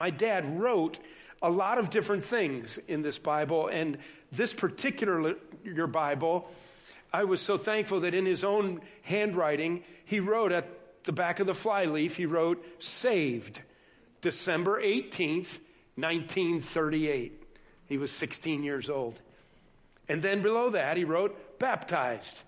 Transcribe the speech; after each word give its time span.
My 0.00 0.10
dad 0.10 0.60
wrote 0.60 0.98
a 1.42 1.50
lot 1.50 1.78
of 1.78 1.90
different 1.90 2.24
things 2.24 2.78
in 2.88 3.02
this 3.02 3.18
Bible, 3.18 3.68
and 3.68 3.98
this 4.30 4.52
particular 4.52 5.34
your 5.64 5.86
Bible, 5.86 6.50
I 7.12 7.24
was 7.24 7.40
so 7.40 7.58
thankful 7.58 8.00
that 8.00 8.14
in 8.14 8.26
his 8.26 8.44
own 8.44 8.80
handwriting, 9.02 9.82
he 10.04 10.20
wrote 10.20 10.52
at 10.52 10.68
the 11.04 11.12
back 11.12 11.40
of 11.40 11.46
the 11.46 11.54
flyleaf, 11.54 12.16
he 12.16 12.26
wrote, 12.26 12.64
saved, 12.82 13.62
December 14.20 14.82
18th, 14.82 15.58
1938. 15.96 17.42
He 17.86 17.96
was 17.96 18.10
16 18.12 18.62
years 18.62 18.88
old. 18.90 19.20
And 20.08 20.22
then 20.22 20.42
below 20.42 20.70
that, 20.70 20.96
he 20.96 21.04
wrote, 21.04 21.58
baptized, 21.58 22.42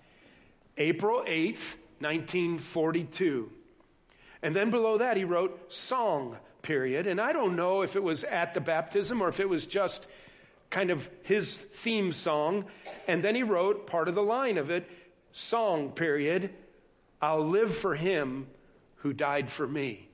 April 0.77 1.23
8th, 1.27 1.75
1942. 1.99 3.51
And 4.41 4.55
then 4.55 4.69
below 4.69 4.97
that, 4.99 5.17
he 5.17 5.23
wrote 5.23 5.73
song, 5.73 6.37
period. 6.61 7.07
And 7.07 7.19
I 7.19 7.33
don't 7.33 7.55
know 7.55 7.81
if 7.81 7.95
it 7.95 8.03
was 8.03 8.23
at 8.23 8.53
the 8.53 8.61
baptism 8.61 9.21
or 9.21 9.29
if 9.29 9.39
it 9.39 9.49
was 9.49 9.65
just 9.65 10.07
kind 10.69 10.89
of 10.89 11.09
his 11.23 11.57
theme 11.57 12.11
song. 12.11 12.65
And 13.07 13.23
then 13.23 13.35
he 13.35 13.43
wrote 13.43 13.87
part 13.87 14.07
of 14.07 14.15
the 14.15 14.23
line 14.23 14.57
of 14.57 14.71
it 14.71 14.89
song, 15.31 15.91
period. 15.91 16.51
I'll 17.21 17.45
live 17.45 17.75
for 17.75 17.95
him 17.95 18.47
who 18.97 19.13
died 19.13 19.49
for 19.49 19.67
me. 19.67 20.07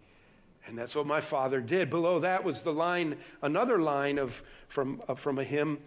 And 0.68 0.78
that's 0.78 0.96
what 0.96 1.08
my 1.08 1.22
father 1.22 1.62
did. 1.62 1.90
Below 1.90 2.20
that 2.20 2.44
was 2.44 2.62
the 2.62 2.74
line, 2.74 3.18
another 3.42 3.80
line 3.80 4.18
of, 4.18 4.44
from, 4.68 5.02
uh, 5.08 5.16
from 5.16 5.40
a 5.40 5.44
hymn 5.44 5.80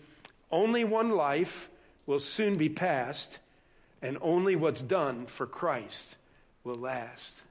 Only 0.51 0.85
one 0.85 1.11
life 1.11 1.69
will 2.07 2.19
soon 2.19 2.57
be 2.57 2.69
past, 2.69 3.39
and 4.03 4.17
only 4.21 4.57
what's 4.57 4.83
done 4.83 5.27
for 5.27 5.47
Christ 5.47 6.17
will 6.65 6.77
last. 6.77 7.43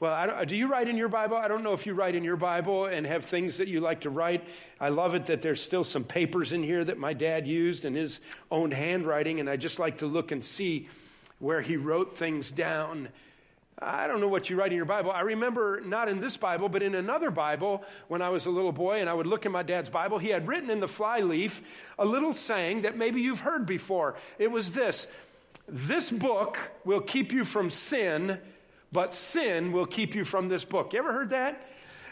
Well, 0.00 0.44
do 0.44 0.56
you 0.56 0.66
write 0.66 0.88
in 0.88 0.96
your 0.96 1.08
Bible? 1.08 1.36
I 1.36 1.48
don't 1.48 1.62
know 1.62 1.72
if 1.72 1.86
you 1.86 1.94
write 1.94 2.14
in 2.14 2.24
your 2.24 2.36
Bible 2.36 2.86
and 2.86 3.06
have 3.06 3.24
things 3.24 3.58
that 3.58 3.68
you 3.68 3.80
like 3.80 4.02
to 4.02 4.10
write. 4.10 4.44
I 4.80 4.88
love 4.88 5.14
it 5.14 5.26
that 5.26 5.42
there's 5.42 5.60
still 5.60 5.84
some 5.84 6.04
papers 6.04 6.52
in 6.52 6.62
here 6.62 6.84
that 6.84 6.98
my 6.98 7.12
dad 7.12 7.46
used 7.46 7.84
in 7.84 7.94
his 7.94 8.20
own 8.50 8.70
handwriting, 8.70 9.40
and 9.40 9.48
I 9.48 9.56
just 9.56 9.78
like 9.78 9.98
to 9.98 10.06
look 10.06 10.32
and 10.32 10.42
see 10.42 10.88
where 11.38 11.60
he 11.60 11.76
wrote 11.76 12.16
things 12.16 12.50
down. 12.50 13.08
I 13.78 14.06
don't 14.06 14.20
know 14.20 14.28
what 14.28 14.48
you 14.48 14.56
write 14.56 14.70
in 14.70 14.76
your 14.76 14.86
Bible. 14.86 15.10
I 15.10 15.22
remember 15.22 15.80
not 15.80 16.08
in 16.08 16.20
this 16.20 16.36
Bible, 16.36 16.68
but 16.68 16.82
in 16.82 16.94
another 16.94 17.30
Bible 17.32 17.82
when 18.06 18.22
I 18.22 18.28
was 18.28 18.46
a 18.46 18.50
little 18.50 18.70
boy 18.70 19.00
and 19.00 19.10
I 19.10 19.14
would 19.14 19.26
look 19.26 19.44
in 19.44 19.50
my 19.50 19.64
dad's 19.64 19.90
Bible, 19.90 20.18
he 20.18 20.28
had 20.28 20.46
written 20.46 20.70
in 20.70 20.78
the 20.78 20.86
flyleaf 20.86 21.60
a 21.98 22.04
little 22.04 22.32
saying 22.32 22.82
that 22.82 22.96
maybe 22.96 23.20
you've 23.20 23.40
heard 23.40 23.66
before. 23.66 24.14
It 24.38 24.52
was 24.52 24.72
this 24.72 25.08
This 25.66 26.10
book 26.10 26.58
will 26.84 27.00
keep 27.00 27.32
you 27.32 27.44
from 27.44 27.70
sin 27.70 28.38
but 28.92 29.14
sin 29.14 29.72
will 29.72 29.86
keep 29.86 30.14
you 30.14 30.24
from 30.24 30.48
this 30.48 30.64
book. 30.64 30.92
You 30.92 31.00
ever 31.00 31.12
heard 31.12 31.30
that? 31.30 31.66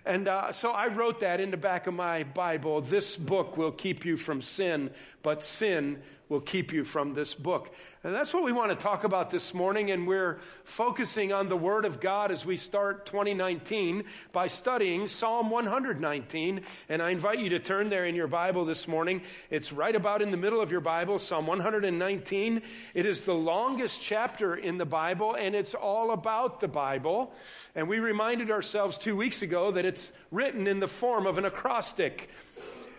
And 0.06 0.28
uh, 0.28 0.52
so 0.52 0.70
I 0.70 0.88
wrote 0.88 1.20
that 1.20 1.40
in 1.40 1.50
the 1.50 1.58
back 1.58 1.86
of 1.86 1.94
my 1.94 2.22
Bible. 2.22 2.80
This 2.80 3.16
book 3.16 3.56
will 3.56 3.72
keep 3.72 4.04
you 4.04 4.16
from 4.16 4.40
sin, 4.40 4.90
but 5.22 5.42
sin 5.42 6.00
will 6.30 6.40
keep 6.40 6.72
you 6.72 6.84
from 6.84 7.12
this 7.12 7.34
book. 7.34 7.74
And 8.04 8.14
that's 8.14 8.32
what 8.32 8.44
we 8.44 8.52
want 8.52 8.70
to 8.70 8.76
talk 8.76 9.02
about 9.02 9.30
this 9.30 9.52
morning. 9.52 9.90
And 9.90 10.06
we're 10.06 10.38
focusing 10.62 11.32
on 11.32 11.48
the 11.48 11.56
Word 11.56 11.84
of 11.84 12.00
God 12.00 12.30
as 12.30 12.46
we 12.46 12.56
start 12.56 13.04
2019 13.04 14.04
by 14.32 14.46
studying 14.46 15.08
Psalm 15.08 15.50
119. 15.50 16.60
And 16.88 17.02
I 17.02 17.10
invite 17.10 17.40
you 17.40 17.48
to 17.50 17.58
turn 17.58 17.90
there 17.90 18.06
in 18.06 18.14
your 18.14 18.28
Bible 18.28 18.64
this 18.64 18.86
morning. 18.86 19.22
It's 19.50 19.72
right 19.72 19.94
about 19.94 20.22
in 20.22 20.30
the 20.30 20.36
middle 20.36 20.60
of 20.60 20.70
your 20.70 20.80
Bible, 20.80 21.18
Psalm 21.18 21.48
119. 21.48 22.62
It 22.94 23.06
is 23.06 23.22
the 23.22 23.34
longest 23.34 24.00
chapter 24.00 24.54
in 24.54 24.78
the 24.78 24.86
Bible, 24.86 25.34
and 25.34 25.56
it's 25.56 25.74
all 25.74 26.12
about 26.12 26.60
the 26.60 26.68
Bible. 26.68 27.34
And 27.74 27.88
we 27.88 27.98
reminded 27.98 28.52
ourselves 28.52 28.98
two 28.98 29.16
weeks 29.16 29.42
ago 29.42 29.72
that 29.72 29.84
it's 29.84 30.12
written 30.30 30.68
in 30.68 30.78
the 30.78 30.88
form 30.88 31.26
of 31.26 31.38
an 31.38 31.44
acrostic. 31.44 32.30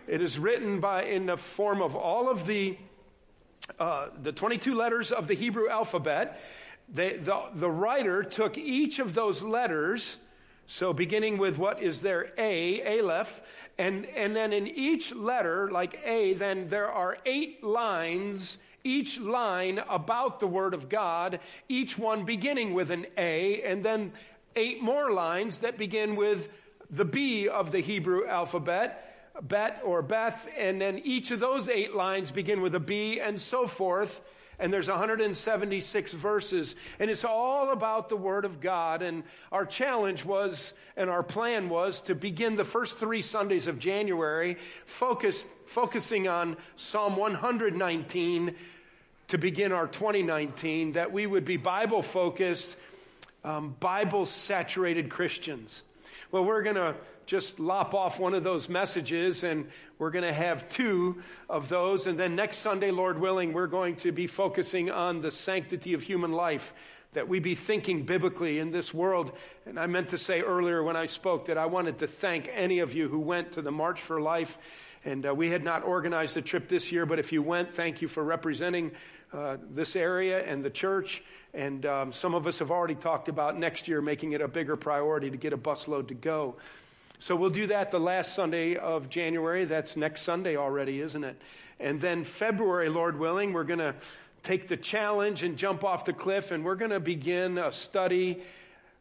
It 0.06 0.20
is 0.20 0.38
written 0.38 0.80
by 0.80 1.04
in 1.04 1.26
the 1.26 1.38
form 1.38 1.80
of 1.80 1.96
all 1.96 2.28
of 2.28 2.46
the 2.46 2.76
uh, 3.78 4.08
the 4.22 4.32
22 4.32 4.74
letters 4.74 5.12
of 5.12 5.28
the 5.28 5.34
Hebrew 5.34 5.68
alphabet. 5.68 6.40
They, 6.92 7.16
the, 7.16 7.44
the 7.54 7.70
writer 7.70 8.22
took 8.22 8.58
each 8.58 8.98
of 8.98 9.14
those 9.14 9.42
letters, 9.42 10.18
so 10.66 10.92
beginning 10.92 11.38
with 11.38 11.58
what 11.58 11.82
is 11.82 12.00
there, 12.00 12.32
A, 12.38 12.98
Aleph, 12.98 13.42
and, 13.78 14.06
and 14.06 14.36
then 14.36 14.52
in 14.52 14.66
each 14.66 15.14
letter, 15.14 15.70
like 15.70 15.98
A, 16.04 16.34
then 16.34 16.68
there 16.68 16.90
are 16.90 17.18
eight 17.24 17.64
lines, 17.64 18.58
each 18.84 19.18
line 19.18 19.80
about 19.88 20.40
the 20.40 20.46
Word 20.46 20.74
of 20.74 20.88
God, 20.88 21.40
each 21.68 21.96
one 21.96 22.24
beginning 22.24 22.74
with 22.74 22.90
an 22.90 23.06
A, 23.16 23.62
and 23.62 23.84
then 23.84 24.12
eight 24.56 24.82
more 24.82 25.10
lines 25.12 25.60
that 25.60 25.78
begin 25.78 26.16
with 26.16 26.52
the 26.90 27.04
B 27.04 27.48
of 27.48 27.72
the 27.72 27.80
Hebrew 27.80 28.26
alphabet 28.26 29.11
bet 29.40 29.80
or 29.84 30.02
Beth, 30.02 30.48
and 30.58 30.80
then 30.80 31.00
each 31.04 31.30
of 31.30 31.40
those 31.40 31.68
eight 31.68 31.94
lines 31.94 32.30
begin 32.30 32.60
with 32.60 32.74
a 32.74 32.80
B 32.80 33.20
and 33.20 33.40
so 33.40 33.66
forth. 33.66 34.20
And 34.58 34.72
there's 34.72 34.88
176 34.88 36.12
verses, 36.12 36.76
and 37.00 37.10
it's 37.10 37.24
all 37.24 37.70
about 37.70 38.08
the 38.08 38.16
Word 38.16 38.44
of 38.44 38.60
God. 38.60 39.02
And 39.02 39.24
our 39.50 39.66
challenge 39.66 40.24
was, 40.24 40.74
and 40.96 41.10
our 41.10 41.22
plan 41.22 41.68
was 41.68 42.02
to 42.02 42.14
begin 42.14 42.54
the 42.54 42.64
first 42.64 42.98
three 42.98 43.22
Sundays 43.22 43.66
of 43.66 43.78
January 43.78 44.58
focus, 44.84 45.46
focusing 45.66 46.28
on 46.28 46.56
Psalm 46.76 47.16
119 47.16 48.54
to 49.28 49.38
begin 49.38 49.72
our 49.72 49.86
2019, 49.86 50.92
that 50.92 51.10
we 51.10 51.26
would 51.26 51.44
be 51.44 51.56
Bible 51.56 52.02
focused, 52.02 52.76
um, 53.44 53.74
Bible 53.80 54.26
saturated 54.26 55.08
Christians. 55.10 55.82
Well, 56.30 56.44
we're 56.44 56.62
going 56.62 56.76
to 56.76 56.94
just 57.26 57.60
lop 57.60 57.94
off 57.94 58.18
one 58.18 58.34
of 58.34 58.44
those 58.44 58.68
messages, 58.68 59.44
and 59.44 59.68
we're 59.98 60.10
going 60.10 60.24
to 60.24 60.32
have 60.32 60.68
two 60.68 61.22
of 61.48 61.68
those. 61.68 62.06
And 62.06 62.18
then 62.18 62.36
next 62.36 62.58
Sunday, 62.58 62.90
Lord 62.90 63.18
willing, 63.20 63.52
we're 63.52 63.66
going 63.66 63.96
to 63.96 64.12
be 64.12 64.26
focusing 64.26 64.90
on 64.90 65.20
the 65.20 65.30
sanctity 65.30 65.94
of 65.94 66.02
human 66.02 66.32
life, 66.32 66.74
that 67.12 67.28
we 67.28 67.40
be 67.40 67.54
thinking 67.54 68.04
biblically 68.04 68.58
in 68.58 68.70
this 68.70 68.94
world. 68.94 69.32
And 69.66 69.78
I 69.78 69.86
meant 69.86 70.08
to 70.08 70.18
say 70.18 70.40
earlier 70.40 70.82
when 70.82 70.96
I 70.96 71.06
spoke 71.06 71.46
that 71.46 71.58
I 71.58 71.66
wanted 71.66 71.98
to 71.98 72.06
thank 72.06 72.50
any 72.52 72.78
of 72.78 72.94
you 72.94 73.08
who 73.08 73.18
went 73.18 73.52
to 73.52 73.62
the 73.62 73.70
March 73.70 74.00
for 74.00 74.20
Life. 74.20 74.58
And 75.04 75.26
uh, 75.26 75.34
we 75.34 75.50
had 75.50 75.64
not 75.64 75.82
organized 75.82 76.36
a 76.36 76.42
trip 76.42 76.68
this 76.68 76.92
year, 76.92 77.04
but 77.04 77.18
if 77.18 77.32
you 77.32 77.42
went, 77.42 77.74
thank 77.74 78.00
you 78.02 78.08
for 78.08 78.22
representing 78.22 78.92
uh, 79.32 79.56
this 79.70 79.96
area 79.96 80.42
and 80.44 80.64
the 80.64 80.70
church. 80.70 81.22
And 81.52 81.84
um, 81.84 82.12
some 82.12 82.34
of 82.34 82.46
us 82.46 82.60
have 82.60 82.70
already 82.70 82.94
talked 82.94 83.28
about 83.28 83.58
next 83.58 83.88
year 83.88 84.00
making 84.00 84.32
it 84.32 84.40
a 84.40 84.48
bigger 84.48 84.76
priority 84.76 85.30
to 85.30 85.36
get 85.36 85.52
a 85.52 85.58
busload 85.58 86.08
to 86.08 86.14
go. 86.14 86.56
So 87.22 87.36
we'll 87.36 87.50
do 87.50 87.68
that 87.68 87.92
the 87.92 88.00
last 88.00 88.34
Sunday 88.34 88.74
of 88.74 89.08
January. 89.08 89.64
That's 89.64 89.96
next 89.96 90.22
Sunday 90.22 90.56
already, 90.56 91.00
isn't 91.00 91.22
it? 91.22 91.40
And 91.78 92.00
then 92.00 92.24
February, 92.24 92.88
Lord 92.88 93.16
willing, 93.16 93.52
we're 93.52 93.62
going 93.62 93.78
to 93.78 93.94
take 94.42 94.66
the 94.66 94.76
challenge 94.76 95.44
and 95.44 95.56
jump 95.56 95.84
off 95.84 96.04
the 96.04 96.12
cliff, 96.12 96.50
and 96.50 96.64
we're 96.64 96.74
going 96.74 96.90
to 96.90 96.98
begin 96.98 97.58
a 97.58 97.70
study 97.70 98.42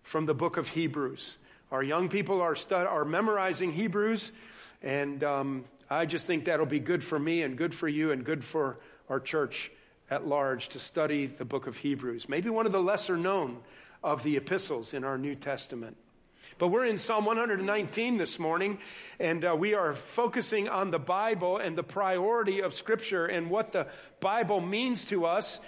from 0.04 0.28
the 0.28 0.36
book 0.36 0.58
of 0.58 0.68
Hebrews. 0.68 1.40
Our 1.72 1.82
young 1.82 2.10
people 2.10 2.42
are, 2.42 2.56
stu- 2.56 2.76
are 2.76 3.06
memorizing 3.06 3.72
Hebrews, 3.72 4.34
and 4.84 5.24
um, 5.24 5.66
I 5.90 6.06
just 6.06 6.28
think 6.28 6.46
that'll 6.46 6.68
be 6.68 6.80
good 6.80 7.04
for 7.04 7.18
me 7.18 7.42
and 7.42 7.58
good 7.58 7.74
for 7.74 7.88
you 7.88 8.12
and 8.12 8.24
good 8.24 8.44
for 8.44 8.78
our 9.10 9.20
church 9.20 9.72
at 10.12 10.28
large 10.28 10.70
to 10.70 10.80
study 10.80 11.26
the 11.26 11.44
book 11.44 11.66
of 11.66 11.76
Hebrews. 11.76 12.30
Maybe 12.30 12.52
one 12.52 12.68
of 12.68 12.72
the 12.72 12.84
lesser 12.84 13.18
known 13.18 13.58
of 14.04 14.22
the 14.22 14.38
epistles 14.38 14.94
in 14.94 15.04
our 15.04 15.18
New 15.18 15.34
Testament. 15.34 15.98
But 16.58 16.68
we're 16.68 16.86
in 16.86 16.98
Psalm 16.98 17.26
119 17.26 18.18
this 18.18 18.38
morning, 18.38 18.80
and 19.20 19.44
uh, 19.46 19.56
we 19.58 19.74
are 19.74 19.94
focusing 19.94 20.68
on 20.70 20.92
the 20.92 21.00
Bible 21.00 21.58
and 21.58 21.78
the 21.78 21.84
priority 21.84 22.62
of 22.62 22.74
Scripture 22.74 23.26
and 23.26 23.50
what 23.50 23.72
the 23.72 23.88
Bible 24.20 24.60
means 24.60 25.06
to 25.06 25.26
us. 25.26 25.60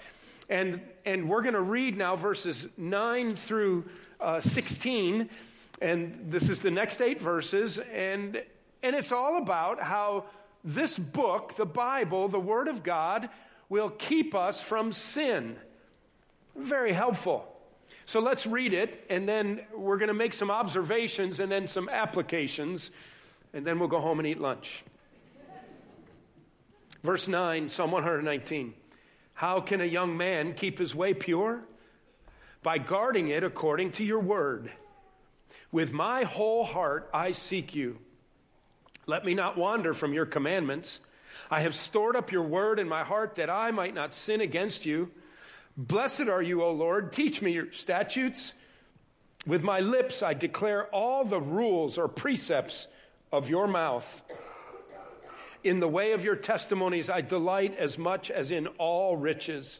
And, 0.50 0.82
and 1.06 1.30
we're 1.30 1.42
going 1.42 1.54
to 1.54 1.62
read 1.62 1.98
now 1.98 2.16
verses 2.16 2.68
9 2.78 3.36
through 3.36 3.86
uh, 4.20 4.40
16. 4.40 5.30
And 5.82 6.26
this 6.30 6.50
is 6.50 6.60
the 6.60 6.72
next 6.72 7.02
eight 7.02 7.20
verses. 7.20 7.80
And, 7.80 8.44
and 8.84 8.96
it's 8.96 9.12
all 9.12 9.38
about 9.38 9.82
how 9.82 10.26
this 10.64 11.00
book, 11.00 11.56
the 11.56 11.66
Bible, 11.66 12.28
the 12.28 12.40
Word 12.40 12.68
of 12.68 12.84
God, 12.84 13.30
will 13.70 13.90
keep 13.90 14.36
us 14.36 14.62
from 14.62 14.92
sin. 14.92 15.56
Very 16.56 16.94
helpful. 16.94 17.53
So 18.06 18.20
let's 18.20 18.46
read 18.46 18.74
it, 18.74 19.06
and 19.10 19.28
then 19.28 19.62
we're 19.76 19.98
going 19.98 20.10
to 20.10 20.14
make 20.14 20.34
some 20.34 20.52
observations 20.52 21.40
and 21.40 21.52
then 21.52 21.68
some 21.68 21.88
applications, 21.90 22.92
and 23.54 23.66
then 23.66 23.80
we'll 23.80 23.88
go 23.88 24.00
home 24.00 24.20
and 24.20 24.28
eat 24.28 24.40
lunch. 24.40 24.84
Verse 27.04 27.28
9, 27.28 27.70
Psalm 27.70 27.92
119. 27.92 28.74
How 29.34 29.60
can 29.60 29.82
a 29.82 29.86
young 29.86 30.16
man 30.16 30.54
keep 30.54 30.80
his 30.80 30.96
way 30.96 31.14
pure? 31.14 31.62
By 32.62 32.78
guarding 32.78 33.28
it 33.28 33.44
according 33.44 33.92
to 33.92 34.04
your 34.06 34.20
word. 34.20 34.72
With 35.72 35.92
my 35.92 36.24
whole 36.24 36.64
heart 36.64 37.10
I 37.14 37.34
seek 37.34 37.76
you. 37.76 37.98
Let 39.06 39.26
me 39.26 39.34
not 39.34 39.58
wander 39.58 39.94
from 39.94 40.14
your 40.14 40.26
commandments. 40.26 41.02
I 41.52 41.62
have 41.62 41.76
stored 41.76 42.16
up 42.16 42.32
your 42.32 42.44
word 42.44 42.80
in 42.80 42.88
my 42.88 43.04
heart 43.04 43.36
that 43.36 43.50
I 43.50 43.72
might 43.72 43.94
not 43.94 44.14
sin 44.14 44.40
against 44.40 44.86
you. 44.86 45.12
Blessed 45.76 46.28
are 46.28 46.42
you, 46.42 46.64
O 46.64 46.72
Lord. 46.72 47.12
Teach 47.12 47.42
me 47.42 47.52
your 47.52 47.72
statutes. 47.72 48.54
With 49.46 49.64
my 49.64 49.80
lips 49.80 50.22
I 50.22 50.34
declare 50.34 50.86
all 50.88 51.26
the 51.26 51.42
rules 51.42 51.98
or 51.98 52.08
precepts 52.08 52.88
of 53.32 53.50
your 53.50 53.68
mouth. 53.68 54.22
In 55.64 55.80
the 55.80 55.88
way 55.88 56.12
of 56.12 56.24
your 56.24 56.36
testimonies, 56.36 57.10
I 57.10 57.22
delight 57.22 57.76
as 57.78 57.98
much 57.98 58.30
as 58.30 58.52
in 58.52 58.68
all 58.78 59.18
riches. 59.18 59.80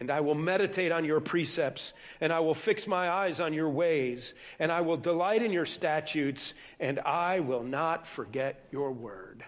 And 0.00 0.10
I 0.10 0.20
will 0.20 0.34
meditate 0.34 0.92
on 0.92 1.04
your 1.04 1.20
precepts, 1.20 1.92
and 2.20 2.32
I 2.32 2.40
will 2.40 2.54
fix 2.54 2.86
my 2.86 3.10
eyes 3.10 3.38
on 3.38 3.52
your 3.52 3.68
ways, 3.68 4.34
and 4.58 4.72
I 4.72 4.80
will 4.80 4.96
delight 4.96 5.42
in 5.42 5.52
your 5.52 5.66
statutes, 5.66 6.54
and 6.78 6.98
I 7.00 7.40
will 7.40 7.62
not 7.62 8.06
forget 8.06 8.64
your 8.72 8.92
word. 8.92 9.44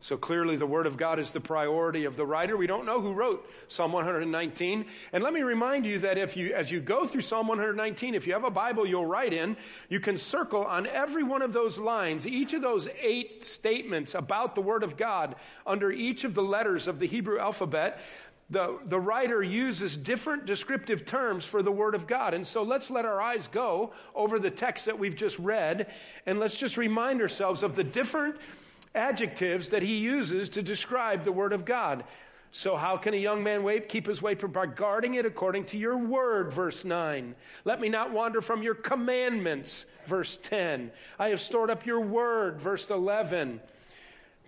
So 0.00 0.16
clearly, 0.16 0.54
the 0.54 0.66
Word 0.66 0.86
of 0.86 0.96
God 0.96 1.18
is 1.18 1.32
the 1.32 1.40
priority 1.40 2.04
of 2.04 2.16
the 2.16 2.24
writer. 2.24 2.56
We 2.56 2.68
don't 2.68 2.86
know 2.86 3.00
who 3.00 3.12
wrote 3.12 3.50
Psalm 3.66 3.92
119. 3.92 4.84
And 5.12 5.24
let 5.24 5.32
me 5.32 5.42
remind 5.42 5.86
you 5.86 5.98
that 5.98 6.16
if 6.16 6.36
you, 6.36 6.54
as 6.54 6.70
you 6.70 6.78
go 6.78 7.04
through 7.04 7.22
Psalm 7.22 7.48
119, 7.48 8.14
if 8.14 8.24
you 8.24 8.32
have 8.32 8.44
a 8.44 8.50
Bible 8.50 8.86
you'll 8.86 9.06
write 9.06 9.32
in, 9.32 9.56
you 9.88 9.98
can 9.98 10.16
circle 10.16 10.64
on 10.64 10.86
every 10.86 11.24
one 11.24 11.42
of 11.42 11.52
those 11.52 11.78
lines, 11.78 12.28
each 12.28 12.52
of 12.52 12.62
those 12.62 12.88
eight 13.00 13.42
statements 13.42 14.14
about 14.14 14.54
the 14.54 14.60
Word 14.60 14.84
of 14.84 14.96
God 14.96 15.34
under 15.66 15.90
each 15.90 16.22
of 16.22 16.34
the 16.34 16.44
letters 16.44 16.86
of 16.86 17.00
the 17.00 17.06
Hebrew 17.06 17.40
alphabet. 17.40 17.98
The, 18.50 18.78
the 18.86 19.00
writer 19.00 19.42
uses 19.42 19.96
different 19.96 20.46
descriptive 20.46 21.04
terms 21.06 21.44
for 21.44 21.60
the 21.60 21.72
Word 21.72 21.96
of 21.96 22.06
God. 22.06 22.34
And 22.34 22.46
so 22.46 22.62
let's 22.62 22.88
let 22.88 23.04
our 23.04 23.20
eyes 23.20 23.48
go 23.48 23.92
over 24.14 24.38
the 24.38 24.50
text 24.50 24.86
that 24.86 24.98
we've 24.98 25.16
just 25.16 25.40
read, 25.40 25.88
and 26.24 26.38
let's 26.38 26.56
just 26.56 26.76
remind 26.76 27.20
ourselves 27.20 27.64
of 27.64 27.74
the 27.74 27.84
different 27.84 28.36
adjectives 28.94 29.70
that 29.70 29.82
he 29.82 29.98
uses 29.98 30.48
to 30.50 30.62
describe 30.62 31.24
the 31.24 31.32
Word 31.32 31.52
of 31.52 31.64
God. 31.64 32.04
So, 32.50 32.76
how 32.76 32.96
can 32.96 33.12
a 33.12 33.18
young 33.18 33.42
man 33.42 33.62
wait, 33.62 33.88
keep 33.88 34.06
his 34.06 34.22
way 34.22 34.34
by 34.34 34.66
guarding 34.66 35.14
it 35.14 35.26
according 35.26 35.66
to 35.66 35.78
your 35.78 35.98
word? 35.98 36.52
Verse 36.52 36.84
9. 36.84 37.34
Let 37.64 37.80
me 37.80 37.88
not 37.88 38.10
wander 38.10 38.40
from 38.40 38.62
your 38.62 38.74
commandments. 38.74 39.84
Verse 40.06 40.38
10. 40.42 40.90
I 41.18 41.28
have 41.28 41.40
stored 41.40 41.70
up 41.70 41.84
your 41.84 42.00
word. 42.00 42.58
Verse 42.58 42.88
11. 42.88 43.60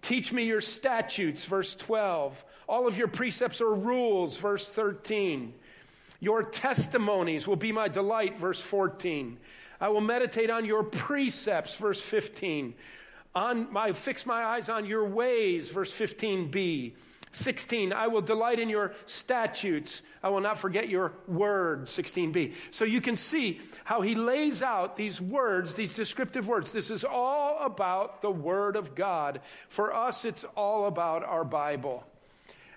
Teach 0.01 0.33
me 0.33 0.45
your 0.45 0.63
statutes. 0.63 1.45
Verse 1.45 1.75
12. 1.75 2.43
All 2.69 2.87
of 2.87 2.97
your 2.97 3.09
precepts 3.09 3.61
are 3.61 3.75
rules. 3.75 4.39
Verse 4.39 4.69
13. 4.69 5.53
Your 6.21 6.43
testimonies 6.43 7.47
will 7.47 7.57
be 7.57 7.73
my 7.73 7.89
delight. 7.89 8.39
Verse 8.39 8.63
14. 8.63 9.37
I 9.79 9.89
will 9.91 10.01
meditate 10.01 10.49
on 10.49 10.65
your 10.65 10.85
precepts. 10.85 11.75
Verse 11.75 12.01
15 12.01 12.75
on 13.35 13.73
my 13.73 13.93
fix 13.93 14.27
my 14.27 14.45
eyes 14.45 14.69
on 14.69 14.87
your 14.87 15.05
ways 15.05 15.71
verse 15.71 15.93
15b 15.93 16.93
16 17.33 17.93
i 17.93 18.09
will 18.09 18.21
delight 18.21 18.59
in 18.59 18.69
your 18.69 18.93
statutes 19.07 20.03
i 20.23 20.29
will 20.29 20.41
not 20.41 20.59
forget 20.59 20.89
your 20.89 21.13
word 21.29 21.87
16b 21.87 22.53
so 22.73 22.85
you 22.85 23.01
can 23.01 23.17
see 23.17 23.61
how 23.85 24.01
he 24.01 24.15
lays 24.15 24.63
out 24.63 24.97
these 24.97 25.21
words 25.21 25.75
these 25.75 25.93
descriptive 25.93 26.49
words 26.49 26.73
this 26.73 26.91
is 26.91 27.05
all 27.05 27.59
about 27.61 28.21
the 28.21 28.31
word 28.31 28.75
of 28.75 28.95
god 28.97 29.41
for 29.69 29.95
us 29.95 30.25
it's 30.25 30.45
all 30.57 30.87
about 30.87 31.23
our 31.23 31.45
bible 31.45 32.05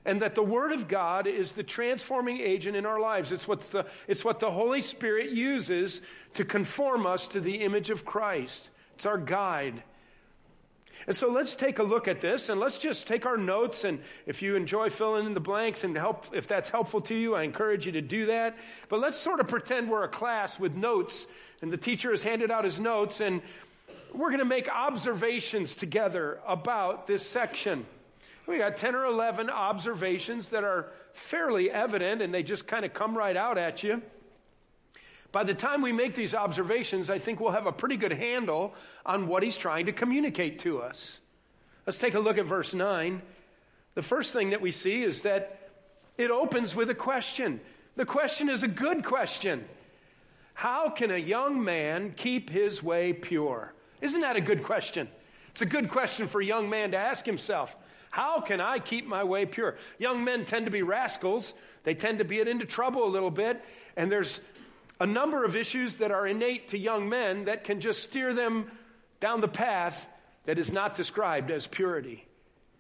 and 0.06 0.22
that 0.22 0.36
the 0.36 0.44
Word 0.44 0.72
of 0.72 0.88
God 0.88 1.28
is 1.28 1.54
the 1.54 1.64
transforming 1.64 2.40
agent 2.40 2.76
in 2.76 2.86
our 2.86 3.00
lives. 3.00 3.32
It's, 3.32 3.48
what's 3.48 3.70
the, 3.70 3.86
it's 4.08 4.26
what 4.26 4.40
the 4.40 4.52
Holy 4.52 4.82
Spirit 4.82 5.32
uses 5.32 6.02
to 6.34 6.44
conform 6.44 7.06
us 7.06 7.28
to 7.30 7.40
the 7.40 7.62
image 7.62 7.90
of 7.90 8.04
Christ. 8.04 8.70
It's 8.96 9.06
our 9.06 9.18
guide. 9.18 9.84
And 11.08 11.16
so 11.16 11.30
let's 11.30 11.56
take 11.56 11.80
a 11.80 11.84
look 11.84 12.08
at 12.08 12.20
this 12.20 12.50
and 12.50 12.60
let's 12.60 12.78
just 12.78 13.08
take 13.08 13.26
our 13.26 13.38
notes. 13.38 13.84
And 13.84 14.00
if 14.26 14.42
you 14.42 14.56
enjoy 14.56 14.90
filling 14.90 15.26
in 15.26 15.34
the 15.34 15.40
blanks 15.40 15.84
and 15.84 15.96
help, 15.96 16.28
if 16.34 16.48
that's 16.48 16.70
helpful 16.70 17.02
to 17.02 17.16
you, 17.16 17.36
I 17.36 17.44
encourage 17.44 17.86
you 17.86 17.92
to 17.94 18.02
do 18.02 18.28
that. 18.28 18.56
But 18.90 19.00
let's 19.00 19.18
sort 19.18 19.40
of 19.40 19.48
pretend 19.48 19.90
we're 19.90 20.04
a 20.04 20.10
class 20.10 20.60
with 20.60 20.76
notes 20.76 21.28
and 21.62 21.72
the 21.72 21.78
teacher 21.78 22.12
has 22.12 22.24
handed 22.24 22.52
out 22.52 22.64
his 22.64 22.80
notes 22.80 23.22
and 23.22 23.42
we're 24.14 24.30
going 24.30 24.40
to 24.40 24.46
make 24.46 24.70
observations 24.70 25.76
together 25.76 26.40
about 26.48 27.08
this 27.08 27.28
section. 27.28 27.86
We 28.46 28.58
got 28.58 28.78
10 28.78 28.96
or 28.96 29.06
11 29.06 29.50
observations 29.50 30.50
that 30.50 30.64
are 30.64 30.92
fairly 31.14 31.72
evident 31.72 32.22
and 32.22 32.34
they 32.34 32.44
just 32.44 32.68
kind 32.68 32.86
of 32.86 32.94
come 32.94 33.18
right 33.18 33.36
out 33.36 33.58
at 33.58 33.84
you. 33.84 34.02
By 35.34 35.44
the 35.44 35.56
time 35.56 35.82
we 35.82 35.92
make 35.92 36.14
these 36.14 36.36
observations, 36.36 37.10
I 37.10 37.18
think 37.18 37.40
we'll 37.40 37.52
have 37.52 37.66
a 37.66 37.72
pretty 37.72 37.98
good 37.98 38.14
handle 38.14 38.76
on 39.04 39.28
what 39.28 39.42
he's 39.42 39.58
trying 39.58 39.88
to 39.88 39.92
communicate 39.92 40.60
to 40.60 40.80
us. 40.80 41.20
Let's 41.88 41.98
take 41.98 42.14
a 42.14 42.20
look 42.20 42.38
at 42.38 42.46
verse 42.46 42.76
9. 42.76 43.20
The 43.96 44.02
first 44.04 44.32
thing 44.32 44.52
that 44.52 44.62
we 44.62 44.72
see 44.72 45.02
is 45.02 45.24
that 45.24 45.72
it 46.20 46.30
opens 46.30 46.76
with 46.76 46.92
a 46.92 46.96
question. 46.96 47.60
The 47.96 48.06
question 48.06 48.48
is 48.48 48.62
a 48.62 48.68
good 48.68 49.04
question. 49.04 49.66
How 50.54 50.90
can 50.90 51.10
a 51.10 51.18
young 51.18 51.64
man 51.64 52.14
keep 52.16 52.52
his 52.52 52.84
way 52.84 53.12
pure? 53.12 53.74
Isn't 54.02 54.22
that 54.22 54.36
a 54.36 54.42
good 54.42 54.62
question? 54.62 55.10
It's 55.50 55.64
a 55.64 55.66
good 55.66 55.90
question 55.90 56.28
for 56.28 56.42
a 56.42 56.46
young 56.46 56.70
man 56.70 56.92
to 56.92 56.98
ask 56.98 57.26
himself. 57.26 57.76
How 58.12 58.40
can 58.40 58.62
I 58.62 58.78
keep 58.78 59.08
my 59.08 59.24
way 59.24 59.48
pure? 59.48 59.78
Young 59.98 60.24
men 60.24 60.46
tend 60.46 60.66
to 60.66 60.72
be 60.72 60.84
rascals. 60.84 61.56
They 61.84 61.96
tend 61.96 62.20
to 62.20 62.24
get 62.24 62.48
into 62.48 62.68
trouble 62.68 63.04
a 63.04 63.10
little 63.10 63.32
bit. 63.32 63.66
And 63.98 64.12
there's 64.12 64.40
a 65.00 65.06
number 65.06 65.44
of 65.44 65.56
issues 65.56 65.96
that 65.96 66.12
are 66.12 66.28
innate 66.28 66.70
to 66.70 66.78
young 66.78 67.10
men 67.10 67.46
that 67.46 67.64
can 67.64 67.82
just 67.82 68.04
steer 68.04 68.34
them 68.34 68.70
down 69.20 69.42
the 69.42 69.48
path 69.48 70.08
that 70.46 70.60
is 70.60 70.72
not 70.72 70.96
described 70.96 71.52
as 71.52 71.68
purity. 71.68 72.26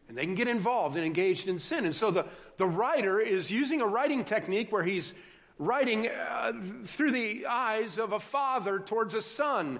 And 0.08 0.18
they 0.18 0.26
can 0.26 0.36
get 0.36 0.48
involved 0.48 0.96
and 0.96 1.06
engaged 1.06 1.48
in 1.48 1.58
sin. 1.58 1.86
And 1.86 1.96
so 1.96 2.12
the, 2.12 2.26
the 2.58 2.68
writer 2.68 3.20
is 3.20 3.50
using 3.52 3.82
a 3.82 3.88
writing 3.88 4.26
technique 4.26 4.72
where 4.72 4.84
he's 4.84 5.14
writing 5.58 6.08
uh, 6.08 6.54
through 6.86 7.12
the 7.12 7.46
eyes 7.46 7.98
of 7.98 8.12
a 8.12 8.20
father 8.20 8.80
towards 8.80 9.14
a 9.14 9.22
son. 9.22 9.80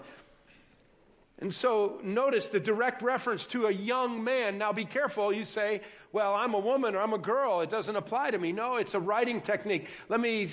And 1.40 1.54
so 1.54 2.00
notice 2.04 2.48
the 2.50 2.60
direct 2.60 3.02
reference 3.02 3.46
to 3.48 3.68
a 3.68 3.72
young 3.72 4.24
man. 4.24 4.58
Now 4.58 4.72
be 4.72 4.86
careful. 4.86 5.34
You 5.34 5.44
say, 5.44 5.82
well, 6.12 6.34
I'm 6.34 6.54
a 6.54 6.60
woman 6.60 6.96
or 6.96 7.00
I'm 7.00 7.14
a 7.14 7.18
girl. 7.18 7.62
It 7.62 7.70
doesn't 7.70 7.96
apply 7.96 8.32
to 8.32 8.38
me. 8.38 8.54
No, 8.54 8.78
it's 8.78 8.94
a 8.94 9.00
writing 9.00 9.42
technique. 9.42 9.88
Let 10.08 10.22
me 10.22 10.48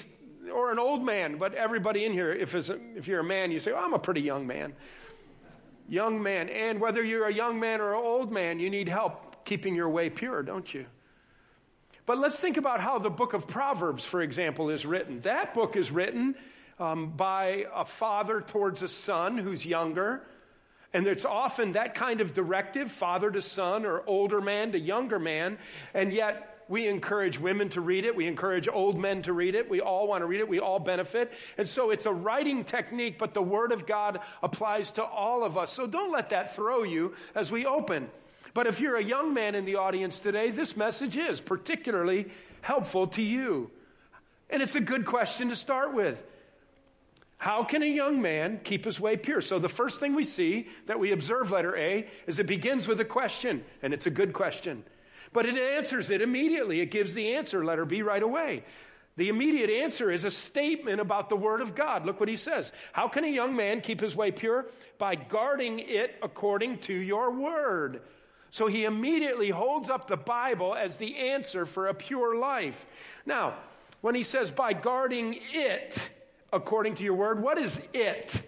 or 0.50 0.70
an 0.72 0.78
old 0.78 1.04
man, 1.04 1.36
but 1.36 1.54
everybody 1.54 2.04
in 2.04 2.12
here, 2.12 2.32
if, 2.32 2.54
if 2.54 3.08
you're 3.08 3.20
a 3.20 3.24
man, 3.24 3.50
you 3.50 3.58
say, 3.58 3.72
oh, 3.72 3.78
I'm 3.78 3.94
a 3.94 3.98
pretty 3.98 4.20
young 4.20 4.46
man. 4.46 4.74
Young 5.88 6.22
man. 6.22 6.48
And 6.48 6.80
whether 6.80 7.02
you're 7.02 7.26
a 7.26 7.32
young 7.32 7.60
man 7.60 7.80
or 7.80 7.94
an 7.94 8.02
old 8.02 8.32
man, 8.32 8.60
you 8.60 8.70
need 8.70 8.88
help 8.88 9.44
keeping 9.44 9.74
your 9.74 9.88
way 9.88 10.10
pure, 10.10 10.42
don't 10.42 10.72
you? 10.72 10.86
But 12.06 12.18
let's 12.18 12.36
think 12.36 12.56
about 12.56 12.80
how 12.80 12.98
the 12.98 13.10
book 13.10 13.34
of 13.34 13.46
Proverbs, 13.46 14.04
for 14.04 14.20
example, 14.20 14.70
is 14.70 14.84
written. 14.84 15.20
That 15.20 15.54
book 15.54 15.76
is 15.76 15.90
written 15.90 16.34
um, 16.78 17.10
by 17.10 17.66
a 17.74 17.84
father 17.84 18.40
towards 18.40 18.82
a 18.82 18.88
son 18.88 19.38
who's 19.38 19.64
younger. 19.64 20.22
And 20.92 21.06
it's 21.06 21.24
often 21.24 21.72
that 21.72 21.94
kind 21.94 22.20
of 22.20 22.34
directive, 22.34 22.90
father 22.90 23.30
to 23.30 23.42
son 23.42 23.86
or 23.86 24.02
older 24.06 24.40
man 24.40 24.72
to 24.72 24.78
younger 24.80 25.20
man. 25.20 25.58
And 25.94 26.12
yet, 26.12 26.49
we 26.70 26.86
encourage 26.86 27.38
women 27.40 27.68
to 27.70 27.80
read 27.80 28.04
it. 28.04 28.14
We 28.14 28.28
encourage 28.28 28.68
old 28.72 28.96
men 28.96 29.22
to 29.22 29.32
read 29.32 29.56
it. 29.56 29.68
We 29.68 29.80
all 29.80 30.06
want 30.06 30.22
to 30.22 30.26
read 30.26 30.38
it. 30.38 30.48
We 30.48 30.60
all 30.60 30.78
benefit. 30.78 31.32
And 31.58 31.68
so 31.68 31.90
it's 31.90 32.06
a 32.06 32.12
writing 32.12 32.62
technique, 32.62 33.18
but 33.18 33.34
the 33.34 33.42
Word 33.42 33.72
of 33.72 33.88
God 33.88 34.20
applies 34.40 34.92
to 34.92 35.04
all 35.04 35.42
of 35.42 35.58
us. 35.58 35.72
So 35.72 35.88
don't 35.88 36.12
let 36.12 36.30
that 36.30 36.54
throw 36.54 36.84
you 36.84 37.12
as 37.34 37.50
we 37.50 37.66
open. 37.66 38.08
But 38.54 38.68
if 38.68 38.80
you're 38.80 38.94
a 38.94 39.02
young 39.02 39.34
man 39.34 39.56
in 39.56 39.64
the 39.64 39.74
audience 39.74 40.20
today, 40.20 40.52
this 40.52 40.76
message 40.76 41.16
is 41.16 41.40
particularly 41.40 42.28
helpful 42.60 43.08
to 43.08 43.22
you. 43.22 43.72
And 44.48 44.62
it's 44.62 44.76
a 44.76 44.80
good 44.80 45.04
question 45.04 45.48
to 45.48 45.56
start 45.56 45.92
with. 45.92 46.22
How 47.38 47.64
can 47.64 47.82
a 47.82 47.86
young 47.86 48.22
man 48.22 48.60
keep 48.62 48.84
his 48.84 49.00
way 49.00 49.16
pure? 49.16 49.40
So, 49.40 49.58
the 49.58 49.68
first 49.68 49.98
thing 49.98 50.14
we 50.14 50.24
see 50.24 50.68
that 50.86 51.00
we 51.00 51.10
observe, 51.10 51.50
letter 51.50 51.76
A, 51.76 52.06
is 52.28 52.38
it 52.38 52.46
begins 52.46 52.86
with 52.86 53.00
a 53.00 53.04
question, 53.04 53.64
and 53.82 53.92
it's 53.92 54.06
a 54.06 54.10
good 54.10 54.32
question. 54.32 54.84
But 55.32 55.46
it 55.46 55.56
answers 55.56 56.10
it 56.10 56.22
immediately. 56.22 56.80
It 56.80 56.90
gives 56.90 57.14
the 57.14 57.34
answer, 57.34 57.64
letter 57.64 57.84
B, 57.84 58.02
right 58.02 58.22
away. 58.22 58.64
The 59.16 59.28
immediate 59.28 59.70
answer 59.70 60.10
is 60.10 60.24
a 60.24 60.30
statement 60.30 61.00
about 61.00 61.28
the 61.28 61.36
Word 61.36 61.60
of 61.60 61.74
God. 61.74 62.06
Look 62.06 62.20
what 62.20 62.28
he 62.28 62.36
says. 62.36 62.72
How 62.92 63.08
can 63.08 63.24
a 63.24 63.28
young 63.28 63.54
man 63.54 63.80
keep 63.80 64.00
his 64.00 64.16
way 64.16 64.30
pure? 64.30 64.66
By 64.98 65.14
guarding 65.14 65.78
it 65.78 66.16
according 66.22 66.78
to 66.78 66.94
your 66.94 67.30
Word. 67.30 68.02
So 68.50 68.66
he 68.66 68.84
immediately 68.84 69.50
holds 69.50 69.90
up 69.90 70.08
the 70.08 70.16
Bible 70.16 70.74
as 70.74 70.96
the 70.96 71.16
answer 71.16 71.66
for 71.66 71.88
a 71.88 71.94
pure 71.94 72.36
life. 72.36 72.86
Now, 73.26 73.54
when 74.00 74.14
he 74.14 74.22
says 74.22 74.50
by 74.50 74.72
guarding 74.72 75.38
it 75.52 76.10
according 76.52 76.94
to 76.96 77.04
your 77.04 77.14
Word, 77.14 77.42
what 77.42 77.58
is 77.58 77.80
it? 77.92 78.42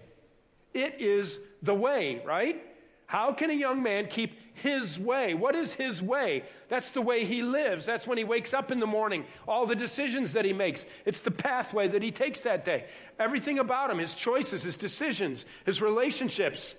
It 0.73 0.95
is 0.99 1.39
the 1.61 1.75
way, 1.75 2.21
right? 2.25 2.61
How 3.05 3.31
can 3.31 3.49
a 3.51 3.53
young 3.53 3.83
man 3.83 4.07
keep 4.07 4.33
his 4.53 4.99
way? 4.99 5.33
What 5.33 5.55
is 5.55 5.73
his 5.73 6.01
way? 6.01 6.43
That's 6.69 6.91
the 6.91 7.01
way 7.01 7.25
he 7.25 7.41
lives. 7.41 7.85
That's 7.85 8.07
when 8.07 8.17
he 8.17 8.23
wakes 8.23 8.53
up 8.53 8.71
in 8.71 8.79
the 8.79 8.87
morning, 8.87 9.25
all 9.47 9.65
the 9.65 9.75
decisions 9.75 10.33
that 10.33 10.45
he 10.45 10.53
makes. 10.53 10.85
It's 11.05 11.21
the 11.21 11.31
pathway 11.31 11.87
that 11.87 12.03
he 12.03 12.11
takes 12.11 12.41
that 12.41 12.63
day. 12.63 12.85
Everything 13.19 13.59
about 13.59 13.89
him, 13.89 13.97
his 13.97 14.15
choices, 14.15 14.63
his 14.63 14.77
decisions, 14.77 15.45
his 15.65 15.81
relationships, 15.81 16.75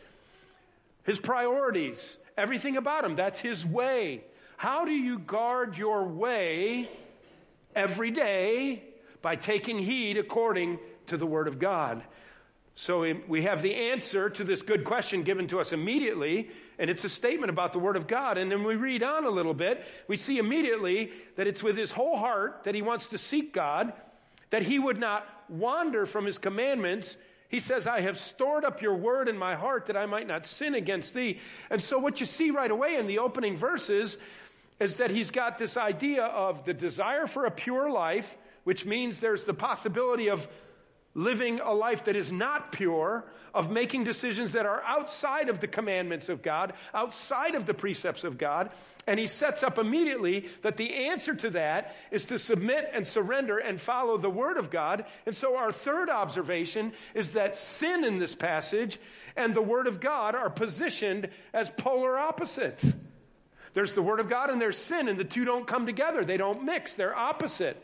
his 1.02 1.18
priorities, 1.18 2.18
everything 2.36 2.76
about 2.76 3.04
him, 3.04 3.16
that's 3.16 3.40
his 3.40 3.66
way. 3.66 4.24
How 4.56 4.84
do 4.84 4.92
you 4.92 5.18
guard 5.18 5.76
your 5.76 6.04
way 6.04 6.88
every 7.74 8.10
day? 8.10 8.84
By 9.20 9.36
taking 9.36 9.78
heed 9.78 10.18
according 10.18 10.78
to 11.06 11.16
the 11.16 11.26
Word 11.26 11.48
of 11.48 11.58
God. 11.58 12.02
So 12.74 13.14
we 13.28 13.42
have 13.42 13.62
the 13.62 13.74
answer 13.74 14.28
to 14.28 14.44
this 14.44 14.62
good 14.62 14.84
question 14.84 15.22
given 15.22 15.46
to 15.46 15.60
us 15.60 15.72
immediately, 15.72 16.50
and 16.78 16.90
it's 16.90 17.04
a 17.04 17.08
statement 17.08 17.50
about 17.50 17.72
the 17.72 17.78
Word 17.78 17.96
of 17.96 18.06
God. 18.06 18.38
And 18.38 18.50
then 18.50 18.64
we 18.64 18.76
read 18.76 19.02
on 19.02 19.24
a 19.24 19.30
little 19.30 19.54
bit, 19.54 19.84
we 20.08 20.16
see 20.16 20.38
immediately 20.38 21.12
that 21.36 21.46
it's 21.46 21.62
with 21.62 21.76
his 21.76 21.92
whole 21.92 22.16
heart 22.16 22.62
that 22.64 22.74
he 22.74 22.82
wants 22.82 23.08
to 23.08 23.18
seek 23.18 23.52
God, 23.52 23.92
that 24.50 24.62
he 24.62 24.78
would 24.78 24.98
not 24.98 25.26
wander 25.48 26.06
from 26.06 26.24
his 26.24 26.38
commandments. 26.38 27.16
He 27.48 27.60
says, 27.60 27.86
I 27.86 28.00
have 28.00 28.18
stored 28.18 28.64
up 28.64 28.82
your 28.82 28.96
word 28.96 29.28
in 29.28 29.38
my 29.38 29.54
heart 29.54 29.86
that 29.86 29.96
I 29.96 30.06
might 30.06 30.26
not 30.26 30.46
sin 30.46 30.74
against 30.74 31.14
thee. 31.14 31.38
And 31.70 31.82
so, 31.82 31.98
what 31.98 32.20
you 32.20 32.26
see 32.26 32.50
right 32.50 32.70
away 32.70 32.96
in 32.96 33.06
the 33.06 33.18
opening 33.18 33.56
verses 33.56 34.18
is 34.80 34.96
that 34.96 35.10
he's 35.10 35.30
got 35.30 35.58
this 35.58 35.76
idea 35.76 36.24
of 36.24 36.64
the 36.64 36.74
desire 36.74 37.26
for 37.26 37.46
a 37.46 37.50
pure 37.50 37.90
life, 37.90 38.36
which 38.64 38.84
means 38.84 39.20
there's 39.20 39.44
the 39.44 39.54
possibility 39.54 40.28
of 40.28 40.48
living 41.14 41.61
a 41.61 41.73
life 41.73 42.04
that 42.04 42.16
is 42.16 42.33
not 42.33 42.73
pure, 42.73 43.25
of 43.54 43.71
making 43.71 44.02
decisions 44.02 44.52
that 44.52 44.66
are 44.66 44.83
outside 44.83 45.49
of 45.49 45.61
the 45.61 45.68
commandments 45.68 46.28
of 46.28 46.42
God, 46.42 46.73
outside 46.92 47.54
of 47.54 47.66
the 47.66 47.75
precepts 47.75 48.25
of 48.25 48.37
God. 48.37 48.71
And 49.06 49.21
he 49.21 49.28
sets 49.28 49.62
up 49.62 49.78
immediately 49.78 50.49
that 50.62 50.76
the 50.76 51.06
answer 51.06 51.35
to 51.37 51.50
that 51.50 51.94
is 52.11 52.25
to 52.26 52.38
submit 52.38 52.90
and 52.92 53.06
surrender 53.06 53.59
and 53.59 53.80
follow 53.80 54.16
the 54.16 54.30
Word 54.30 54.56
of 54.56 54.71
God. 54.71 55.04
And 55.25 55.37
so 55.37 55.56
our 55.56 55.71
third 55.71 56.11
observation 56.11 56.92
is 57.14 57.33
that 57.33 57.56
sin 57.56 58.02
in 58.02 58.18
this 58.18 58.35
passage 58.35 58.99
and 59.37 59.54
the 59.54 59.62
Word 59.62 59.87
of 59.87 60.00
God 60.00 60.35
are 60.35 60.50
positioned 60.50 61.28
as 61.52 61.71
polar 61.71 62.18
opposites. 62.18 62.92
There's 63.73 63.92
the 63.92 64.02
Word 64.02 64.21
of 64.21 64.28
God 64.28 64.50
and 64.50 64.61
there's 64.61 64.78
sin, 64.78 65.09
and 65.09 65.18
the 65.18 65.25
two 65.25 65.44
don't 65.44 65.66
come 65.66 65.87
together. 65.87 66.25
They 66.25 66.37
don't 66.37 66.64
mix, 66.64 66.94
they're 66.94 67.16
opposite. 67.16 67.80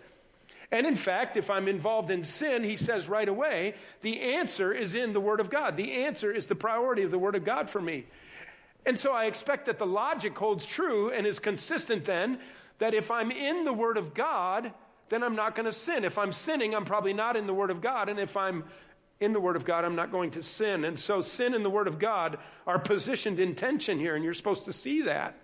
And 0.72 0.86
in 0.86 0.94
fact, 0.94 1.36
if 1.36 1.50
I'm 1.50 1.66
involved 1.66 2.10
in 2.10 2.22
sin, 2.22 2.62
he 2.62 2.76
says 2.76 3.08
right 3.08 3.28
away, 3.28 3.74
the 4.02 4.20
answer 4.20 4.72
is 4.72 4.94
in 4.94 5.12
the 5.12 5.20
Word 5.20 5.40
of 5.40 5.50
God. 5.50 5.76
The 5.76 6.04
answer 6.04 6.32
is 6.32 6.46
the 6.46 6.54
priority 6.54 7.02
of 7.02 7.10
the 7.10 7.18
Word 7.18 7.34
of 7.34 7.44
God 7.44 7.68
for 7.68 7.80
me. 7.80 8.06
And 8.86 8.98
so 8.98 9.12
I 9.12 9.24
expect 9.24 9.66
that 9.66 9.78
the 9.78 9.86
logic 9.86 10.38
holds 10.38 10.64
true 10.64 11.10
and 11.10 11.26
is 11.26 11.38
consistent 11.38 12.04
then 12.04 12.38
that 12.78 12.94
if 12.94 13.10
I'm 13.10 13.30
in 13.30 13.64
the 13.64 13.72
Word 13.72 13.96
of 13.96 14.14
God, 14.14 14.72
then 15.10 15.22
I'm 15.22 15.36
not 15.36 15.54
going 15.54 15.66
to 15.66 15.72
sin. 15.72 16.04
If 16.04 16.16
I'm 16.16 16.32
sinning, 16.32 16.74
I'm 16.74 16.84
probably 16.84 17.12
not 17.12 17.36
in 17.36 17.46
the 17.46 17.54
Word 17.54 17.70
of 17.70 17.80
God. 17.80 18.08
And 18.08 18.18
if 18.18 18.36
I'm 18.36 18.64
in 19.18 19.32
the 19.32 19.40
Word 19.40 19.56
of 19.56 19.64
God, 19.64 19.84
I'm 19.84 19.96
not 19.96 20.10
going 20.10 20.30
to 20.32 20.42
sin. 20.42 20.84
And 20.84 20.98
so 20.98 21.20
sin 21.20 21.52
and 21.52 21.64
the 21.64 21.70
Word 21.70 21.88
of 21.88 21.98
God 21.98 22.38
are 22.66 22.78
positioned 22.78 23.38
in 23.38 23.54
tension 23.54 23.98
here, 23.98 24.14
and 24.14 24.24
you're 24.24 24.34
supposed 24.34 24.64
to 24.64 24.72
see 24.72 25.02
that. 25.02 25.36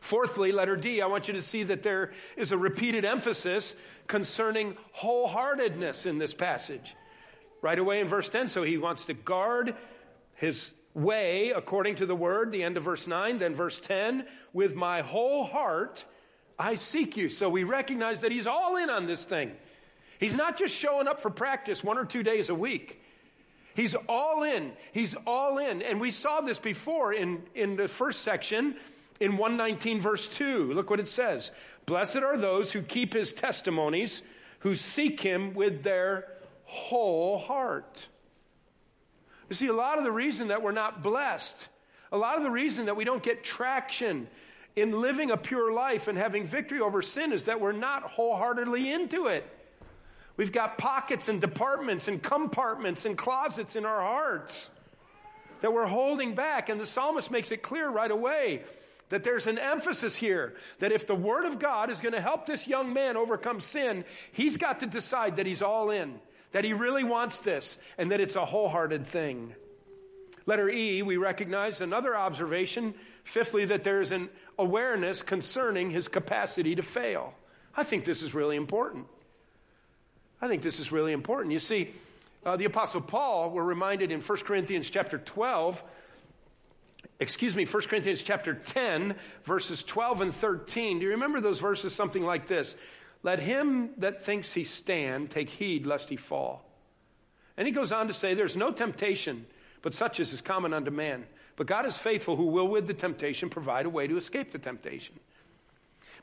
Fourthly, 0.00 0.52
letter 0.52 0.76
D, 0.76 1.02
I 1.02 1.06
want 1.06 1.28
you 1.28 1.34
to 1.34 1.42
see 1.42 1.64
that 1.64 1.82
there 1.82 2.12
is 2.36 2.52
a 2.52 2.58
repeated 2.58 3.04
emphasis 3.04 3.74
concerning 4.06 4.76
wholeheartedness 4.96 6.06
in 6.06 6.18
this 6.18 6.34
passage. 6.34 6.94
Right 7.60 7.78
away 7.78 8.00
in 8.00 8.08
verse 8.08 8.28
10, 8.28 8.48
so 8.48 8.62
he 8.62 8.78
wants 8.78 9.06
to 9.06 9.14
guard 9.14 9.74
his 10.34 10.72
way 10.94 11.50
according 11.50 11.96
to 11.96 12.06
the 12.06 12.14
word, 12.14 12.52
the 12.52 12.62
end 12.62 12.76
of 12.76 12.84
verse 12.84 13.06
9, 13.06 13.38
then 13.38 13.54
verse 13.54 13.80
10, 13.80 14.24
with 14.52 14.74
my 14.74 15.02
whole 15.02 15.44
heart 15.44 16.04
I 16.58 16.74
seek 16.74 17.16
you. 17.16 17.28
So 17.28 17.48
we 17.48 17.64
recognize 17.64 18.22
that 18.22 18.32
he's 18.32 18.46
all 18.46 18.76
in 18.76 18.90
on 18.90 19.06
this 19.06 19.24
thing. 19.24 19.52
He's 20.18 20.34
not 20.34 20.58
just 20.58 20.74
showing 20.74 21.06
up 21.06 21.20
for 21.20 21.30
practice 21.30 21.84
one 21.84 21.98
or 21.98 22.04
two 22.04 22.24
days 22.24 22.48
a 22.48 22.54
week. 22.54 23.00
He's 23.76 23.94
all 24.08 24.42
in. 24.42 24.72
He's 24.90 25.14
all 25.24 25.58
in. 25.58 25.82
And 25.82 26.00
we 26.00 26.10
saw 26.10 26.40
this 26.40 26.58
before 26.58 27.12
in, 27.12 27.44
in 27.54 27.76
the 27.76 27.86
first 27.86 28.22
section 28.22 28.74
in 29.20 29.36
119, 29.36 30.00
verse 30.00 30.28
2. 30.28 30.72
Look 30.72 30.90
what 30.90 31.00
it 31.00 31.08
says 31.08 31.50
Blessed 31.86 32.16
are 32.16 32.36
those 32.36 32.72
who 32.72 32.82
keep 32.82 33.12
his 33.12 33.32
testimonies, 33.32 34.22
who 34.60 34.74
seek 34.74 35.20
him 35.20 35.54
with 35.54 35.82
their 35.82 36.26
whole 36.64 37.38
heart. 37.38 38.06
You 39.48 39.56
see, 39.56 39.68
a 39.68 39.72
lot 39.72 39.98
of 39.98 40.04
the 40.04 40.12
reason 40.12 40.48
that 40.48 40.62
we're 40.62 40.72
not 40.72 41.02
blessed, 41.02 41.68
a 42.12 42.18
lot 42.18 42.36
of 42.36 42.42
the 42.42 42.50
reason 42.50 42.86
that 42.86 42.96
we 42.96 43.04
don't 43.04 43.22
get 43.22 43.42
traction 43.42 44.28
in 44.76 44.92
living 45.00 45.30
a 45.30 45.36
pure 45.36 45.72
life 45.72 46.08
and 46.08 46.16
having 46.16 46.46
victory 46.46 46.80
over 46.80 47.02
sin 47.02 47.32
is 47.32 47.44
that 47.44 47.60
we're 47.60 47.72
not 47.72 48.02
wholeheartedly 48.02 48.90
into 48.90 49.26
it. 49.26 49.44
We've 50.36 50.52
got 50.52 50.78
pockets 50.78 51.28
and 51.28 51.40
departments 51.40 52.06
and 52.06 52.22
compartments 52.22 53.04
and 53.04 53.18
closets 53.18 53.74
in 53.74 53.84
our 53.84 54.00
hearts 54.00 54.70
that 55.62 55.72
we're 55.72 55.86
holding 55.86 56.34
back. 56.34 56.68
And 56.68 56.80
the 56.80 56.86
psalmist 56.86 57.30
makes 57.30 57.50
it 57.50 57.62
clear 57.62 57.88
right 57.88 58.10
away 58.10 58.62
that 59.08 59.24
there's 59.24 59.46
an 59.46 59.58
emphasis 59.58 60.16
here 60.16 60.54
that 60.78 60.92
if 60.92 61.06
the 61.06 61.14
Word 61.14 61.44
of 61.44 61.58
God 61.58 61.90
is 61.90 62.00
going 62.00 62.14
to 62.14 62.20
help 62.20 62.46
this 62.46 62.66
young 62.66 62.92
man 62.92 63.16
overcome 63.16 63.60
sin, 63.60 64.04
he's 64.32 64.56
got 64.56 64.80
to 64.80 64.86
decide 64.86 65.36
that 65.36 65.46
he's 65.46 65.62
all 65.62 65.90
in, 65.90 66.20
that 66.52 66.64
he 66.64 66.72
really 66.72 67.04
wants 67.04 67.40
this, 67.40 67.78
and 67.96 68.10
that 68.10 68.20
it's 68.20 68.36
a 68.36 68.44
wholehearted 68.44 69.06
thing. 69.06 69.54
Letter 70.46 70.70
E, 70.70 71.02
we 71.02 71.18
recognize 71.18 71.80
another 71.80 72.16
observation. 72.16 72.94
Fifthly, 73.24 73.66
that 73.66 73.84
there's 73.84 74.12
an 74.12 74.30
awareness 74.58 75.22
concerning 75.22 75.90
his 75.90 76.08
capacity 76.08 76.74
to 76.74 76.82
fail. 76.82 77.34
I 77.76 77.84
think 77.84 78.06
this 78.06 78.22
is 78.22 78.32
really 78.32 78.56
important. 78.56 79.06
I 80.40 80.48
think 80.48 80.62
this 80.62 80.80
is 80.80 80.90
really 80.90 81.12
important. 81.12 81.52
You 81.52 81.58
see, 81.58 81.90
uh, 82.46 82.56
the 82.56 82.64
Apostle 82.64 83.02
Paul, 83.02 83.50
we're 83.50 83.62
reminded 83.62 84.10
in 84.10 84.20
1 84.20 84.38
Corinthians 84.38 84.88
chapter 84.88 85.18
12, 85.18 85.82
excuse 87.20 87.56
me, 87.56 87.64
1 87.64 87.82
Corinthians 87.84 88.22
chapter 88.22 88.54
10, 88.54 89.14
verses 89.44 89.82
12 89.82 90.20
and 90.20 90.34
13. 90.34 90.98
Do 90.98 91.04
you 91.04 91.12
remember 91.12 91.40
those 91.40 91.60
verses? 91.60 91.94
Something 91.94 92.24
like 92.24 92.46
this 92.46 92.76
Let 93.22 93.40
him 93.40 93.90
that 93.98 94.24
thinks 94.24 94.54
he 94.54 94.64
stand 94.64 95.30
take 95.30 95.48
heed 95.48 95.86
lest 95.86 96.08
he 96.08 96.16
fall. 96.16 96.64
And 97.56 97.66
he 97.66 97.72
goes 97.72 97.92
on 97.92 98.06
to 98.06 98.14
say, 98.14 98.34
There's 98.34 98.56
no 98.56 98.70
temptation, 98.70 99.46
but 99.82 99.94
such 99.94 100.20
as 100.20 100.32
is 100.32 100.40
common 100.40 100.72
unto 100.72 100.90
man. 100.90 101.24
But 101.56 101.66
God 101.66 101.86
is 101.86 101.98
faithful, 101.98 102.36
who 102.36 102.46
will 102.46 102.68
with 102.68 102.86
the 102.86 102.94
temptation 102.94 103.50
provide 103.50 103.84
a 103.84 103.90
way 103.90 104.06
to 104.06 104.16
escape 104.16 104.52
the 104.52 104.60
temptation. 104.60 105.18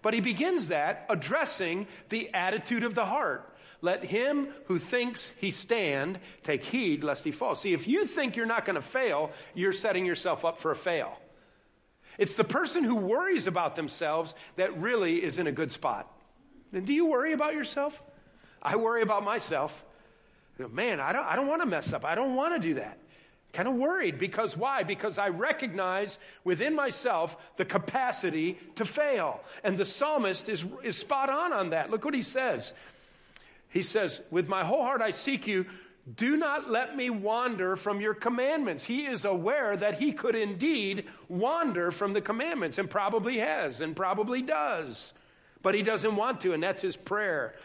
But 0.01 0.13
he 0.13 0.21
begins 0.21 0.69
that 0.69 1.05
addressing 1.09 1.87
the 2.07 2.33
attitude 2.33 2.83
of 2.83 2.95
the 2.95 3.05
heart. 3.05 3.54
Let 3.85 4.03
him 4.03 4.47
who 4.65 4.79
thinks 4.79 5.31
he 5.37 5.51
stand 5.51 6.17
take 6.41 6.63
heed 6.63 7.03
lest 7.03 7.23
he 7.23 7.29
fall. 7.29 7.53
See, 7.53 7.71
if 7.71 7.87
you 7.87 8.07
think 8.07 8.35
you're 8.35 8.47
not 8.47 8.65
going 8.65 8.77
to 8.77 8.81
fail, 8.81 9.31
you're 9.53 9.73
setting 9.73 10.07
yourself 10.07 10.43
up 10.43 10.57
for 10.57 10.71
a 10.71 10.75
fail. 10.75 11.15
It's 12.17 12.33
the 12.33 12.43
person 12.43 12.83
who 12.83 12.95
worries 12.95 13.45
about 13.45 13.75
themselves 13.75 14.33
that 14.55 14.75
really 14.79 15.23
is 15.23 15.37
in 15.37 15.45
a 15.45 15.51
good 15.51 15.71
spot. 15.71 16.11
And 16.73 16.87
do 16.87 16.93
you 16.93 17.05
worry 17.05 17.33
about 17.33 17.53
yourself? 17.53 18.01
I 18.59 18.75
worry 18.75 19.03
about 19.03 19.23
myself. 19.23 19.85
Man, 20.57 20.99
I 20.99 21.11
don't, 21.11 21.25
I 21.27 21.35
don't 21.35 21.47
want 21.47 21.61
to 21.61 21.67
mess 21.67 21.93
up. 21.93 22.05
I 22.05 22.15
don't 22.15 22.33
want 22.33 22.55
to 22.55 22.67
do 22.67 22.73
that. 22.75 22.97
Kind 23.53 23.69
of 23.69 23.75
worried 23.75 24.17
because 24.17 24.57
why? 24.57 24.81
Because 24.81 25.19
I 25.19 25.29
recognize 25.29 26.17
within 26.43 26.73
myself 26.73 27.37
the 27.57 27.65
capacity 27.65 28.57
to 28.75 28.83
fail. 28.83 29.41
And 29.63 29.77
the 29.77 29.85
psalmist 29.85 30.49
is, 30.49 30.65
is 30.83 30.97
spot 30.97 31.29
on 31.29 31.53
on 31.53 31.69
that. 31.69 31.91
Look 31.91 32.03
what 32.03 32.15
he 32.15 32.23
says. 32.23 32.73
He 33.69 33.83
says, 33.83 34.21
With 34.31 34.47
my 34.47 34.63
whole 34.63 34.83
heart 34.83 35.01
I 35.01 35.11
seek 35.11 35.47
you. 35.47 35.65
Do 36.13 36.37
not 36.37 36.69
let 36.69 36.95
me 36.95 37.09
wander 37.09 37.75
from 37.75 37.99
your 37.99 38.13
commandments. 38.13 38.83
He 38.83 39.07
is 39.07 39.25
aware 39.25 39.75
that 39.75 39.95
he 39.95 40.11
could 40.11 40.35
indeed 40.35 41.05
wander 41.27 41.89
from 41.89 42.13
the 42.13 42.21
commandments 42.21 42.77
and 42.77 42.87
probably 42.87 43.39
has 43.39 43.81
and 43.81 43.95
probably 43.95 44.43
does. 44.43 45.13
But 45.63 45.73
he 45.73 45.81
doesn't 45.81 46.15
want 46.15 46.41
to, 46.41 46.53
and 46.53 46.61
that's 46.61 46.83
his 46.83 46.95
prayer. 46.95 47.55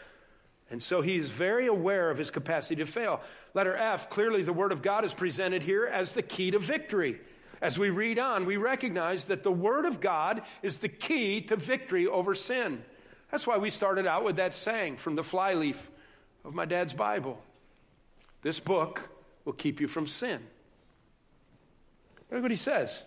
And 0.71 0.83
so 0.83 1.03
he's 1.03 1.29
very 1.29 1.67
aware 1.67 2.11
of 2.11 2.17
his 2.17 2.31
capacity 2.31 2.77
to 2.77 2.87
fail. 2.87 3.21
Letter 3.53 3.77
F, 3.77 4.09
clearly 4.09 4.43
the 4.43 4.53
Word 4.55 4.73
of 4.73 4.81
God 4.81 5.05
is 5.05 5.13
presented 5.13 5.63
here 5.63 5.85
as 5.85 6.13
the 6.13 6.23
key 6.23 6.51
to 6.53 6.59
victory. 6.59 7.21
As 7.61 7.79
we 7.79 7.91
read 7.91 8.19
on, 8.19 8.47
we 8.47 8.57
recognize 8.57 9.27
that 9.27 9.43
the 9.43 9.53
Word 9.53 9.85
of 9.85 10.01
God 10.01 10.43
is 10.63 10.79
the 10.79 10.89
key 10.89 11.43
to 11.43 11.57
victory 11.57 12.07
over 12.07 12.35
sin. 12.35 12.83
That's 13.31 13.47
why 13.47 13.59
we 13.59 13.71
started 13.71 14.07
out 14.07 14.25
with 14.25 14.37
that 14.37 14.55
saying 14.55 14.97
from 14.97 15.15
the 15.15 15.25
flyleaf 15.25 15.91
of 16.45 16.55
my 16.55 16.65
dad's 16.65 16.95
Bible. 16.95 17.41
This 18.43 18.61
book 18.61 19.09
will 19.45 19.53
keep 19.53 19.81
you 19.81 19.89
from 19.89 20.07
sin. 20.07 20.41
Look 22.31 22.43
what 22.43 22.51
he 22.51 22.57
says. 22.57 23.05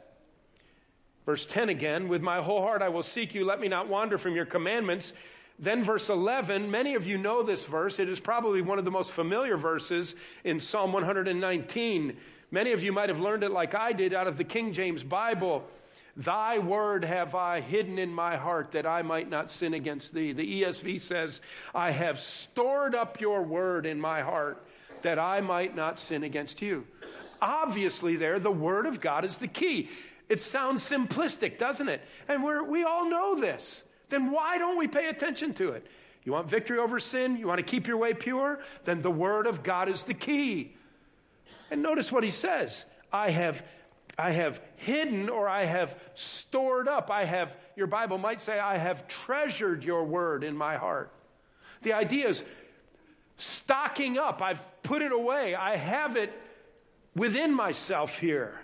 Verse 1.26 1.46
10 1.46 1.70
again, 1.70 2.10
with 2.10 2.22
my 2.22 2.42
whole 2.42 2.62
heart 2.62 2.82
I 2.82 2.90
will 2.90 3.04
seek 3.04 3.34
you, 3.34 3.46
let 3.46 3.60
me 3.60 3.68
not 3.68 3.88
wander 3.88 4.18
from 4.18 4.36
your 4.36 4.46
commandments. 4.46 5.14
Then, 5.60 5.84
verse 5.84 6.10
11, 6.10 6.70
many 6.70 6.96
of 6.96 7.08
you 7.08 7.18
know 7.18 7.44
this 7.44 7.66
verse. 7.66 8.00
It 8.00 8.10
is 8.10 8.20
probably 8.20 8.62
one 8.62 8.80
of 8.80 8.86
the 8.86 8.92
most 8.92 9.12
familiar 9.12 9.56
verses 9.56 10.16
in 10.44 10.60
Psalm 10.60 10.92
119. 10.92 12.18
Many 12.52 12.72
of 12.72 12.84
you 12.84 12.92
might 12.92 13.10
have 13.10 13.20
learned 13.20 13.44
it 13.44 13.52
like 13.52 13.76
I 13.76 13.94
did 13.94 14.14
out 14.14 14.28
of 14.28 14.38
the 14.38 14.44
King 14.44 14.74
James 14.74 15.04
Bible. 15.04 15.66
Thy 16.16 16.60
word 16.60 17.04
have 17.04 17.34
I 17.34 17.60
hidden 17.62 17.98
in 17.98 18.14
my 18.14 18.36
heart 18.36 18.72
that 18.72 18.86
I 18.86 19.02
might 19.02 19.30
not 19.30 19.50
sin 19.50 19.74
against 19.74 20.14
thee. 20.14 20.32
The 20.32 20.62
ESV 20.62 21.02
says, 21.02 21.42
I 21.74 21.92
have 21.92 22.20
stored 22.20 22.94
up 22.94 23.20
your 23.20 23.42
word 23.42 23.86
in 23.88 24.00
my 24.00 24.22
heart 24.22 24.64
that 25.02 25.18
I 25.18 25.42
might 25.42 25.76
not 25.76 25.98
sin 25.98 26.24
against 26.24 26.62
you. 26.62 26.86
Obviously, 27.42 28.16
there, 28.16 28.40
the 28.40 28.52
word 28.52 28.86
of 28.86 29.02
God 29.02 29.26
is 29.26 29.38
the 29.38 29.48
key. 29.48 29.90
It 30.30 30.40
sounds 30.40 30.88
simplistic, 30.88 31.58
doesn't 31.58 31.90
it? 31.90 32.02
And 32.28 32.44
we 32.44 32.62
we 32.62 32.84
all 32.84 33.10
know 33.10 33.36
this. 33.36 33.84
Then 34.10 34.32
why 34.32 34.58
don't 34.58 34.78
we 34.78 34.88
pay 34.88 35.08
attention 35.10 35.54
to 35.56 35.72
it? 35.72 35.86
You 36.24 36.32
want 36.32 36.50
victory 36.50 36.78
over 36.78 37.00
sin? 37.00 37.38
You 37.38 37.48
want 37.48 37.60
to 37.60 37.66
keep 37.66 37.88
your 37.88 37.98
way 37.98 38.14
pure? 38.14 38.60
Then 38.86 39.02
the 39.02 39.12
word 39.12 39.48
of 39.48 39.64
God 39.64 39.90
is 39.90 40.04
the 40.04 40.14
key. 40.14 40.76
And 41.70 41.82
notice 41.82 42.12
what 42.12 42.24
he 42.24 42.32
says 42.32 42.86
I 43.12 43.32
have. 43.32 43.64
I 44.18 44.32
have 44.32 44.62
hidden 44.76 45.30
or 45.30 45.48
I 45.50 45.66
have 45.66 46.00
stored 46.14 46.88
up. 46.88 47.10
I 47.10 47.26
have, 47.26 47.56
your 47.76 47.88
Bible 47.88 48.18
might 48.18 48.42
say, 48.42 48.60
I 48.60 48.78
have 48.78 49.08
treasured 49.08 49.84
your 49.84 50.04
word 50.04 50.44
in 50.44 50.56
my 50.56 50.78
heart. 50.78 51.12
The 51.82 51.94
idea 51.94 52.30
is 52.30 52.44
stocking 53.38 54.18
up. 54.18 54.42
I've 54.42 54.64
put 54.84 55.02
it 55.02 55.12
away. 55.12 55.56
I 55.56 55.78
have 55.78 56.16
it 56.16 56.32
within 57.16 57.54
myself 57.54 58.20
here. 58.20 58.60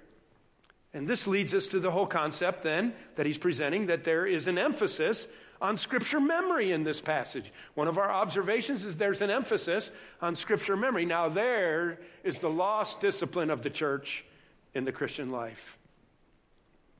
And 0.93 1.07
this 1.07 1.27
leads 1.27 1.53
us 1.53 1.67
to 1.67 1.79
the 1.79 1.91
whole 1.91 2.07
concept 2.07 2.63
then 2.63 2.93
that 3.15 3.25
he's 3.25 3.37
presenting 3.37 3.87
that 3.87 4.03
there 4.03 4.25
is 4.25 4.47
an 4.47 4.57
emphasis 4.57 5.27
on 5.61 5.77
scripture 5.77 6.21
memory 6.21 6.71
in 6.71 6.83
this 6.83 7.01
passage. 7.01 7.51
One 7.73 7.87
of 7.87 7.97
our 7.97 8.09
observations 8.09 8.85
is 8.85 8.97
there's 8.97 9.21
an 9.21 9.29
emphasis 9.29 9.91
on 10.21 10.35
scripture 10.35 10.77
memory. 10.77 11.05
Now, 11.05 11.29
there 11.29 11.99
is 12.23 12.39
the 12.39 12.49
lost 12.49 13.01
discipline 13.01 13.49
of 13.49 13.61
the 13.61 13.69
church 13.69 14.23
in 14.73 14.85
the 14.85 14.91
Christian 14.91 15.31
life. 15.31 15.77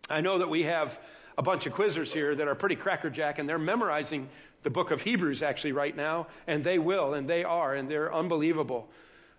I 0.10 0.22
know 0.22 0.40
that 0.40 0.50
we 0.50 0.64
have 0.64 1.00
a 1.38 1.42
bunch 1.42 1.66
of 1.66 1.74
quizzers 1.74 2.12
here 2.12 2.36
that 2.36 2.48
are 2.48 2.56
pretty 2.56 2.76
crackerjack, 2.76 3.40
and 3.40 3.48
they're 3.48 3.58
memorizing 3.58 4.28
the 4.64 4.70
book 4.70 4.92
of 4.92 5.02
Hebrews 5.02 5.42
actually 5.42 5.72
right 5.72 5.96
now, 5.96 6.28
and 6.48 6.64
they 6.64 6.80
will, 6.80 7.14
and 7.14 7.30
they 7.30 7.44
are, 7.44 7.74
and 7.76 7.90
they're 7.90 8.14
unbelievable. 8.14 8.90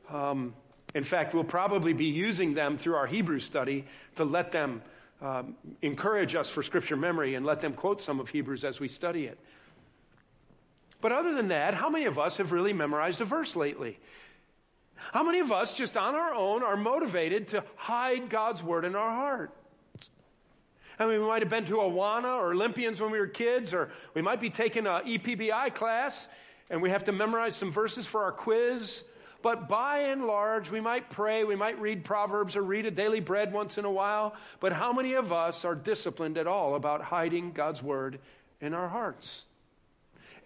Um, 0.08 0.54
in 0.94 1.04
fact, 1.04 1.34
we'll 1.34 1.44
probably 1.44 1.92
be 1.92 2.06
using 2.06 2.54
them 2.54 2.78
through 2.78 2.94
our 2.94 3.06
Hebrew 3.06 3.38
study 3.38 3.84
to 4.16 4.24
let 4.24 4.50
them 4.50 4.82
um, 5.20 5.54
encourage 5.82 6.34
us 6.34 6.48
for 6.48 6.62
scripture 6.62 6.96
memory 6.96 7.34
and 7.34 7.44
let 7.44 7.60
them 7.60 7.74
quote 7.74 8.00
some 8.00 8.18
of 8.18 8.30
Hebrews 8.30 8.64
as 8.64 8.80
we 8.80 8.88
study 8.88 9.26
it. 9.26 9.38
But 11.00 11.12
other 11.12 11.34
than 11.34 11.48
that, 11.48 11.74
how 11.74 11.90
many 11.90 12.06
of 12.06 12.18
us 12.18 12.38
have 12.38 12.52
really 12.52 12.72
memorized 12.72 13.20
a 13.20 13.24
verse 13.24 13.54
lately? 13.56 13.98
How 15.12 15.22
many 15.22 15.40
of 15.40 15.50
us, 15.52 15.74
just 15.74 15.96
on 15.96 16.14
our 16.14 16.34
own, 16.34 16.62
are 16.62 16.76
motivated 16.76 17.48
to 17.48 17.64
hide 17.76 18.28
God's 18.28 18.62
word 18.62 18.84
in 18.84 18.94
our 18.94 19.10
heart? 19.10 19.52
I 20.98 21.06
mean, 21.06 21.20
we 21.20 21.26
might 21.26 21.40
have 21.40 21.50
been 21.50 21.64
to 21.66 21.76
Awana 21.76 22.38
or 22.38 22.52
Olympians 22.52 23.00
when 23.00 23.10
we 23.10 23.18
were 23.18 23.26
kids, 23.26 23.72
or 23.72 23.90
we 24.14 24.20
might 24.20 24.40
be 24.40 24.50
taking 24.50 24.86
an 24.86 25.02
EPBI 25.02 25.74
class 25.74 26.28
and 26.68 26.80
we 26.80 26.90
have 26.90 27.04
to 27.04 27.12
memorize 27.12 27.56
some 27.56 27.72
verses 27.72 28.06
for 28.06 28.22
our 28.22 28.32
quiz. 28.32 29.04
But 29.42 29.68
by 29.68 30.00
and 30.00 30.26
large, 30.26 30.70
we 30.70 30.80
might 30.80 31.08
pray, 31.10 31.44
we 31.44 31.56
might 31.56 31.80
read 31.80 32.04
Proverbs 32.04 32.54
or 32.54 32.62
read 32.62 32.86
a 32.86 32.90
daily 32.90 33.20
bread 33.20 33.52
once 33.52 33.78
in 33.78 33.84
a 33.84 33.90
while. 33.90 34.34
But 34.60 34.72
how 34.72 34.92
many 34.92 35.14
of 35.14 35.32
us 35.32 35.64
are 35.64 35.74
disciplined 35.74 36.38
at 36.38 36.46
all 36.46 36.74
about 36.74 37.02
hiding 37.02 37.52
God's 37.52 37.82
word 37.82 38.20
in 38.60 38.74
our 38.74 38.88
hearts? 38.88 39.46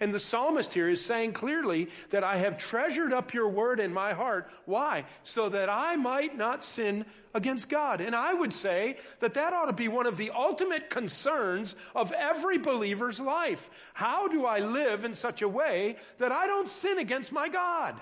And 0.01 0.13
the 0.13 0.19
psalmist 0.19 0.75
here 0.75 0.89
is 0.89 1.05
saying 1.05 1.33
clearly 1.33 1.89
that 2.11 2.25
I 2.25 2.37
have 2.39 2.59
treasured 2.59 3.13
up 3.13 3.33
your 3.33 3.49
word 3.49 3.79
in 3.81 3.93
my 3.93 4.13
heart. 4.13 4.51
Why? 4.65 5.05
So 5.23 5.49
that 5.51 5.69
I 5.69 5.97
might 5.97 6.37
not 6.37 6.65
sin 6.65 7.07
against 7.33 7.69
God. 7.69 8.01
And 8.01 8.15
I 8.15 8.35
would 8.35 8.53
say 8.53 8.99
that 9.21 9.35
that 9.35 9.53
ought 9.53 9.67
to 9.67 9.73
be 9.73 9.89
one 9.89 10.07
of 10.07 10.17
the 10.17 10.31
ultimate 10.31 10.91
concerns 10.91 11.77
of 11.95 12.13
every 12.13 12.59
believer's 12.59 13.21
life. 13.21 13.71
How 13.95 14.29
do 14.29 14.47
I 14.47 14.59
live 14.59 15.05
in 15.05 15.15
such 15.15 15.43
a 15.43 15.49
way 15.49 15.97
that 16.19 16.33
I 16.33 16.47
don't 16.47 16.69
sin 16.69 16.99
against 16.99 17.33
my 17.33 17.49
God? 17.49 17.95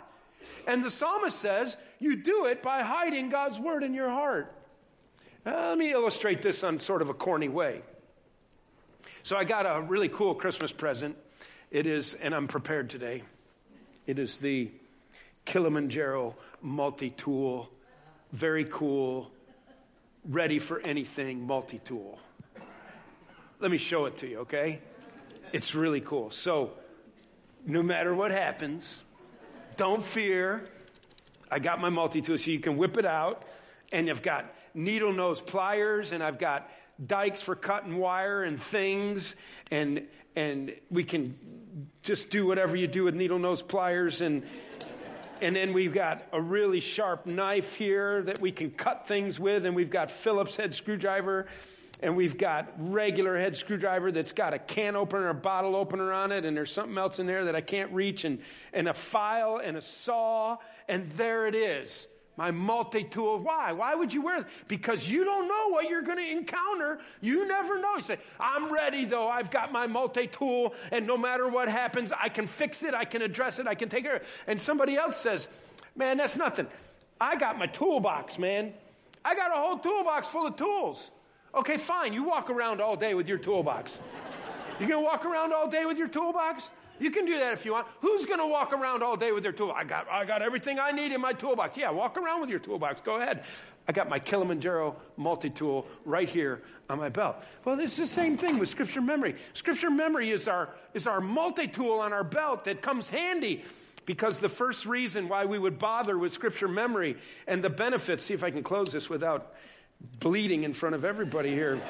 And 0.66 0.82
the 0.82 0.90
psalmist 0.90 1.38
says, 1.38 1.76
you 1.98 2.16
do 2.16 2.46
it 2.46 2.62
by 2.62 2.82
hiding 2.82 3.28
God's 3.28 3.58
word 3.58 3.82
in 3.82 3.94
your 3.94 4.10
heart. 4.10 4.54
Uh, 5.44 5.68
let 5.70 5.78
me 5.78 5.92
illustrate 5.92 6.40
this 6.40 6.64
on 6.64 6.80
sort 6.80 7.02
of 7.02 7.10
a 7.10 7.14
corny 7.14 7.48
way. 7.48 7.82
So 9.24 9.36
I 9.36 9.44
got 9.44 9.66
a 9.66 9.80
really 9.80 10.08
cool 10.08 10.34
Christmas 10.34 10.72
present. 10.72 11.16
It 11.72 11.86
is, 11.86 12.12
and 12.12 12.34
I'm 12.34 12.48
prepared 12.48 12.90
today. 12.90 13.22
It 14.06 14.18
is 14.18 14.36
the 14.36 14.70
Kilimanjaro 15.46 16.36
multi 16.60 17.08
tool, 17.08 17.70
very 18.30 18.66
cool, 18.66 19.32
ready 20.28 20.58
for 20.58 20.82
anything 20.84 21.46
multi 21.46 21.78
tool. 21.78 22.18
Let 23.58 23.70
me 23.70 23.78
show 23.78 24.04
it 24.04 24.18
to 24.18 24.28
you, 24.28 24.40
okay? 24.40 24.80
It's 25.54 25.74
really 25.74 26.02
cool. 26.02 26.30
So, 26.30 26.72
no 27.64 27.82
matter 27.82 28.14
what 28.14 28.32
happens, 28.32 29.02
don't 29.78 30.04
fear. 30.04 30.68
I 31.50 31.58
got 31.58 31.80
my 31.80 31.88
multi 31.88 32.20
tool 32.20 32.36
so 32.36 32.50
you 32.50 32.60
can 32.60 32.76
whip 32.76 32.98
it 32.98 33.06
out. 33.06 33.46
And 33.92 34.10
I've 34.10 34.22
got 34.22 34.54
needle 34.74 35.12
nose 35.14 35.40
pliers 35.40 36.12
and 36.12 36.22
I've 36.22 36.38
got 36.38 36.70
dikes 37.04 37.40
for 37.40 37.56
cutting 37.56 37.96
wire 37.96 38.42
and 38.42 38.60
things. 38.60 39.36
And, 39.70 40.06
and 40.36 40.74
we 40.90 41.04
can 41.04 41.61
just 42.02 42.30
do 42.30 42.46
whatever 42.46 42.76
you 42.76 42.86
do 42.86 43.04
with 43.04 43.14
needle 43.14 43.38
nose 43.38 43.62
pliers. 43.62 44.20
And, 44.20 44.42
and 45.40 45.56
then 45.56 45.72
we've 45.72 45.94
got 45.94 46.26
a 46.32 46.40
really 46.40 46.80
sharp 46.80 47.26
knife 47.26 47.74
here 47.74 48.22
that 48.22 48.40
we 48.40 48.52
can 48.52 48.70
cut 48.70 49.06
things 49.06 49.40
with. 49.40 49.64
And 49.64 49.74
we've 49.74 49.90
got 49.90 50.10
Phillips 50.10 50.56
head 50.56 50.74
screwdriver 50.74 51.46
and 52.02 52.16
we've 52.16 52.36
got 52.36 52.72
regular 52.78 53.38
head 53.38 53.56
screwdriver 53.56 54.10
that's 54.10 54.32
got 54.32 54.52
a 54.52 54.58
can 54.58 54.96
opener, 54.96 55.28
a 55.28 55.34
bottle 55.34 55.76
opener 55.76 56.12
on 56.12 56.32
it, 56.32 56.44
and 56.44 56.56
there's 56.56 56.72
something 56.72 56.98
else 56.98 57.20
in 57.20 57.26
there 57.26 57.44
that 57.44 57.54
I 57.54 57.60
can't 57.60 57.92
reach, 57.92 58.24
and, 58.24 58.40
and 58.72 58.88
a 58.88 58.94
file 58.94 59.60
and 59.62 59.76
a 59.76 59.82
saw, 59.82 60.58
and 60.88 61.08
there 61.12 61.46
it 61.46 61.54
is. 61.54 62.08
My 62.36 62.50
multi 62.50 63.04
tool. 63.04 63.40
Why? 63.40 63.72
Why 63.72 63.94
would 63.94 64.12
you 64.12 64.22
wear 64.22 64.40
it? 64.40 64.46
Because 64.66 65.06
you 65.08 65.24
don't 65.24 65.48
know 65.48 65.68
what 65.68 65.90
you're 65.90 66.02
going 66.02 66.16
to 66.16 66.30
encounter. 66.30 66.98
You 67.20 67.46
never 67.46 67.78
know. 67.78 67.96
You 67.96 68.02
say, 68.02 68.18
I'm 68.40 68.72
ready 68.72 69.04
though. 69.04 69.28
I've 69.28 69.50
got 69.50 69.70
my 69.70 69.86
multi 69.86 70.26
tool, 70.26 70.74
and 70.90 71.06
no 71.06 71.18
matter 71.18 71.48
what 71.48 71.68
happens, 71.68 72.10
I 72.18 72.28
can 72.30 72.46
fix 72.46 72.82
it, 72.82 72.94
I 72.94 73.04
can 73.04 73.20
address 73.20 73.58
it, 73.58 73.66
I 73.66 73.74
can 73.74 73.88
take 73.88 74.04
care 74.04 74.16
of 74.16 74.22
it. 74.22 74.28
And 74.46 74.60
somebody 74.60 74.96
else 74.96 75.18
says, 75.18 75.48
Man, 75.94 76.16
that's 76.16 76.36
nothing. 76.36 76.66
I 77.20 77.36
got 77.36 77.58
my 77.58 77.66
toolbox, 77.66 78.38
man. 78.38 78.72
I 79.24 79.34
got 79.34 79.52
a 79.52 79.60
whole 79.60 79.78
toolbox 79.78 80.26
full 80.28 80.46
of 80.46 80.56
tools. 80.56 81.10
Okay, 81.54 81.76
fine. 81.76 82.14
You 82.14 82.24
walk 82.24 82.48
around 82.48 82.80
all 82.80 82.96
day 82.96 83.14
with 83.14 83.28
your 83.28 83.38
toolbox. 83.38 83.98
You 84.80 84.88
gonna 84.88 85.02
walk 85.02 85.24
around 85.26 85.52
all 85.52 85.68
day 85.68 85.84
with 85.84 85.98
your 85.98 86.08
toolbox? 86.08 86.70
You 87.02 87.10
can 87.10 87.26
do 87.26 87.36
that 87.36 87.52
if 87.52 87.64
you 87.64 87.72
want. 87.72 87.88
Who's 88.00 88.26
going 88.26 88.38
to 88.38 88.46
walk 88.46 88.72
around 88.72 89.02
all 89.02 89.16
day 89.16 89.32
with 89.32 89.42
their 89.42 89.52
tool? 89.52 89.72
I 89.72 89.82
got, 89.82 90.08
I 90.08 90.24
got 90.24 90.40
everything 90.40 90.78
I 90.78 90.92
need 90.92 91.10
in 91.10 91.20
my 91.20 91.32
toolbox. 91.32 91.76
Yeah, 91.76 91.90
walk 91.90 92.16
around 92.16 92.40
with 92.40 92.48
your 92.48 92.60
toolbox. 92.60 93.00
Go 93.00 93.20
ahead. 93.20 93.42
I 93.88 93.92
got 93.92 94.08
my 94.08 94.20
Kilimanjaro 94.20 94.94
multi 95.16 95.50
tool 95.50 95.88
right 96.04 96.28
here 96.28 96.62
on 96.88 97.00
my 97.00 97.08
belt. 97.08 97.36
Well, 97.64 97.80
it's 97.80 97.96
the 97.96 98.06
same 98.06 98.36
thing 98.36 98.60
with 98.60 98.68
Scripture 98.68 99.00
memory. 99.00 99.34
Scripture 99.54 99.90
memory 99.90 100.30
is 100.30 100.46
our, 100.46 100.68
is 100.94 101.08
our 101.08 101.20
multi 101.20 101.66
tool 101.66 101.98
on 101.98 102.12
our 102.12 102.22
belt 102.22 102.66
that 102.66 102.82
comes 102.82 103.10
handy 103.10 103.64
because 104.06 104.38
the 104.38 104.48
first 104.48 104.86
reason 104.86 105.28
why 105.28 105.44
we 105.44 105.58
would 105.58 105.80
bother 105.80 106.16
with 106.16 106.32
Scripture 106.32 106.68
memory 106.68 107.16
and 107.48 107.62
the 107.62 107.70
benefits, 107.70 108.22
see 108.22 108.34
if 108.34 108.44
I 108.44 108.52
can 108.52 108.62
close 108.62 108.92
this 108.92 109.10
without 109.10 109.52
bleeding 110.20 110.62
in 110.62 110.72
front 110.72 110.94
of 110.94 111.04
everybody 111.04 111.50
here. 111.50 111.80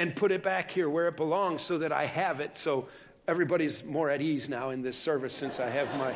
And 0.00 0.16
put 0.16 0.32
it 0.32 0.42
back 0.42 0.70
here 0.70 0.88
where 0.88 1.08
it 1.08 1.16
belongs 1.18 1.60
so 1.60 1.76
that 1.76 1.92
I 1.92 2.06
have 2.06 2.40
it. 2.40 2.56
So 2.56 2.88
everybody's 3.28 3.84
more 3.84 4.08
at 4.08 4.22
ease 4.22 4.48
now 4.48 4.70
in 4.70 4.80
this 4.80 4.96
service 4.96 5.34
since 5.34 5.60
I 5.60 5.68
have 5.68 5.94
my. 5.98 6.14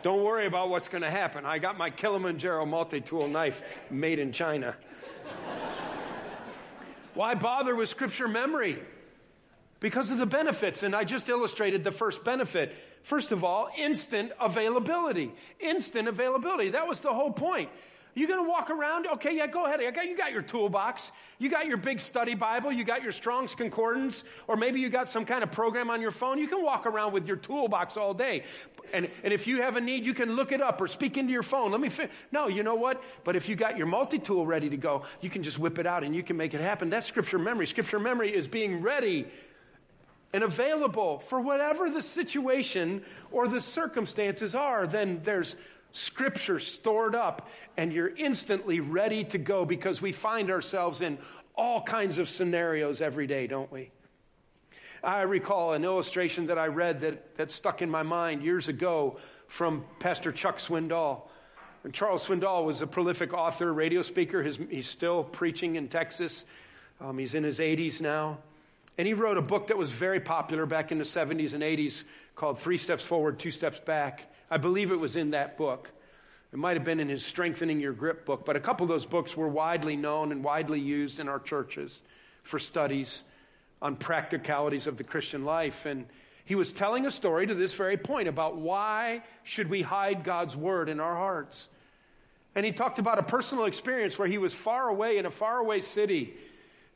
Don't 0.00 0.24
worry 0.24 0.46
about 0.46 0.70
what's 0.70 0.88
going 0.88 1.02
to 1.02 1.10
happen. 1.10 1.44
I 1.44 1.58
got 1.58 1.76
my 1.76 1.90
Kilimanjaro 1.90 2.64
multi 2.64 3.02
tool 3.02 3.28
knife 3.28 3.60
made 3.90 4.18
in 4.18 4.32
China. 4.32 4.74
Why 7.12 7.34
bother 7.34 7.76
with 7.76 7.90
scripture 7.90 8.26
memory? 8.26 8.78
Because 9.80 10.10
of 10.10 10.16
the 10.16 10.26
benefits. 10.26 10.82
And 10.82 10.96
I 10.96 11.04
just 11.04 11.28
illustrated 11.28 11.84
the 11.84 11.92
first 11.92 12.24
benefit. 12.24 12.74
First 13.02 13.32
of 13.32 13.44
all, 13.44 13.68
instant 13.78 14.32
availability. 14.40 15.30
Instant 15.60 16.08
availability. 16.08 16.70
That 16.70 16.88
was 16.88 17.02
the 17.02 17.12
whole 17.12 17.32
point. 17.32 17.68
You 18.14 18.28
gonna 18.28 18.48
walk 18.48 18.70
around? 18.70 19.08
Okay, 19.08 19.36
yeah, 19.36 19.48
go 19.48 19.64
ahead. 19.64 19.80
You 19.80 20.16
got 20.16 20.32
your 20.32 20.42
toolbox. 20.42 21.10
You 21.38 21.48
got 21.50 21.66
your 21.66 21.76
big 21.76 21.98
study 21.98 22.34
Bible. 22.34 22.70
You 22.70 22.84
got 22.84 23.02
your 23.02 23.10
Strong's 23.10 23.54
Concordance, 23.56 24.22
or 24.46 24.56
maybe 24.56 24.78
you 24.80 24.88
got 24.88 25.08
some 25.08 25.24
kind 25.24 25.42
of 25.42 25.50
program 25.50 25.90
on 25.90 26.00
your 26.00 26.12
phone. 26.12 26.38
You 26.38 26.46
can 26.46 26.62
walk 26.62 26.86
around 26.86 27.12
with 27.12 27.26
your 27.26 27.36
toolbox 27.36 27.96
all 27.96 28.14
day. 28.14 28.44
And, 28.92 29.08
and 29.24 29.32
if 29.32 29.46
you 29.48 29.62
have 29.62 29.76
a 29.76 29.80
need, 29.80 30.06
you 30.06 30.14
can 30.14 30.36
look 30.36 30.52
it 30.52 30.60
up 30.60 30.80
or 30.80 30.86
speak 30.86 31.16
into 31.16 31.32
your 31.32 31.42
phone. 31.42 31.72
Let 31.72 31.80
me 31.80 31.88
fi- 31.88 32.08
No, 32.30 32.46
you 32.46 32.62
know 32.62 32.76
what? 32.76 33.02
But 33.24 33.34
if 33.34 33.48
you 33.48 33.56
got 33.56 33.76
your 33.76 33.86
multi 33.86 34.18
tool 34.18 34.46
ready 34.46 34.70
to 34.70 34.76
go, 34.76 35.02
you 35.20 35.30
can 35.30 35.42
just 35.42 35.58
whip 35.58 35.78
it 35.80 35.86
out 35.86 36.04
and 36.04 36.14
you 36.14 36.22
can 36.22 36.36
make 36.36 36.54
it 36.54 36.60
happen. 36.60 36.90
That's 36.90 37.06
scripture 37.08 37.38
memory. 37.38 37.66
Scripture 37.66 37.98
memory 37.98 38.32
is 38.32 38.46
being 38.46 38.80
ready 38.80 39.26
and 40.32 40.44
available 40.44 41.20
for 41.20 41.40
whatever 41.40 41.88
the 41.90 42.02
situation 42.02 43.02
or 43.32 43.48
the 43.48 43.60
circumstances 43.60 44.54
are. 44.54 44.86
Then 44.86 45.20
there's 45.22 45.56
scripture 45.94 46.58
stored 46.58 47.14
up 47.14 47.48
and 47.76 47.92
you're 47.92 48.12
instantly 48.16 48.80
ready 48.80 49.24
to 49.24 49.38
go 49.38 49.64
because 49.64 50.02
we 50.02 50.12
find 50.12 50.50
ourselves 50.50 51.00
in 51.00 51.16
all 51.54 51.80
kinds 51.80 52.18
of 52.18 52.28
scenarios 52.28 53.00
every 53.00 53.26
day, 53.26 53.46
don't 53.46 53.70
we? 53.70 53.90
I 55.04 55.22
recall 55.22 55.74
an 55.74 55.84
illustration 55.84 56.46
that 56.46 56.58
I 56.58 56.66
read 56.66 57.00
that, 57.00 57.36
that 57.36 57.50
stuck 57.52 57.80
in 57.80 57.90
my 57.90 58.02
mind 58.02 58.42
years 58.42 58.68
ago 58.68 59.18
from 59.46 59.84
Pastor 60.00 60.32
Chuck 60.32 60.58
Swindoll. 60.58 61.22
And 61.84 61.94
Charles 61.94 62.26
Swindoll 62.26 62.64
was 62.64 62.80
a 62.80 62.86
prolific 62.86 63.32
author, 63.32 63.72
radio 63.72 64.02
speaker. 64.02 64.42
His, 64.42 64.58
he's 64.70 64.88
still 64.88 65.22
preaching 65.22 65.76
in 65.76 65.88
Texas. 65.88 66.44
Um, 67.00 67.18
he's 67.18 67.34
in 67.34 67.44
his 67.44 67.60
80s 67.60 68.00
now. 68.00 68.38
And 68.98 69.06
he 69.06 69.14
wrote 69.14 69.36
a 69.36 69.42
book 69.42 69.68
that 69.68 69.76
was 69.76 69.90
very 69.90 70.20
popular 70.20 70.66
back 70.66 70.90
in 70.90 70.98
the 70.98 71.04
70s 71.04 71.54
and 71.54 71.62
80s 71.62 72.04
called 72.34 72.58
Three 72.58 72.78
Steps 72.78 73.04
Forward, 73.04 73.38
Two 73.38 73.50
Steps 73.50 73.78
Back. 73.78 74.33
I 74.54 74.56
believe 74.56 74.92
it 74.92 75.00
was 75.00 75.16
in 75.16 75.32
that 75.32 75.56
book. 75.56 75.90
It 76.52 76.60
might 76.60 76.76
have 76.76 76.84
been 76.84 77.00
in 77.00 77.08
his 77.08 77.26
Strengthening 77.26 77.80
Your 77.80 77.92
Grip 77.92 78.24
book, 78.24 78.44
but 78.44 78.54
a 78.54 78.60
couple 78.60 78.84
of 78.84 78.88
those 78.88 79.04
books 79.04 79.36
were 79.36 79.48
widely 79.48 79.96
known 79.96 80.30
and 80.30 80.44
widely 80.44 80.78
used 80.78 81.18
in 81.18 81.28
our 81.28 81.40
churches 81.40 82.04
for 82.44 82.60
studies 82.60 83.24
on 83.82 83.96
practicalities 83.96 84.86
of 84.86 84.96
the 84.96 85.02
Christian 85.02 85.44
life. 85.44 85.86
And 85.86 86.06
he 86.44 86.54
was 86.54 86.72
telling 86.72 87.04
a 87.04 87.10
story 87.10 87.48
to 87.48 87.54
this 87.56 87.74
very 87.74 87.96
point 87.96 88.28
about 88.28 88.56
why 88.56 89.24
should 89.42 89.68
we 89.68 89.82
hide 89.82 90.22
God's 90.22 90.56
word 90.56 90.88
in 90.88 91.00
our 91.00 91.16
hearts. 91.16 91.68
And 92.54 92.64
he 92.64 92.70
talked 92.70 93.00
about 93.00 93.18
a 93.18 93.24
personal 93.24 93.64
experience 93.64 94.16
where 94.16 94.28
he 94.28 94.38
was 94.38 94.54
far 94.54 94.88
away 94.88 95.18
in 95.18 95.26
a 95.26 95.32
faraway 95.32 95.80
city. 95.80 96.32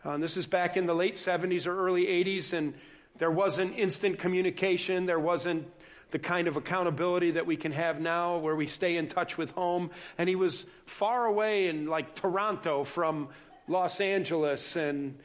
Uh, 0.04 0.16
this 0.18 0.36
is 0.36 0.46
back 0.46 0.76
in 0.76 0.86
the 0.86 0.94
late 0.94 1.16
70s 1.16 1.66
or 1.66 1.76
early 1.76 2.06
80s, 2.06 2.52
and 2.52 2.74
there 3.18 3.32
wasn't 3.32 3.76
instant 3.76 4.20
communication. 4.20 5.06
There 5.06 5.18
wasn't 5.18 5.66
the 6.10 6.18
kind 6.18 6.48
of 6.48 6.56
accountability 6.56 7.32
that 7.32 7.46
we 7.46 7.56
can 7.56 7.72
have 7.72 8.00
now 8.00 8.38
where 8.38 8.56
we 8.56 8.66
stay 8.66 8.96
in 8.96 9.08
touch 9.08 9.36
with 9.36 9.50
home. 9.52 9.90
And 10.16 10.28
he 10.28 10.36
was 10.36 10.66
far 10.86 11.26
away 11.26 11.68
in 11.68 11.86
like 11.86 12.14
Toronto 12.14 12.84
from 12.84 13.28
Los 13.66 14.00
Angeles. 14.00 14.76
And 14.76 15.18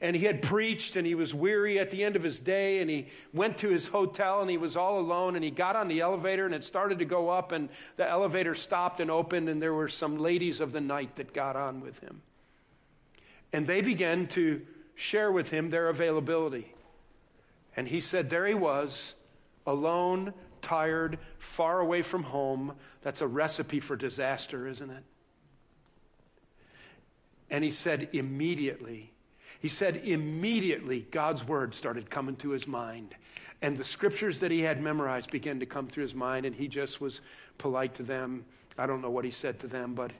and 0.00 0.14
he 0.14 0.24
had 0.24 0.42
preached 0.42 0.94
and 0.94 1.04
he 1.04 1.16
was 1.16 1.34
weary 1.34 1.78
at 1.80 1.90
the 1.90 2.04
end 2.04 2.14
of 2.14 2.22
his 2.22 2.38
day. 2.38 2.80
And 2.80 2.88
he 2.88 3.08
went 3.32 3.58
to 3.58 3.68
his 3.68 3.88
hotel 3.88 4.40
and 4.40 4.50
he 4.50 4.56
was 4.56 4.76
all 4.76 5.00
alone 5.00 5.34
and 5.34 5.44
he 5.44 5.50
got 5.50 5.76
on 5.76 5.88
the 5.88 6.00
elevator 6.00 6.46
and 6.46 6.54
it 6.54 6.64
started 6.64 7.00
to 7.00 7.04
go 7.04 7.28
up 7.28 7.50
and 7.52 7.68
the 7.96 8.08
elevator 8.08 8.54
stopped 8.54 9.00
and 9.00 9.10
opened 9.10 9.48
and 9.48 9.60
there 9.60 9.74
were 9.74 9.88
some 9.88 10.18
ladies 10.18 10.60
of 10.60 10.72
the 10.72 10.80
night 10.80 11.16
that 11.16 11.32
got 11.32 11.56
on 11.56 11.80
with 11.80 11.98
him. 11.98 12.22
And 13.52 13.66
they 13.66 13.80
began 13.80 14.28
to 14.28 14.62
share 14.94 15.32
with 15.32 15.50
him 15.50 15.70
their 15.70 15.88
availability. 15.88 16.74
And 17.76 17.88
he 17.88 18.00
said 18.00 18.30
there 18.30 18.46
he 18.46 18.54
was 18.54 19.14
alone, 19.68 20.32
tired, 20.62 21.18
far 21.38 21.78
away 21.78 22.02
from 22.02 22.24
home. 22.24 22.72
That's 23.02 23.20
a 23.20 23.26
recipe 23.26 23.78
for 23.78 23.94
disaster, 23.94 24.66
isn't 24.66 24.90
it? 24.90 25.04
And 27.50 27.62
he 27.62 27.70
said, 27.70 28.08
immediately, 28.12 29.12
he 29.60 29.68
said, 29.68 29.96
immediately 30.04 31.06
God's 31.10 31.46
word 31.46 31.74
started 31.74 32.10
coming 32.10 32.36
to 32.36 32.50
his 32.50 32.66
mind. 32.66 33.14
And 33.60 33.76
the 33.76 33.84
scriptures 33.84 34.40
that 34.40 34.50
he 34.50 34.60
had 34.60 34.80
memorized 34.80 35.30
began 35.30 35.60
to 35.60 35.66
come 35.66 35.86
through 35.86 36.02
his 36.02 36.14
mind, 36.14 36.46
and 36.46 36.54
he 36.54 36.68
just 36.68 37.00
was 37.00 37.20
polite 37.58 37.94
to 37.96 38.02
them. 38.02 38.44
I 38.76 38.86
don't 38.86 39.02
know 39.02 39.10
what 39.10 39.24
he 39.24 39.30
said 39.30 39.60
to 39.60 39.66
them, 39.66 39.94
but 39.94 40.12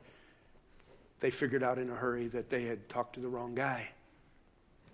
they 1.20 1.30
figured 1.30 1.62
out 1.62 1.78
in 1.78 1.88
a 1.88 1.94
hurry 1.94 2.26
that 2.28 2.50
they 2.50 2.64
had 2.64 2.88
talked 2.88 3.14
to 3.14 3.20
the 3.20 3.28
wrong 3.28 3.54
guy. 3.54 3.88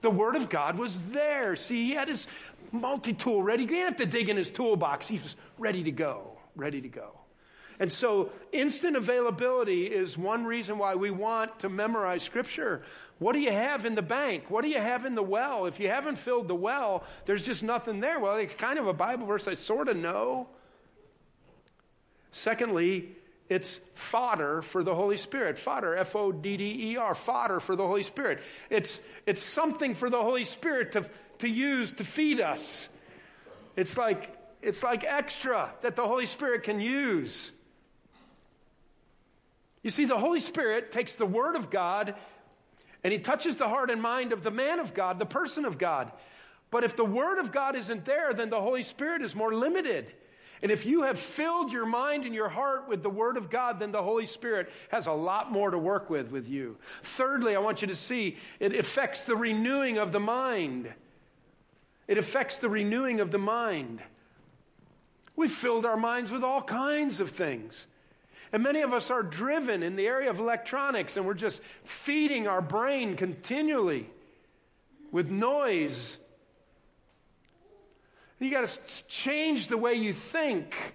The 0.01 0.11
Word 0.11 0.37
of 0.37 0.49
God 0.49 0.79
was 0.79 1.01
there. 1.11 1.57
See, 1.57 1.87
he 1.87 1.93
had 1.93 2.09
his 2.09 2.27
multi 2.73 3.13
tool 3.13 3.43
ready. 3.43 3.63
He 3.63 3.69
didn't 3.69 3.85
have 3.85 3.97
to 3.97 4.07
dig 4.07 4.29
in 4.29 4.37
his 4.37 4.51
toolbox. 4.51 5.07
He 5.09 5.19
was 5.19 5.37
ready 5.59 5.83
to 5.85 5.91
go, 5.91 6.39
ready 6.57 6.81
to 6.81 6.89
go. 6.89 7.13
And 7.81 7.91
so, 7.91 8.31
instant 8.53 8.97
availability 8.97 9.87
is 9.87 10.17
one 10.17 10.45
reason 10.45 10.79
why 10.79 10.95
we 10.95 11.11
want 11.11 11.59
to 11.61 11.69
memorize 11.69 12.23
Scripture. 12.23 12.83
What 13.19 13.33
do 13.33 13.41
you 13.41 13.53
have 13.53 13.85
in 13.85 13.95
the 13.95 14.03
bank? 14.03 14.51
What 14.51 14.65
do 14.65 14.71
you 14.71 14.81
have 14.81 15.07
in 15.07 15.15
the 15.15 15.23
well? 15.23 15.67
If 15.67 15.81
you 15.81 15.89
haven't 15.89 16.17
filled 16.17 16.49
the 16.49 16.55
well, 16.55 17.05
there's 17.25 17.43
just 17.43 17.63
nothing 17.63 18.01
there. 18.01 18.21
Well, 18.21 18.37
it's 18.37 18.55
kind 18.55 18.79
of 18.79 18.87
a 18.87 18.93
Bible 18.93 19.27
verse 19.27 19.49
I 19.49 19.55
sort 19.55 19.89
of 19.89 19.97
know. 19.97 20.49
Secondly, 22.33 23.17
it's 23.49 23.81
fodder 23.95 24.63
for 24.63 24.83
the 24.83 24.95
Holy 24.95 25.17
Spirit. 25.19 25.59
Fodder, 25.59 25.97
F 25.97 26.17
O 26.17 26.33
D 26.33 26.57
D 26.57 26.93
E 26.93 26.97
R, 26.97 27.15
fodder 27.15 27.61
for 27.61 27.77
the 27.77 27.87
Holy 27.87 28.03
Spirit. 28.03 28.41
It's, 28.71 29.01
it's 29.27 29.43
something 29.43 29.95
for 29.95 30.09
the 30.09 30.23
Holy 30.23 30.45
Spirit 30.45 30.93
to, 30.93 31.09
to 31.39 31.49
use 31.49 31.93
to 31.95 32.05
feed 32.05 32.41
us. 32.41 32.89
It's 33.77 33.99
like, 33.99 34.35
it's 34.63 34.83
like 34.83 35.05
extra 35.05 35.71
that 35.83 35.95
the 35.95 36.07
Holy 36.07 36.27
Spirit 36.27 36.63
can 36.63 36.81
use. 36.81 37.53
You 39.83 39.91
see, 39.91 40.07
the 40.07 40.19
Holy 40.19 40.41
Spirit 40.41 40.91
takes 40.91 41.15
the 41.15 41.27
Word 41.27 41.57
of 41.57 41.69
God 41.69 42.15
and 43.03 43.13
He 43.13 43.19
touches 43.19 43.57
the 43.57 43.69
heart 43.69 43.91
and 43.91 44.01
mind 44.01 44.33
of 44.33 44.43
the 44.43 44.51
man 44.51 44.79
of 44.79 44.95
God, 44.95 45.19
the 45.19 45.27
person 45.27 45.67
of 45.67 45.77
God. 45.77 46.11
But 46.71 46.85
if 46.85 46.97
the 46.97 47.05
Word 47.05 47.39
of 47.39 47.53
God 47.53 47.77
isn't 47.77 48.07
there, 48.07 48.33
then 48.33 48.49
the 48.49 48.61
Holy 48.61 48.83
Spirit 48.83 49.21
is 49.21 49.37
more 49.37 49.55
limited. 49.55 50.11
And 50.63 50.71
if 50.71 50.87
you 50.87 51.03
have 51.03 51.19
filled 51.19 51.73
your 51.73 51.87
mind 51.87 52.25
and 52.25 52.35
your 52.35 52.49
heart 52.49 52.89
with 52.89 53.03
the 53.03 53.11
Word 53.11 53.37
of 53.37 53.51
God, 53.51 53.81
then 53.81 53.93
the 53.93 54.03
Holy 54.03 54.27
Spirit 54.27 54.71
has 54.91 55.07
a 55.07 55.13
lot 55.13 55.53
more 55.53 55.71
to 55.71 55.79
work 55.79 56.11
with 56.11 56.31
with 56.31 56.49
you. 56.49 56.77
Thirdly, 57.03 57.55
I 57.55 57.59
want 57.59 57.83
you 57.83 57.89
to 57.89 57.97
see 57.97 58.37
it 58.61 58.75
affects 58.75 59.25
the 59.25 59.37
renewing 59.37 59.99
of 59.99 60.13
the 60.13 60.21
mind. 60.21 60.93
It 62.07 62.19
affects 62.19 62.59
the 62.59 62.69
renewing 62.69 63.21
of 63.21 63.31
the 63.31 63.39
mind. 63.39 64.01
We've 65.37 65.51
filled 65.51 65.85
our 65.85 65.97
minds 65.97 66.31
with 66.31 66.45
all 66.45 66.63
kinds 66.63 67.21
of 67.21 67.31
things. 67.31 67.87
And 68.53 68.63
many 68.63 68.83
of 68.83 68.93
us 68.93 69.11
are 69.11 69.23
driven 69.23 69.83
in 69.83 69.97
the 69.97 70.07
area 70.07 70.31
of 70.31 70.39
electronics, 70.39 71.17
and 71.17 71.27
we're 71.27 71.35
just 71.35 71.61
feeding 71.83 72.47
our 72.47 72.63
brain 72.63 73.17
continually 73.17 74.09
with 75.11 75.29
noise 75.31 76.19
you 78.45 78.51
got 78.51 78.69
to 78.69 79.07
change 79.09 79.69
the 79.69 79.79
way 79.79 79.95
you 79.95 80.13
think. 80.13 80.95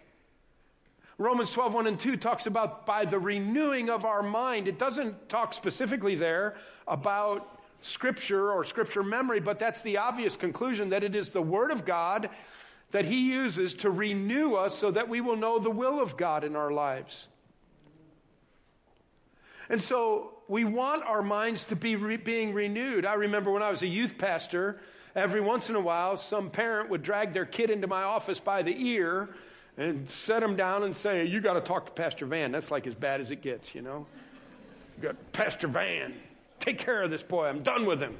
Romans 1.17 1.51
12, 1.51 1.73
1 1.73 1.87
and 1.87 1.99
2 1.99 2.15
talks 2.15 2.45
about 2.45 2.85
by 2.85 3.03
the 3.03 3.19
renewing 3.19 3.89
of 3.89 4.05
our 4.05 4.23
mind. 4.23 4.67
It 4.67 4.79
doesn't 4.79 5.27
talk 5.27 5.53
specifically 5.53 6.15
there 6.15 6.55
about 6.87 7.59
scripture 7.81 8.51
or 8.51 8.63
scripture 8.63 9.03
memory, 9.03 9.39
but 9.39 9.59
that's 9.59 9.81
the 9.81 9.97
obvious 9.97 10.35
conclusion 10.35 10.89
that 10.89 11.03
it 11.03 11.15
is 11.15 11.31
the 11.31 11.41
Word 11.41 11.71
of 11.71 11.85
God 11.85 12.29
that 12.91 13.05
He 13.05 13.31
uses 13.31 13.75
to 13.75 13.89
renew 13.89 14.55
us 14.55 14.75
so 14.75 14.91
that 14.91 15.09
we 15.09 15.21
will 15.21 15.35
know 15.35 15.59
the 15.59 15.69
will 15.69 16.01
of 16.01 16.17
God 16.17 16.43
in 16.43 16.55
our 16.55 16.71
lives. 16.71 17.27
And 19.69 19.81
so 19.81 20.33
we 20.47 20.63
want 20.63 21.03
our 21.03 21.21
minds 21.21 21.65
to 21.65 21.75
be 21.75 21.95
re- 21.95 22.17
being 22.17 22.53
renewed. 22.53 23.05
I 23.05 23.13
remember 23.13 23.51
when 23.51 23.61
I 23.61 23.69
was 23.69 23.83
a 23.83 23.87
youth 23.87 24.17
pastor, 24.17 24.79
every 25.15 25.41
once 25.41 25.69
in 25.69 25.75
a 25.75 25.79
while, 25.79 26.17
some 26.17 26.49
parent 26.49 26.89
would 26.89 27.01
drag 27.01 27.33
their 27.33 27.45
kid 27.45 27.69
into 27.69 27.87
my 27.87 28.03
office 28.03 28.39
by 28.39 28.63
the 28.63 28.75
ear 28.87 29.29
and 29.77 30.09
set 30.09 30.43
him 30.43 30.55
down 30.55 30.83
and 30.83 30.95
say, 30.95 31.25
You 31.25 31.39
got 31.41 31.53
to 31.53 31.61
talk 31.61 31.85
to 31.85 31.91
Pastor 31.91 32.25
Van. 32.25 32.51
That's 32.51 32.71
like 32.71 32.87
as 32.87 32.95
bad 32.95 33.21
as 33.21 33.31
it 33.31 33.41
gets, 33.41 33.73
you 33.73 33.81
know? 33.81 34.05
You 34.97 35.03
got 35.03 35.31
Pastor 35.31 35.67
Van. 35.67 36.13
Take 36.59 36.77
care 36.77 37.01
of 37.01 37.09
this 37.09 37.23
boy. 37.23 37.45
I'm 37.47 37.63
done 37.63 37.85
with 37.85 38.01
him. 38.01 38.17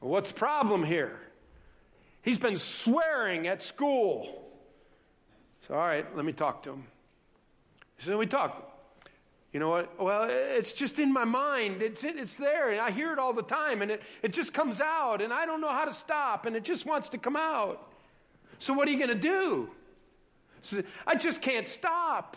What's 0.00 0.32
the 0.32 0.38
problem 0.38 0.82
here? 0.82 1.20
He's 2.22 2.38
been 2.38 2.56
swearing 2.56 3.46
at 3.46 3.62
school. 3.62 4.46
So, 5.68 5.74
all 5.74 5.80
right, 5.80 6.04
let 6.16 6.24
me 6.24 6.32
talk 6.32 6.62
to 6.64 6.70
him. 6.70 6.84
So 7.98 8.16
we 8.16 8.26
talk. 8.26 8.69
You 9.52 9.58
know 9.58 9.68
what? 9.68 10.00
Well, 10.00 10.28
it's 10.30 10.72
just 10.72 11.00
in 11.00 11.12
my 11.12 11.24
mind. 11.24 11.82
It's, 11.82 12.04
it's 12.04 12.34
there, 12.34 12.70
and 12.70 12.80
I 12.80 12.90
hear 12.90 13.12
it 13.12 13.18
all 13.18 13.32
the 13.32 13.42
time, 13.42 13.82
and 13.82 13.90
it, 13.90 14.02
it 14.22 14.32
just 14.32 14.54
comes 14.54 14.80
out, 14.80 15.20
and 15.20 15.32
I 15.32 15.44
don't 15.44 15.60
know 15.60 15.70
how 15.70 15.84
to 15.84 15.92
stop, 15.92 16.46
and 16.46 16.54
it 16.54 16.62
just 16.62 16.86
wants 16.86 17.08
to 17.10 17.18
come 17.18 17.36
out. 17.36 17.92
So, 18.60 18.72
what 18.72 18.86
are 18.86 18.92
you 18.92 18.98
going 18.98 19.08
to 19.08 19.14
do? 19.16 19.68
So, 20.62 20.82
I 21.06 21.16
just 21.16 21.42
can't 21.42 21.66
stop. 21.66 22.36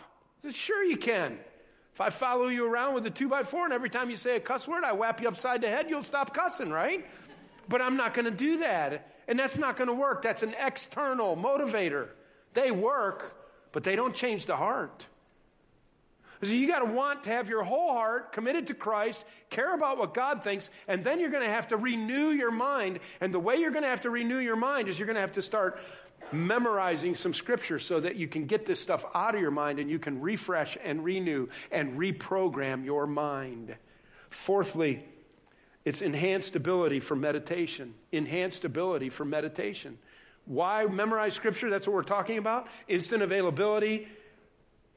Sure, 0.50 0.82
you 0.82 0.96
can. 0.96 1.38
If 1.92 2.00
I 2.00 2.10
follow 2.10 2.48
you 2.48 2.66
around 2.66 2.94
with 2.94 3.06
a 3.06 3.10
two 3.10 3.28
by 3.28 3.44
four, 3.44 3.64
and 3.64 3.72
every 3.72 3.90
time 3.90 4.10
you 4.10 4.16
say 4.16 4.34
a 4.34 4.40
cuss 4.40 4.66
word, 4.66 4.82
I 4.82 4.92
whap 4.92 5.22
you 5.22 5.28
upside 5.28 5.60
the 5.60 5.68
head, 5.68 5.86
you'll 5.88 6.02
stop 6.02 6.34
cussing, 6.34 6.70
right? 6.70 7.06
But 7.68 7.80
I'm 7.80 7.96
not 7.96 8.14
going 8.14 8.24
to 8.24 8.32
do 8.32 8.58
that. 8.58 9.14
And 9.28 9.38
that's 9.38 9.56
not 9.56 9.76
going 9.76 9.88
to 9.88 9.94
work. 9.94 10.20
That's 10.20 10.42
an 10.42 10.54
external 10.58 11.36
motivator. 11.36 12.08
They 12.52 12.72
work, 12.72 13.36
but 13.72 13.84
they 13.84 13.94
don't 13.94 14.14
change 14.14 14.46
the 14.46 14.56
heart. 14.56 15.06
So 16.44 16.52
you 16.52 16.66
got 16.66 16.80
to 16.80 16.92
want 16.92 17.24
to 17.24 17.30
have 17.30 17.48
your 17.48 17.62
whole 17.62 17.92
heart 17.92 18.32
committed 18.32 18.66
to 18.66 18.74
Christ, 18.74 19.24
care 19.48 19.74
about 19.74 19.98
what 19.98 20.12
God 20.12 20.44
thinks, 20.44 20.70
and 20.88 21.02
then 21.02 21.18
you're 21.18 21.30
going 21.30 21.44
to 21.44 21.52
have 21.52 21.68
to 21.68 21.76
renew 21.76 22.30
your 22.30 22.50
mind. 22.50 23.00
And 23.20 23.32
the 23.32 23.40
way 23.40 23.56
you're 23.56 23.70
going 23.70 23.82
to 23.82 23.88
have 23.88 24.02
to 24.02 24.10
renew 24.10 24.38
your 24.38 24.56
mind 24.56 24.88
is 24.88 24.98
you're 24.98 25.06
going 25.06 25.14
to 25.14 25.20
have 25.20 25.32
to 25.32 25.42
start 25.42 25.80
memorizing 26.32 27.14
some 27.14 27.32
scripture 27.32 27.78
so 27.78 28.00
that 28.00 28.16
you 28.16 28.28
can 28.28 28.46
get 28.46 28.66
this 28.66 28.80
stuff 28.80 29.04
out 29.14 29.34
of 29.34 29.40
your 29.40 29.50
mind 29.50 29.78
and 29.78 29.90
you 29.90 29.98
can 29.98 30.20
refresh 30.20 30.76
and 30.82 31.04
renew 31.04 31.48
and 31.70 31.98
reprogram 31.98 32.84
your 32.84 33.06
mind. 33.06 33.74
Fourthly, 34.30 35.04
it's 35.84 36.02
enhanced 36.02 36.56
ability 36.56 37.00
for 37.00 37.14
meditation. 37.16 37.94
Enhanced 38.12 38.64
ability 38.64 39.10
for 39.10 39.24
meditation. 39.24 39.98
Why 40.46 40.84
memorize 40.86 41.34
scripture? 41.34 41.70
That's 41.70 41.86
what 41.86 41.94
we're 41.94 42.02
talking 42.02 42.38
about. 42.38 42.68
Instant 42.88 43.22
availability 43.22 44.08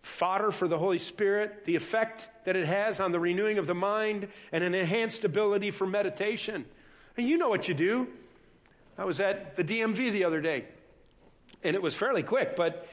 fodder 0.08 0.52
for 0.52 0.68
the 0.68 0.78
Holy 0.78 0.98
Spirit, 0.98 1.66
the 1.66 1.76
effect 1.76 2.30
that 2.46 2.56
it 2.56 2.66
has 2.66 3.00
on 3.00 3.12
the 3.12 3.20
renewing 3.20 3.58
of 3.58 3.68
the 3.68 3.76
mind, 3.76 4.28
and 4.52 4.64
an 4.64 4.74
enhanced 4.74 5.26
ability 5.26 5.70
for 5.70 5.86
meditation. 5.86 6.66
And 7.18 7.28
you 7.28 7.38
know 7.38 7.50
what 7.50 7.68
you 7.68 7.74
do. 7.74 8.08
I 8.98 9.06
was 9.06 9.20
at 9.20 9.56
the 9.56 9.64
DMV 9.64 10.12
the 10.12 10.24
other 10.24 10.42
day, 10.42 10.66
and 11.64 11.76
it 11.76 11.82
was 11.82 11.94
fairly 11.94 12.24
quick, 12.24 12.56
but 12.56 12.88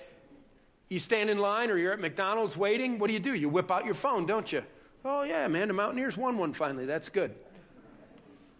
you 0.88 0.98
stand 0.98 1.30
in 1.30 1.38
line 1.38 1.70
or 1.70 1.78
you're 1.78 1.92
at 1.92 2.00
McDonald's 2.00 2.56
waiting. 2.56 2.98
What 2.98 3.06
do 3.06 3.14
you 3.14 3.20
do? 3.20 3.34
You 3.34 3.48
whip 3.48 3.70
out 3.70 3.84
your 3.84 3.94
phone, 3.94 4.26
don't 4.26 4.52
you? 4.52 4.62
Oh, 5.04 5.22
yeah, 5.22 5.48
man, 5.48 5.68
the 5.68 5.74
Mountaineers 5.74 6.16
won 6.16 6.36
one 6.36 6.52
finally. 6.52 6.84
That's 6.84 7.08
good. 7.08 7.34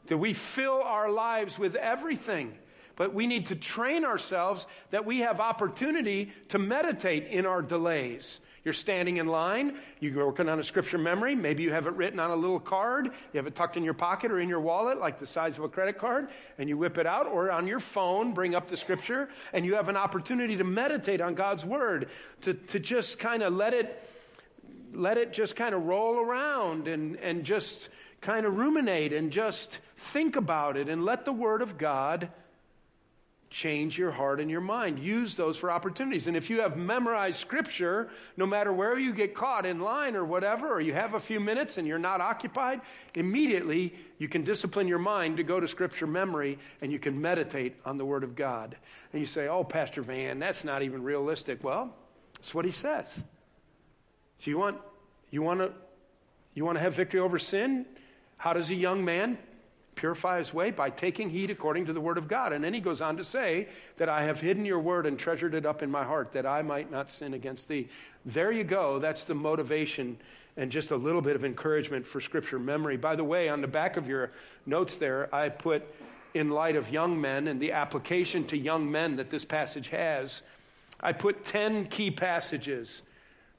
Do 0.06 0.16
we 0.16 0.32
fill 0.32 0.82
our 0.82 1.10
lives 1.10 1.58
with 1.58 1.74
everything? 1.74 2.54
But 2.96 3.12
we 3.12 3.26
need 3.26 3.46
to 3.46 3.56
train 3.56 4.04
ourselves 4.04 4.66
that 4.90 5.04
we 5.04 5.20
have 5.20 5.40
opportunity 5.40 6.32
to 6.48 6.58
meditate 6.58 7.26
in 7.26 7.46
our 7.46 7.60
delays. 7.60 8.40
You're 8.64 8.74
standing 8.74 9.18
in 9.18 9.26
line, 9.26 9.76
you're 10.00 10.26
working 10.26 10.48
on 10.48 10.58
a 10.58 10.64
scripture 10.64 10.96
memory, 10.96 11.34
maybe 11.34 11.62
you 11.62 11.70
have 11.70 11.86
it 11.86 11.92
written 11.92 12.18
on 12.18 12.30
a 12.30 12.36
little 12.36 12.58
card, 12.58 13.06
you 13.06 13.38
have 13.38 13.46
it 13.46 13.54
tucked 13.54 13.76
in 13.76 13.84
your 13.84 13.94
pocket 13.94 14.32
or 14.32 14.40
in 14.40 14.48
your 14.48 14.60
wallet, 14.60 14.98
like 14.98 15.18
the 15.18 15.26
size 15.26 15.58
of 15.58 15.64
a 15.64 15.68
credit 15.68 15.98
card, 15.98 16.28
and 16.56 16.68
you 16.68 16.78
whip 16.78 16.96
it 16.96 17.06
out, 17.06 17.26
or 17.26 17.50
on 17.50 17.66
your 17.66 17.78
phone, 17.78 18.32
bring 18.32 18.54
up 18.54 18.68
the 18.68 18.76
scripture, 18.76 19.28
and 19.52 19.66
you 19.66 19.74
have 19.74 19.90
an 19.90 19.96
opportunity 19.96 20.56
to 20.56 20.64
meditate 20.64 21.20
on 21.20 21.34
God's 21.34 21.64
word, 21.64 22.08
to, 22.40 22.54
to 22.54 22.80
just 22.80 23.18
kind 23.18 23.42
of 23.42 23.52
let 23.52 23.74
it 23.74 24.02
let 24.94 25.18
it 25.18 25.32
just 25.32 25.56
kind 25.56 25.74
of 25.74 25.86
roll 25.86 26.20
around 26.20 26.86
and, 26.86 27.16
and 27.16 27.42
just 27.42 27.88
kind 28.20 28.46
of 28.46 28.56
ruminate 28.56 29.12
and 29.12 29.30
just 29.30 29.80
think 29.96 30.36
about 30.36 30.76
it 30.76 30.88
and 30.88 31.04
let 31.04 31.24
the 31.24 31.32
Word 31.32 31.62
of 31.62 31.76
God 31.76 32.28
change 33.54 33.96
your 33.96 34.10
heart 34.10 34.40
and 34.40 34.50
your 34.50 34.60
mind. 34.60 34.98
Use 34.98 35.36
those 35.36 35.56
for 35.56 35.70
opportunities. 35.70 36.26
And 36.26 36.36
if 36.36 36.50
you 36.50 36.60
have 36.62 36.76
memorized 36.76 37.38
scripture, 37.38 38.08
no 38.36 38.46
matter 38.46 38.72
where 38.72 38.98
you 38.98 39.12
get 39.12 39.32
caught 39.32 39.64
in 39.64 39.78
line 39.78 40.16
or 40.16 40.24
whatever, 40.24 40.72
or 40.72 40.80
you 40.80 40.92
have 40.92 41.14
a 41.14 41.20
few 41.20 41.38
minutes 41.38 41.78
and 41.78 41.86
you're 41.86 41.96
not 41.96 42.20
occupied, 42.20 42.80
immediately 43.14 43.94
you 44.18 44.26
can 44.28 44.42
discipline 44.42 44.88
your 44.88 44.98
mind 44.98 45.36
to 45.36 45.44
go 45.44 45.60
to 45.60 45.68
scripture 45.68 46.08
memory 46.08 46.58
and 46.82 46.90
you 46.90 46.98
can 46.98 47.20
meditate 47.20 47.76
on 47.84 47.96
the 47.96 48.04
Word 48.04 48.24
of 48.24 48.34
God. 48.34 48.76
And 49.12 49.20
you 49.20 49.26
say, 49.26 49.46
Oh, 49.46 49.62
Pastor 49.62 50.02
Van, 50.02 50.40
that's 50.40 50.64
not 50.64 50.82
even 50.82 51.04
realistic. 51.04 51.62
Well, 51.62 51.94
that's 52.34 52.56
what 52.56 52.64
he 52.64 52.72
says. 52.72 53.22
So 54.38 54.50
you 54.50 54.58
want 54.58 54.80
you 55.30 55.42
want 55.42 55.60
to 55.60 55.72
you 56.54 56.64
want 56.64 56.76
to 56.76 56.82
have 56.82 56.94
victory 56.94 57.20
over 57.20 57.38
sin? 57.38 57.86
How 58.36 58.52
does 58.52 58.70
a 58.70 58.74
young 58.74 59.04
man 59.04 59.38
purify 59.94 60.38
his 60.38 60.52
way? 60.52 60.70
By 60.70 60.90
taking 60.90 61.30
heed 61.30 61.50
according 61.50 61.86
to 61.86 61.92
the 61.92 62.00
word 62.00 62.18
of 62.18 62.28
God. 62.28 62.52
And 62.52 62.62
then 62.62 62.74
he 62.74 62.80
goes 62.80 63.00
on 63.00 63.16
to 63.16 63.24
say 63.24 63.68
that 63.96 64.08
I 64.08 64.24
have 64.24 64.40
hidden 64.40 64.64
your 64.64 64.78
word 64.80 65.06
and 65.06 65.18
treasured 65.18 65.54
it 65.54 65.66
up 65.66 65.82
in 65.82 65.90
my 65.90 66.04
heart 66.04 66.32
that 66.32 66.46
I 66.46 66.62
might 66.62 66.90
not 66.90 67.10
sin 67.10 67.34
against 67.34 67.68
thee. 67.68 67.88
There 68.24 68.52
you 68.52 68.64
go. 68.64 68.98
That's 68.98 69.24
the 69.24 69.34
motivation 69.34 70.18
and 70.56 70.70
just 70.70 70.90
a 70.90 70.96
little 70.96 71.20
bit 71.20 71.36
of 71.36 71.44
encouragement 71.44 72.06
for 72.06 72.20
scripture 72.20 72.58
memory. 72.58 72.96
By 72.96 73.16
the 73.16 73.24
way, 73.24 73.48
on 73.48 73.60
the 73.60 73.66
back 73.66 73.96
of 73.96 74.08
your 74.08 74.30
notes 74.66 74.98
there, 74.98 75.34
I 75.34 75.48
put 75.48 75.82
in 76.34 76.50
light 76.50 76.76
of 76.76 76.90
young 76.90 77.20
men 77.20 77.46
and 77.48 77.60
the 77.60 77.72
application 77.72 78.44
to 78.46 78.56
young 78.56 78.90
men 78.90 79.16
that 79.16 79.30
this 79.30 79.44
passage 79.44 79.88
has, 79.88 80.42
I 81.00 81.12
put 81.12 81.44
10 81.44 81.86
key 81.86 82.10
passages 82.10 83.02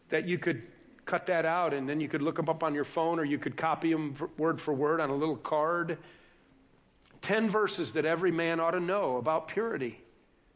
that 0.09 0.25
you 0.25 0.37
could 0.37 0.63
cut 1.05 1.27
that 1.27 1.45
out 1.45 1.73
and 1.73 1.87
then 1.87 1.99
you 1.99 2.07
could 2.07 2.21
look 2.21 2.35
them 2.35 2.49
up 2.49 2.63
on 2.63 2.73
your 2.73 2.83
phone 2.83 3.19
or 3.19 3.23
you 3.23 3.37
could 3.37 3.55
copy 3.55 3.91
them 3.91 4.15
word 4.37 4.59
for 4.59 4.73
word 4.73 4.99
on 4.99 5.09
a 5.09 5.15
little 5.15 5.35
card. 5.35 5.97
10 7.25 7.49
verses 7.49 7.93
that 7.93 8.05
every 8.05 8.31
man 8.31 8.59
ought 8.59 8.71
to 8.71 8.79
know 8.79 9.17
about 9.17 9.47
purity, 9.47 9.99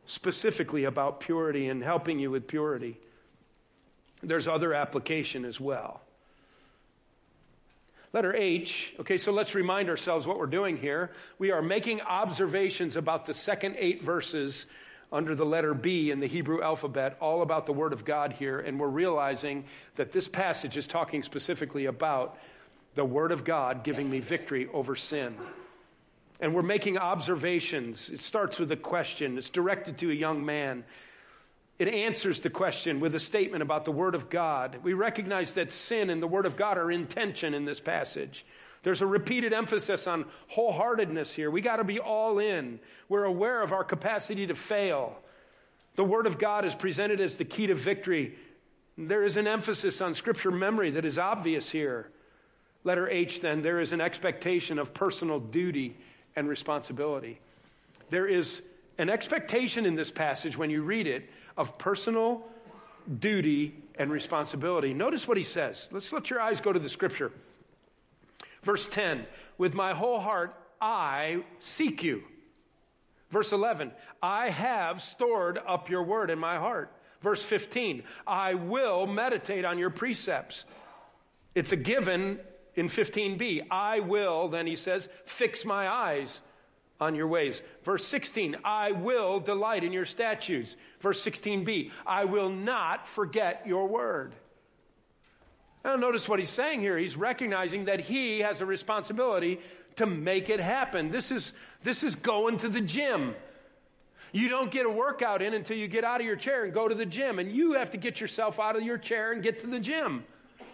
specifically 0.06 0.84
about 0.84 1.20
purity 1.20 1.68
and 1.68 1.84
helping 1.84 2.20
you 2.20 2.30
with 2.30 2.46
purity. 2.48 2.96
There's 4.22 4.48
other 4.48 4.76
application 4.76 5.46
as 5.46 5.60
well. 5.60 6.00
Letter 8.14 8.36
H. 8.36 8.94
Okay, 9.00 9.18
so 9.18 9.32
let's 9.32 9.56
remind 9.56 9.90
ourselves 9.90 10.28
what 10.28 10.38
we're 10.38 10.46
doing 10.46 10.78
here. 10.78 11.10
We 11.40 11.50
are 11.50 11.64
making 11.64 12.02
observations 12.02 12.96
about 12.96 13.26
the 13.26 13.34
second 13.34 13.76
eight 13.80 14.04
verses 14.04 14.68
under 15.12 15.34
the 15.34 15.48
letter 15.48 15.74
B 15.74 16.12
in 16.12 16.20
the 16.20 16.28
Hebrew 16.28 16.62
alphabet, 16.62 17.18
all 17.20 17.42
about 17.42 17.66
the 17.66 17.74
Word 17.74 17.94
of 17.94 18.06
God 18.06 18.34
here, 18.34 18.60
and 18.60 18.80
we're 18.80 18.90
realizing 18.90 19.66
that 19.96 20.12
this 20.12 20.28
passage 20.28 20.78
is 20.78 20.86
talking 20.86 21.24
specifically 21.24 21.88
about 21.88 22.38
the 22.94 23.06
Word 23.06 23.32
of 23.32 23.44
God 23.44 23.84
giving 23.84 24.08
me 24.08 24.20
victory 24.20 24.70
over 24.72 24.96
sin. 24.96 25.36
And 26.40 26.56
we're 26.56 26.62
making 26.62 26.98
observations. 26.98 28.10
It 28.10 28.22
starts 28.22 28.60
with 28.60 28.72
a 28.72 28.78
question, 28.78 29.38
it's 29.38 29.50
directed 29.50 29.98
to 30.00 30.12
a 30.12 30.14
young 30.14 30.46
man. 30.46 30.86
It 31.80 31.88
answers 31.88 32.42
the 32.42 32.50
question 32.50 33.00
with 33.00 33.16
a 33.16 33.22
statement 33.22 33.62
about 33.62 33.86
the 33.86 33.92
Word 33.94 34.14
of 34.14 34.30
God. 34.30 34.80
We 34.84 34.92
recognize 34.92 35.54
that 35.54 35.72
sin 35.72 36.10
and 36.10 36.22
the 36.22 36.28
Word 36.28 36.46
of 36.46 36.58
God 36.58 36.78
are 36.78 36.92
in 36.92 37.08
tension 37.08 37.54
in 37.54 37.64
this 37.64 37.80
passage. 37.80 38.46
There's 38.84 39.02
a 39.02 39.08
repeated 39.08 39.54
emphasis 39.54 40.06
on 40.06 40.26
wholeheartedness 40.54 41.34
here. 41.34 41.50
We 41.50 41.62
got 41.62 41.78
to 41.78 41.86
be 41.86 42.00
all 42.00 42.40
in. 42.40 42.80
We're 43.08 43.24
aware 43.24 43.62
of 43.62 43.72
our 43.72 43.86
capacity 43.86 44.48
to 44.48 44.56
fail. 44.56 45.18
The 45.96 46.04
Word 46.04 46.28
of 46.28 46.38
God 46.38 46.66
is 46.66 46.76
presented 46.76 47.22
as 47.22 47.38
the 47.38 47.46
key 47.46 47.68
to 47.68 47.76
victory. 47.76 48.36
There 48.98 49.24
is 49.24 49.38
an 49.38 49.48
emphasis 49.48 50.02
on 50.02 50.14
Scripture 50.16 50.52
memory 50.52 50.92
that 50.92 51.06
is 51.06 51.18
obvious 51.18 51.70
here. 51.70 52.12
Letter 52.84 53.10
H, 53.10 53.40
then, 53.40 53.62
there 53.62 53.80
is 53.80 53.94
an 53.94 54.02
expectation 54.02 54.80
of 54.80 54.94
personal 54.94 55.40
duty 55.40 55.98
and 56.40 56.48
responsibility. 56.48 57.38
There 58.10 58.26
is 58.26 58.62
an 58.98 59.10
expectation 59.10 59.86
in 59.86 59.96
this 59.96 60.10
passage 60.10 60.58
when 60.58 60.70
you 60.70 60.82
read 60.82 61.06
it 61.06 61.30
of 61.58 61.78
personal 61.78 62.48
duty 63.20 63.76
and 63.96 64.10
responsibility. 64.10 64.94
Notice 64.94 65.28
what 65.28 65.36
he 65.36 65.44
says. 65.44 65.90
Let's 65.92 66.14
let 66.14 66.30
your 66.30 66.40
eyes 66.40 66.62
go 66.62 66.72
to 66.72 66.80
the 66.80 66.88
Scripture. 66.88 67.34
Verse 68.64 68.88
10 68.88 69.26
With 69.58 69.74
my 69.74 69.94
whole 69.94 70.20
heart 70.20 70.56
I 70.82 71.44
seek 71.60 72.04
you. 72.04 72.24
Verse 73.30 73.52
11 73.52 73.92
I 74.24 74.50
have 74.50 75.02
stored 75.02 75.60
up 75.68 75.90
your 75.90 76.04
word 76.04 76.30
in 76.30 76.40
my 76.40 76.56
heart. 76.56 76.90
Verse 77.22 77.44
15 77.44 78.04
I 78.26 78.54
will 78.54 79.08
meditate 79.08 79.66
on 79.66 79.78
your 79.78 79.90
precepts. 79.90 80.64
It's 81.54 81.74
a 81.74 81.78
given 81.78 82.40
in 82.80 82.90
15b. 82.90 83.68
I 83.70 84.00
will, 84.00 84.48
then 84.48 84.66
he 84.66 84.76
says, 84.76 85.10
fix 85.26 85.66
my 85.66 85.88
eyes 85.88 86.42
on 87.00 87.16
your 87.16 87.28
ways. 87.28 87.62
Verse 87.84 88.06
16, 88.06 88.58
I 88.64 88.92
will 88.92 89.40
delight 89.40 89.84
in 89.84 89.94
your 89.94 90.06
statutes. 90.06 90.76
Verse 91.00 91.24
16b, 91.24 91.92
I 92.06 92.26
will 92.26 92.50
not 92.50 93.08
forget 93.08 93.64
your 93.66 93.88
word. 93.88 94.34
Now, 95.84 95.96
notice 95.96 96.28
what 96.28 96.40
he's 96.40 96.50
saying 96.50 96.82
here. 96.82 96.98
He's 96.98 97.16
recognizing 97.16 97.86
that 97.86 98.02
he 98.02 98.40
has 98.40 98.60
a 98.60 98.66
responsibility 98.66 99.60
to 99.96 100.06
make 100.06 100.50
it 100.50 100.60
happen. 100.60 101.10
This 101.10 101.32
is, 101.32 101.54
this 101.84 102.04
is 102.04 102.16
going 102.16 102.58
to 102.58 102.70
the 102.70 102.82
gym. 102.82 103.34
You 104.32 104.50
don't 104.50 104.70
get 104.72 104.86
a 104.86 104.90
workout 104.90 105.42
in 105.42 105.54
until 105.54 105.78
you 105.78 105.88
get 105.88 106.04
out 106.04 106.20
of 106.20 106.28
your 106.28 106.36
chair 106.36 106.66
and 106.66 106.74
go 106.74 106.88
to 106.88 106.96
the 106.96 107.06
gym. 107.06 107.40
And 107.40 107.52
you 107.52 107.74
have 107.74 107.90
to 107.92 107.98
get 107.98 108.20
yourself 108.22 108.60
out 108.60 108.76
of 108.76 108.84
your 108.84 108.98
chair 108.98 109.32
and 109.32 109.42
get 109.42 109.60
to 109.60 109.68
the 109.68 109.80
gym. 109.80 110.26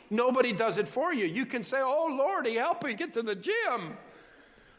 Nobody 0.09 0.53
does 0.53 0.77
it 0.77 0.87
for 0.87 1.13
you. 1.13 1.25
You 1.25 1.45
can 1.45 1.63
say, 1.63 1.79
Oh, 1.81 2.07
Lordy, 2.17 2.55
help 2.55 2.83
me 2.83 2.93
get 2.93 3.13
to 3.15 3.21
the 3.21 3.35
gym. 3.35 3.97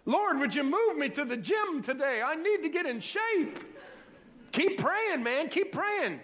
Lord, 0.05 0.39
would 0.39 0.55
you 0.55 0.63
move 0.63 0.97
me 0.97 1.09
to 1.11 1.25
the 1.25 1.37
gym 1.37 1.83
today? 1.83 2.23
I 2.25 2.37
need 2.37 2.63
to 2.63 2.69
get 2.69 2.87
in 2.87 3.01
shape. 3.01 3.59
Keep 4.53 4.79
praying, 4.79 5.23
man. 5.23 5.49
Keep 5.49 5.73
praying. 5.73 6.21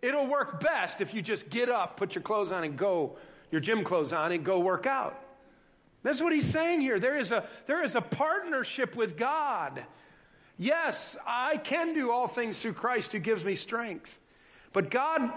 It'll 0.00 0.26
work 0.26 0.60
best 0.60 1.00
if 1.00 1.12
you 1.12 1.20
just 1.20 1.50
get 1.50 1.68
up, 1.68 1.96
put 1.96 2.14
your 2.14 2.22
clothes 2.22 2.50
on, 2.52 2.64
and 2.64 2.76
go 2.76 3.16
your 3.50 3.60
gym 3.60 3.84
clothes 3.84 4.12
on 4.12 4.32
and 4.32 4.44
go 4.44 4.58
work 4.58 4.86
out. 4.86 5.22
That's 6.02 6.20
what 6.22 6.32
he's 6.32 6.46
saying 6.48 6.80
here. 6.80 6.98
There 6.98 7.18
is 7.18 7.32
a, 7.32 7.44
there 7.66 7.82
is 7.82 7.94
a 7.94 8.00
partnership 8.00 8.96
with 8.96 9.16
God. 9.16 9.84
Yes, 10.58 11.16
I 11.26 11.58
can 11.58 11.94
do 11.94 12.10
all 12.10 12.28
things 12.28 12.60
through 12.60 12.74
Christ 12.74 13.12
who 13.12 13.18
gives 13.18 13.44
me 13.44 13.54
strength. 13.54 14.18
But 14.72 14.90
God 14.90 15.30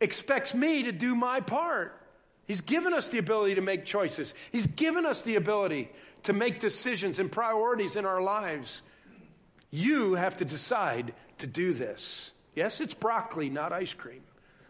expects 0.00 0.54
me 0.54 0.82
to 0.82 0.92
do 0.92 1.14
my 1.14 1.40
part. 1.40 1.98
He's 2.48 2.62
given 2.62 2.94
us 2.94 3.08
the 3.08 3.18
ability 3.18 3.56
to 3.56 3.60
make 3.60 3.84
choices, 3.84 4.34
He's 4.50 4.66
given 4.66 5.06
us 5.06 5.22
the 5.22 5.36
ability 5.36 5.90
to 6.24 6.32
make 6.32 6.58
decisions 6.58 7.20
and 7.20 7.30
priorities 7.30 7.94
in 7.94 8.04
our 8.04 8.20
lives. 8.20 8.82
You 9.70 10.14
have 10.14 10.38
to 10.38 10.44
decide 10.44 11.14
to 11.38 11.46
do 11.46 11.74
this. 11.74 12.32
Yes, 12.56 12.80
it's 12.80 12.94
broccoli, 12.94 13.50
not 13.50 13.72
ice 13.72 13.92
cream, 13.92 14.22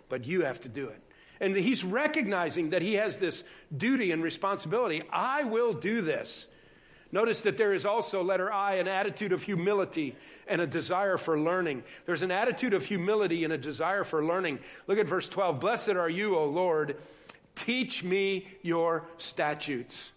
but 0.09 0.27
you 0.27 0.43
have 0.43 0.61
to 0.63 0.69
do 0.69 0.89
it. 0.89 1.01
And 1.41 1.57
he's 1.57 1.85
recognizing 1.85 2.71
that 2.71 2.83
he 2.83 2.95
has 2.95 3.17
this 3.17 3.45
duty 3.75 4.11
and 4.11 4.25
responsibility. 4.25 5.05
I 5.13 5.45
will 5.45 5.73
do 5.73 6.01
this. 6.01 6.49
Notice 7.13 7.43
that 7.43 7.57
there 7.57 7.73
is 7.73 7.87
also, 7.87 8.23
letter 8.23 8.53
I, 8.53 8.75
an 8.75 8.89
attitude 8.89 9.33
of 9.33 9.45
humility 9.45 10.17
and 10.49 10.61
a 10.61 10.67
desire 10.67 11.17
for 11.17 11.39
learning. 11.39 11.85
There's 12.05 12.23
an 12.23 12.33
attitude 12.33 12.75
of 12.75 12.85
humility 12.85 13.45
and 13.45 13.53
a 13.53 13.59
desire 13.59 14.05
for 14.05 14.25
learning. 14.25 14.59
Look 14.89 14.99
at 14.99 15.07
verse 15.07 15.29
12. 15.29 15.61
Blessed 15.61 15.91
are 15.91 16.11
you, 16.11 16.37
O 16.37 16.45
Lord. 16.45 16.97
Teach 17.59 18.05
me 18.05 18.47
your 18.63 19.05
statutes. 19.19 20.13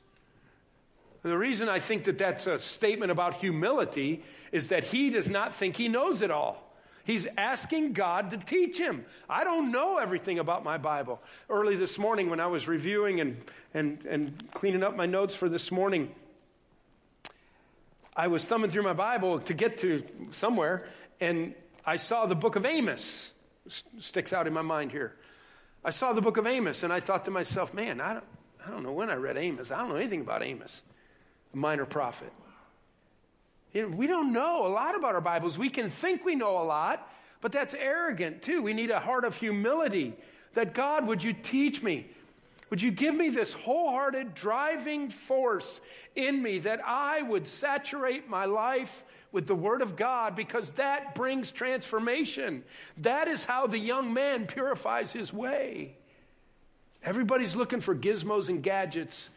The 1.23 1.37
reason 1.37 1.69
I 1.69 1.79
think 1.79 2.05
that 2.05 2.17
that's 2.17 2.47
a 2.47 2.59
statement 2.59 3.11
about 3.11 3.35
humility 3.35 4.23
is 4.51 4.69
that 4.69 4.83
he 4.83 5.09
does 5.09 5.29
not 5.29 5.53
think 5.53 5.75
he 5.75 5.87
knows 5.87 6.21
it 6.21 6.31
all. 6.31 6.71
He's 7.03 7.27
asking 7.37 7.93
God 7.93 8.29
to 8.29 8.37
teach 8.37 8.77
him. 8.77 9.05
I 9.29 9.43
don't 9.43 9.71
know 9.71 9.97
everything 9.97 10.39
about 10.39 10.63
my 10.63 10.77
Bible. 10.77 11.19
Early 11.49 11.75
this 11.75 11.97
morning, 11.97 12.29
when 12.29 12.39
I 12.39 12.47
was 12.47 12.67
reviewing 12.67 13.19
and, 13.19 13.41
and, 13.73 14.05
and 14.05 14.51
cleaning 14.53 14.83
up 14.83 14.95
my 14.95 15.07
notes 15.07 15.35
for 15.35 15.49
this 15.49 15.71
morning, 15.71 16.13
I 18.15 18.27
was 18.27 18.45
thumbing 18.45 18.69
through 18.69 18.83
my 18.83 18.93
Bible 18.93 19.39
to 19.39 19.53
get 19.53 19.79
to 19.79 20.03
somewhere, 20.31 20.85
and 21.19 21.55
I 21.85 21.95
saw 21.95 22.27
the 22.27 22.35
book 22.35 22.55
of 22.55 22.65
Amos. 22.65 23.33
Sticks 23.99 24.33
out 24.33 24.47
in 24.47 24.53
my 24.53 24.61
mind 24.61 24.91
here. 24.91 25.15
I 25.83 25.89
saw 25.89 26.13
the 26.13 26.21
book 26.21 26.37
of 26.37 26.45
Amos, 26.45 26.83
and 26.83 26.93
I 26.93 26.99
thought 26.99 27.25
to 27.25 27.31
myself, 27.31 27.73
man, 27.73 27.99
I 27.99 28.13
don't, 28.13 28.25
I 28.65 28.69
don't 28.69 28.83
know 28.83 28.91
when 28.91 29.09
I 29.09 29.15
read 29.15 29.37
Amos. 29.37 29.71
I 29.71 29.79
don't 29.79 29.89
know 29.89 29.95
anything 29.95 30.21
about 30.21 30.43
Amos, 30.43 30.83
a 31.53 31.57
minor 31.57 31.85
prophet. 31.85 32.31
We 33.73 34.05
don't 34.05 34.33
know 34.33 34.67
a 34.67 34.69
lot 34.69 34.95
about 34.95 35.15
our 35.15 35.21
Bibles. 35.21 35.57
We 35.57 35.69
can 35.69 35.89
think 35.89 36.25
we 36.25 36.35
know 36.35 36.61
a 36.61 36.63
lot, 36.63 37.09
but 37.39 37.51
that's 37.51 37.73
arrogant 37.73 38.41
too. 38.41 38.61
We 38.61 38.73
need 38.73 38.91
a 38.91 38.99
heart 38.99 39.25
of 39.25 39.35
humility 39.37 40.13
That 40.53 40.73
God, 40.73 41.07
would 41.07 41.23
you 41.23 41.31
teach 41.33 41.81
me? 41.81 42.07
Would 42.69 42.81
you 42.81 42.91
give 42.91 43.15
me 43.15 43.29
this 43.29 43.53
wholehearted 43.53 44.33
driving 44.33 45.09
force 45.09 45.81
in 46.15 46.41
me 46.41 46.59
that 46.59 46.81
I 46.85 47.21
would 47.21 47.47
saturate 47.47 48.29
my 48.29 48.45
life 48.45 49.03
with 49.31 49.47
the 49.47 49.55
Word 49.55 49.81
of 49.81 49.95
God 49.95 50.35
because 50.35 50.71
that 50.71 51.15
brings 51.15 51.51
transformation. 51.51 52.63
That 52.97 53.27
is 53.27 53.45
how 53.45 53.67
the 53.67 53.79
young 53.79 54.13
man 54.13 54.47
purifies 54.47 55.13
his 55.13 55.31
way. 55.33 55.95
Everybody's 57.03 57.55
looking 57.55 57.81
for 57.81 57.95
gizmos 57.95 58.49
and 58.49 58.61
gadgets 58.61 59.29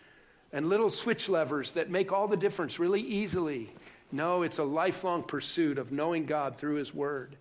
and 0.52 0.68
little 0.68 0.90
switch 0.90 1.28
levers 1.28 1.72
that 1.72 1.90
make 1.90 2.12
all 2.12 2.28
the 2.28 2.36
difference 2.36 2.78
really 2.78 3.00
easily. 3.00 3.70
No, 4.12 4.42
it's 4.42 4.58
a 4.58 4.64
lifelong 4.64 5.22
pursuit 5.22 5.78
of 5.78 5.90
knowing 5.90 6.26
God 6.26 6.56
through 6.56 6.76
His 6.76 6.94
Word. 6.94 7.36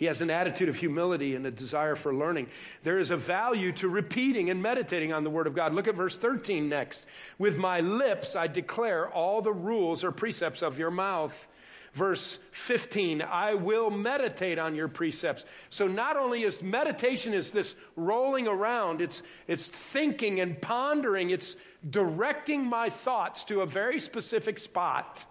He 0.00 0.06
has 0.06 0.22
an 0.22 0.30
attitude 0.30 0.70
of 0.70 0.76
humility 0.76 1.34
and 1.34 1.44
a 1.44 1.50
desire 1.50 1.94
for 1.94 2.14
learning. 2.14 2.46
There 2.84 2.98
is 2.98 3.10
a 3.10 3.18
value 3.18 3.70
to 3.72 3.88
repeating 3.90 4.48
and 4.48 4.62
meditating 4.62 5.12
on 5.12 5.24
the 5.24 5.30
Word 5.30 5.46
of 5.46 5.54
God. 5.54 5.74
Look 5.74 5.88
at 5.88 5.94
verse 5.94 6.16
13 6.16 6.70
next. 6.70 7.04
With 7.36 7.58
my 7.58 7.80
lips 7.80 8.34
I 8.34 8.46
declare 8.46 9.10
all 9.10 9.42
the 9.42 9.52
rules 9.52 10.02
or 10.02 10.10
precepts 10.10 10.62
of 10.62 10.78
your 10.78 10.90
mouth. 10.90 11.46
Verse 11.92 12.38
15, 12.52 13.20
I 13.20 13.52
will 13.52 13.90
meditate 13.90 14.58
on 14.58 14.74
your 14.74 14.88
precepts. 14.88 15.44
So 15.68 15.86
not 15.86 16.16
only 16.16 16.44
is 16.44 16.62
meditation 16.62 17.34
is 17.34 17.50
this 17.50 17.76
rolling 17.94 18.48
around, 18.48 19.02
it's, 19.02 19.22
it's 19.48 19.68
thinking 19.68 20.40
and 20.40 20.58
pondering, 20.62 21.28
it's 21.28 21.56
directing 21.90 22.64
my 22.64 22.88
thoughts 22.88 23.44
to 23.44 23.60
a 23.60 23.66
very 23.66 24.00
specific 24.00 24.58
spot 24.58 25.26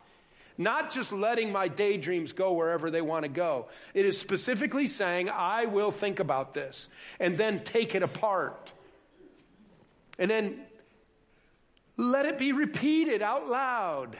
not 0.59 0.91
just 0.91 1.13
letting 1.13 1.53
my 1.53 1.69
daydreams 1.69 2.33
go 2.33 2.51
wherever 2.51 2.91
they 2.91 3.01
want 3.01 3.23
to 3.23 3.29
go. 3.29 3.67
It 3.93 4.05
is 4.05 4.19
specifically 4.19 4.87
saying, 4.87 5.29
I 5.29 5.65
will 5.65 5.89
think 5.89 6.19
about 6.19 6.53
this 6.53 6.89
and 7.17 7.37
then 7.37 7.63
take 7.63 7.95
it 7.95 8.03
apart. 8.03 8.73
And 10.19 10.29
then 10.29 10.59
let 11.95 12.25
it 12.25 12.37
be 12.37 12.51
repeated 12.51 13.21
out 13.21 13.47
loud. 13.47 14.17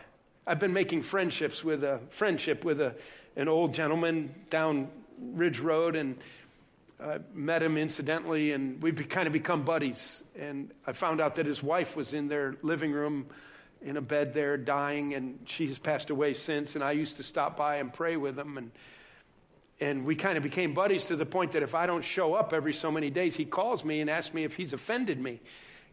I've 0.47 0.59
been 0.59 0.71
making 0.71 1.01
friendships 1.01 1.61
with 1.61 1.83
a 1.83 1.99
friendship 2.09 2.63
with 2.63 2.79
a, 2.79 2.95
an 3.35 3.49
old 3.49 3.73
gentleman 3.73 4.33
down 4.49 4.87
Ridge 5.21 5.59
Road 5.59 5.97
and 5.97 6.17
I 7.03 7.19
met 7.33 7.61
him 7.61 7.77
incidentally 7.77 8.53
and 8.53 8.81
we've 8.81 9.09
kind 9.09 9.27
of 9.27 9.33
become 9.33 9.63
buddies. 9.63 10.23
And 10.39 10.71
I 10.87 10.93
found 10.93 11.19
out 11.19 11.35
that 11.35 11.45
his 11.45 11.61
wife 11.61 11.97
was 11.97 12.13
in 12.13 12.29
their 12.29 12.55
living 12.61 12.93
room 12.93 13.25
in 13.81 13.97
a 13.97 14.01
bed 14.01 14.33
there 14.33 14.57
dying, 14.57 15.13
and 15.13 15.39
she 15.45 15.67
has 15.67 15.79
passed 15.79 16.09
away 16.09 16.33
since. 16.33 16.75
And 16.75 16.83
I 16.83 16.91
used 16.91 17.17
to 17.17 17.23
stop 17.23 17.57
by 17.57 17.77
and 17.77 17.93
pray 17.93 18.17
with 18.17 18.37
him. 18.37 18.57
and 18.57 18.71
and 19.81 20.05
we 20.05 20.15
kind 20.15 20.35
of 20.37 20.43
became 20.43 20.73
buddies 20.73 21.05
to 21.05 21.15
the 21.15 21.25
point 21.25 21.53
that 21.53 21.63
if 21.63 21.73
I 21.73 21.85
don't 21.85 22.03
show 22.03 22.33
up 22.33 22.53
every 22.53 22.73
so 22.73 22.91
many 22.91 23.09
days, 23.09 23.35
he 23.35 23.45
calls 23.45 23.85
me 23.85 24.01
and 24.01 24.09
asks 24.09 24.33
me 24.33 24.43
if 24.43 24.55
he's 24.55 24.73
offended 24.73 25.19
me. 25.19 25.39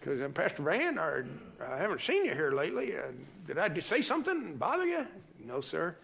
Because 0.00 0.20
uh, 0.20 0.28
Pastor 0.28 0.62
Van, 0.62 0.98
or, 0.98 1.26
I 1.64 1.76
haven't 1.76 2.00
seen 2.00 2.24
you 2.24 2.34
here 2.34 2.50
lately. 2.50 2.96
Uh, 2.96 3.02
did 3.46 3.58
I 3.58 3.78
say 3.78 4.02
something 4.02 4.36
and 4.36 4.58
bother 4.58 4.86
you? 4.86 5.06
No, 5.44 5.60
sir. 5.60 5.94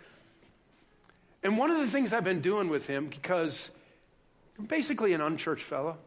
And 1.42 1.58
one 1.58 1.72
of 1.72 1.78
the 1.78 1.88
things 1.88 2.12
I've 2.12 2.24
been 2.24 2.40
doing 2.40 2.68
with 2.68 2.86
him, 2.86 3.08
because 3.08 3.72
basically 4.68 5.12
an 5.12 5.20
unchurched 5.20 5.64
fellow, 5.64 5.98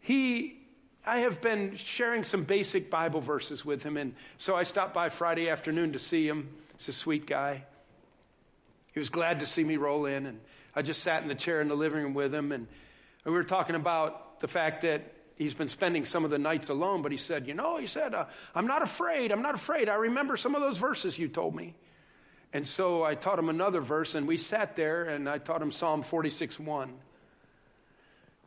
he 0.00 0.61
I 1.04 1.20
have 1.20 1.40
been 1.40 1.74
sharing 1.76 2.22
some 2.22 2.44
basic 2.44 2.88
Bible 2.88 3.20
verses 3.20 3.64
with 3.64 3.82
him, 3.82 3.96
and 3.96 4.14
so 4.38 4.54
I 4.54 4.62
stopped 4.62 4.94
by 4.94 5.08
Friday 5.08 5.48
afternoon 5.48 5.94
to 5.94 5.98
see 5.98 6.28
him. 6.28 6.48
He's 6.78 6.88
a 6.88 6.92
sweet 6.92 7.26
guy. 7.26 7.64
He 8.92 9.00
was 9.00 9.08
glad 9.08 9.40
to 9.40 9.46
see 9.46 9.64
me 9.64 9.76
roll 9.78 10.06
in, 10.06 10.26
and 10.26 10.38
I 10.76 10.82
just 10.82 11.02
sat 11.02 11.22
in 11.22 11.28
the 11.28 11.34
chair 11.34 11.60
in 11.60 11.66
the 11.66 11.74
living 11.74 12.02
room 12.02 12.14
with 12.14 12.32
him, 12.32 12.52
and 12.52 12.68
we 13.24 13.32
were 13.32 13.42
talking 13.42 13.74
about 13.74 14.40
the 14.40 14.46
fact 14.46 14.82
that 14.82 15.02
he's 15.34 15.54
been 15.54 15.66
spending 15.66 16.06
some 16.06 16.24
of 16.24 16.30
the 16.30 16.38
nights 16.38 16.68
alone, 16.68 17.02
but 17.02 17.10
he 17.10 17.18
said, 17.18 17.48
You 17.48 17.54
know, 17.54 17.78
he 17.78 17.86
said, 17.86 18.14
uh, 18.14 18.26
I'm 18.54 18.68
not 18.68 18.82
afraid. 18.82 19.32
I'm 19.32 19.42
not 19.42 19.56
afraid. 19.56 19.88
I 19.88 19.94
remember 19.94 20.36
some 20.36 20.54
of 20.54 20.60
those 20.60 20.78
verses 20.78 21.18
you 21.18 21.26
told 21.26 21.56
me. 21.56 21.74
And 22.52 22.64
so 22.66 23.02
I 23.02 23.16
taught 23.16 23.40
him 23.40 23.48
another 23.48 23.80
verse, 23.80 24.14
and 24.14 24.28
we 24.28 24.36
sat 24.36 24.76
there, 24.76 25.04
and 25.04 25.28
I 25.28 25.38
taught 25.38 25.62
him 25.62 25.72
Psalm 25.72 26.02
46 26.02 26.60
1. 26.60 26.92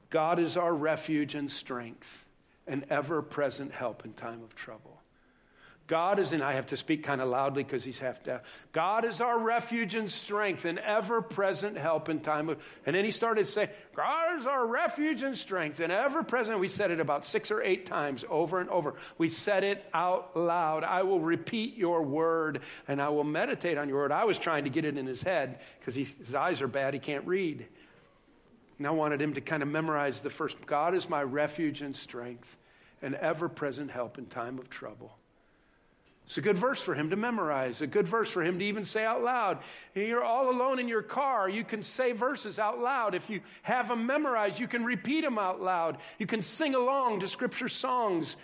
God 0.09 0.39
is 0.39 0.55
our 0.55 0.73
refuge 0.73 1.35
and 1.35 1.51
strength 1.51 2.24
an 2.67 2.85
ever 2.89 3.21
present 3.21 3.71
help 3.71 4.05
in 4.05 4.13
time 4.13 4.41
of 4.43 4.55
trouble. 4.55 4.95
God 5.87 6.17
is, 6.17 6.31
and 6.31 6.41
I 6.41 6.53
have 6.53 6.67
to 6.67 6.77
speak 6.77 7.03
kind 7.03 7.21
of 7.21 7.29
loudly 7.29 7.63
because 7.63 7.83
he's 7.83 7.99
half 7.99 8.23
deaf. 8.23 8.41
God 8.71 9.05
is 9.05 9.21
our 9.21 9.37
refuge 9.37 9.93
and 9.93 10.09
strength, 10.09 10.65
an 10.65 10.79
ever 10.79 11.21
present 11.21 11.77
help 11.77 12.09
in 12.09 12.21
time 12.21 12.49
of. 12.49 12.57
And 12.87 12.95
then 12.95 13.05
he 13.05 13.11
started 13.11 13.47
saying, 13.47 13.69
God 13.95 14.39
is 14.39 14.47
our 14.47 14.65
refuge 14.65 15.21
and 15.21 15.37
strength, 15.37 15.79
an 15.79 15.91
ever 15.91 16.23
present. 16.23 16.59
We 16.59 16.69
said 16.69 16.89
it 16.89 16.99
about 16.99 17.23
six 17.23 17.51
or 17.51 17.61
eight 17.61 17.85
times 17.85 18.25
over 18.31 18.59
and 18.59 18.69
over. 18.71 18.95
We 19.19 19.29
said 19.29 19.63
it 19.63 19.85
out 19.93 20.35
loud. 20.35 20.83
I 20.83 21.03
will 21.03 21.19
repeat 21.19 21.77
your 21.77 22.01
word 22.01 22.61
and 22.87 22.99
I 22.99 23.09
will 23.09 23.23
meditate 23.23 23.77
on 23.77 23.87
your 23.87 23.99
word. 23.99 24.11
I 24.11 24.25
was 24.25 24.39
trying 24.39 24.63
to 24.63 24.71
get 24.71 24.85
it 24.85 24.97
in 24.97 25.05
his 25.05 25.21
head 25.21 25.59
because 25.79 25.93
his 25.93 26.33
eyes 26.33 26.63
are 26.63 26.67
bad. 26.67 26.95
He 26.95 26.99
can't 26.99 27.27
read. 27.27 27.67
And 28.77 28.87
I 28.87 28.91
wanted 28.91 29.21
him 29.21 29.33
to 29.33 29.41
kind 29.41 29.63
of 29.63 29.69
memorize 29.69 30.21
the 30.21 30.29
first 30.29 30.65
God 30.65 30.95
is 30.95 31.09
my 31.09 31.23
refuge 31.23 31.81
and 31.81 31.95
strength, 31.95 32.57
an 33.01 33.15
ever 33.19 33.47
present 33.47 33.91
help 33.91 34.17
in 34.17 34.25
time 34.25 34.59
of 34.59 34.69
trouble. 34.69 35.17
It's 36.25 36.39
a 36.39 36.41
good 36.41 36.57
verse 36.57 36.81
for 36.81 36.95
him 36.95 37.11
to 37.11 37.15
memorize, 37.15 37.81
a 37.81 37.87
good 37.87 38.07
verse 38.07 38.29
for 38.29 38.41
him 38.41 38.57
to 38.57 38.65
even 38.65 38.83
say 38.83 39.05
out 39.05 39.21
loud. 39.21 39.59
You're 39.93 40.23
all 40.23 40.49
alone 40.49 40.79
in 40.79 40.87
your 40.87 41.03
car. 41.03 41.47
You 41.47 41.63
can 41.63 41.83
say 41.83 42.13
verses 42.13 42.57
out 42.57 42.79
loud. 42.79 43.13
If 43.13 43.29
you 43.29 43.41
have 43.61 43.89
them 43.89 44.07
memorized, 44.07 44.59
you 44.59 44.67
can 44.67 44.83
repeat 44.83 45.21
them 45.21 45.37
out 45.37 45.61
loud. 45.61 45.99
You 46.17 46.25
can 46.25 46.41
sing 46.41 46.73
along 46.73 47.19
to 47.19 47.27
scripture 47.27 47.69
songs. 47.69 48.37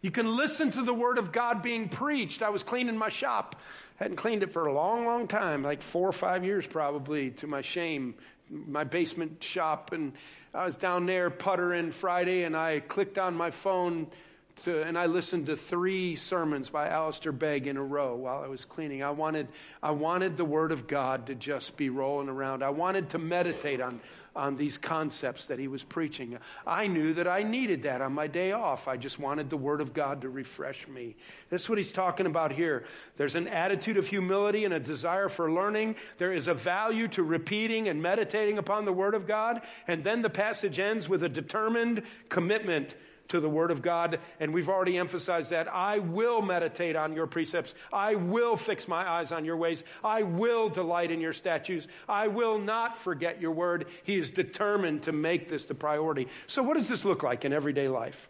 You 0.00 0.10
can 0.10 0.36
listen 0.36 0.70
to 0.70 0.82
the 0.82 0.94
word 0.94 1.18
of 1.18 1.32
God 1.32 1.62
being 1.62 1.90
preached. 1.90 2.42
I 2.42 2.48
was 2.48 2.62
cleaning 2.62 2.96
my 2.96 3.10
shop. 3.10 3.56
Hadn't 3.96 4.16
cleaned 4.16 4.42
it 4.42 4.52
for 4.52 4.66
a 4.66 4.72
long, 4.72 5.04
long 5.04 5.28
time, 5.28 5.62
like 5.62 5.82
four 5.82 6.08
or 6.08 6.12
five 6.12 6.46
years 6.46 6.66
probably, 6.66 7.30
to 7.32 7.46
my 7.46 7.60
shame 7.60 8.14
my 8.52 8.84
basement 8.84 9.42
shop, 9.42 9.92
and 9.92 10.12
I 10.52 10.64
was 10.64 10.76
down 10.76 11.06
there 11.06 11.30
puttering 11.30 11.90
Friday, 11.90 12.44
and 12.44 12.56
I 12.56 12.80
clicked 12.80 13.18
on 13.18 13.34
my 13.34 13.50
phone 13.50 14.08
to, 14.56 14.82
and 14.82 14.98
I 14.98 15.06
listened 15.06 15.46
to 15.46 15.56
three 15.56 16.16
sermons 16.16 16.70
by 16.70 16.88
Alistair 16.88 17.32
Begg 17.32 17.66
in 17.66 17.76
a 17.76 17.82
row 17.82 18.14
while 18.14 18.42
I 18.42 18.48
was 18.48 18.64
cleaning. 18.64 19.02
I 19.02 19.10
wanted, 19.10 19.48
I 19.82 19.90
wanted 19.90 20.36
the 20.36 20.44
Word 20.44 20.72
of 20.72 20.86
God 20.86 21.26
to 21.26 21.34
just 21.34 21.76
be 21.76 21.90
rolling 21.90 22.28
around. 22.28 22.62
I 22.62 22.70
wanted 22.70 23.10
to 23.10 23.18
meditate 23.18 23.80
on, 23.80 24.00
on 24.36 24.56
these 24.56 24.78
concepts 24.78 25.46
that 25.46 25.58
he 25.58 25.68
was 25.68 25.82
preaching. 25.82 26.38
I 26.66 26.86
knew 26.86 27.14
that 27.14 27.26
I 27.26 27.42
needed 27.42 27.82
that 27.82 28.00
on 28.00 28.12
my 28.12 28.26
day 28.26 28.52
off. 28.52 28.88
I 28.88 28.96
just 28.96 29.18
wanted 29.18 29.50
the 29.50 29.56
Word 29.56 29.80
of 29.80 29.92
God 29.92 30.22
to 30.22 30.28
refresh 30.28 30.86
me. 30.86 31.16
That's 31.50 31.68
what 31.68 31.78
he's 31.78 31.92
talking 31.92 32.26
about 32.26 32.52
here. 32.52 32.84
There's 33.16 33.36
an 33.36 33.48
attitude 33.48 33.96
of 33.96 34.06
humility 34.06 34.64
and 34.64 34.74
a 34.74 34.80
desire 34.80 35.28
for 35.28 35.50
learning. 35.50 35.96
There 36.18 36.32
is 36.32 36.48
a 36.48 36.54
value 36.54 37.08
to 37.08 37.22
repeating 37.22 37.88
and 37.88 38.02
meditating 38.02 38.58
upon 38.58 38.84
the 38.84 38.92
Word 38.92 39.14
of 39.14 39.26
God. 39.26 39.62
And 39.88 40.04
then 40.04 40.22
the 40.22 40.30
passage 40.30 40.78
ends 40.78 41.08
with 41.08 41.22
a 41.22 41.28
determined 41.28 42.02
commitment 42.28 42.94
to 43.28 43.40
the 43.40 43.48
Word 43.48 43.70
of 43.70 43.82
God. 43.82 44.18
And 44.40 44.52
we've 44.52 44.68
already 44.68 44.98
emphasized 44.98 45.50
that. 45.50 45.72
I 45.72 45.98
will 45.98 46.42
meditate 46.42 46.96
on 46.96 47.14
your 47.14 47.26
precepts. 47.26 47.74
I 47.92 48.14
will 48.14 48.56
fix 48.56 48.88
my 48.88 49.08
eyes 49.08 49.32
on 49.32 49.44
your 49.44 49.56
ways. 49.56 49.84
I 50.04 50.22
will 50.22 50.68
delight 50.68 51.10
in 51.10 51.20
your 51.20 51.32
statutes. 51.32 51.86
I 52.08 52.28
will 52.28 52.58
not 52.58 52.98
forget 52.98 53.40
your 53.40 53.52
word. 53.52 53.86
He 54.04 54.16
is 54.16 54.30
determined 54.30 55.04
to 55.04 55.12
make 55.12 55.48
this 55.48 55.64
the 55.64 55.74
priority. 55.74 56.28
So, 56.46 56.62
what 56.62 56.76
does 56.76 56.88
this 56.88 57.04
look 57.04 57.22
like 57.22 57.44
in 57.44 57.52
everyday 57.52 57.88
life? 57.88 58.28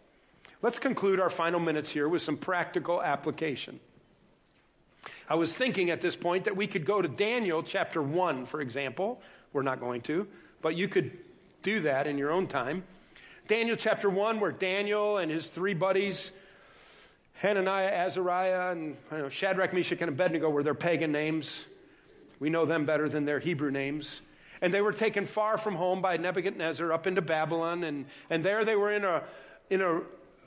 Let's 0.61 0.79
conclude 0.79 1.19
our 1.19 1.29
final 1.29 1.59
minutes 1.59 1.91
here 1.91 2.07
with 2.07 2.21
some 2.21 2.37
practical 2.37 3.03
application. 3.03 3.81
I 5.29 5.35
was 5.35 5.55
thinking 5.55 5.89
at 5.89 5.99
this 5.99 6.15
point 6.15 6.45
that 6.45 6.55
we 6.55 6.67
could 6.67 6.85
go 6.85 7.01
to 7.01 7.07
Daniel 7.07 7.63
chapter 7.63 8.01
1, 8.01 8.45
for 8.45 8.61
example. 8.61 9.21
We're 9.51 9.63
not 9.63 9.79
going 9.79 10.01
to, 10.03 10.27
but 10.61 10.75
you 10.75 10.87
could 10.87 11.11
do 11.63 11.81
that 11.81 12.07
in 12.07 12.17
your 12.17 12.31
own 12.31 12.47
time. 12.47 12.83
Daniel 13.45 13.75
chapter 13.75 14.09
1, 14.09 14.39
where 14.39 14.53
Daniel 14.53 15.17
and 15.17 15.29
his 15.29 15.47
three 15.47 15.73
buddies, 15.73 16.31
Hananiah, 17.33 17.89
Azariah, 17.89 18.71
and 18.71 18.95
know, 19.11 19.27
Shadrach, 19.27 19.73
Meshach, 19.73 19.99
and 19.99 20.07
Abednego 20.07 20.49
were 20.49 20.63
their 20.63 20.73
pagan 20.73 21.11
names. 21.11 21.65
We 22.39 22.49
know 22.49 22.65
them 22.65 22.85
better 22.85 23.09
than 23.09 23.25
their 23.25 23.39
Hebrew 23.39 23.69
names. 23.69 24.21
And 24.61 24.73
they 24.73 24.79
were 24.79 24.93
taken 24.93 25.25
far 25.25 25.57
from 25.57 25.75
home 25.75 26.01
by 26.01 26.15
Nebuchadnezzar 26.15 26.93
up 26.93 27.05
into 27.05 27.21
Babylon. 27.21 27.83
And, 27.83 28.05
and 28.29 28.45
there 28.45 28.63
they 28.63 28.77
were 28.77 28.93
in 28.93 29.03
a, 29.03 29.23
in 29.69 29.81
a, 29.81 29.97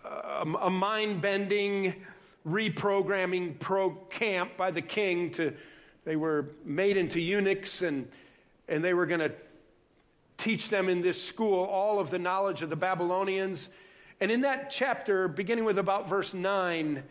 a, 0.07 0.47
a 0.63 0.71
mind 0.71 1.21
bending, 1.21 1.97
reprogramming 2.49 3.59
pro 3.59 3.91
camp 3.91 4.57
by 4.57 4.71
the 4.71 4.81
king 4.81 5.33
to, 5.33 5.53
they 6.07 6.17
were 6.17 6.47
made 6.65 6.97
into 6.97 7.21
eunuchs 7.21 7.83
and, 7.83 8.09
and 8.69 8.83
they 8.83 8.95
were 8.95 9.05
going 9.05 9.21
to 9.21 9.33
teach 10.39 10.68
them 10.68 10.89
in 10.89 11.03
this 11.03 11.22
school 11.22 11.64
all 11.64 11.99
of 11.99 12.11
the 12.11 12.18
knowledge 12.18 12.62
of 12.62 12.70
the 12.70 12.76
Babylonians. 12.76 13.70
And 14.20 14.30
in 14.30 14.43
that 14.43 14.70
chapter, 14.70 15.28
beginning 15.28 15.64
with 15.64 15.78
about 15.78 16.09
verse 16.09 16.34
9, 16.34 17.03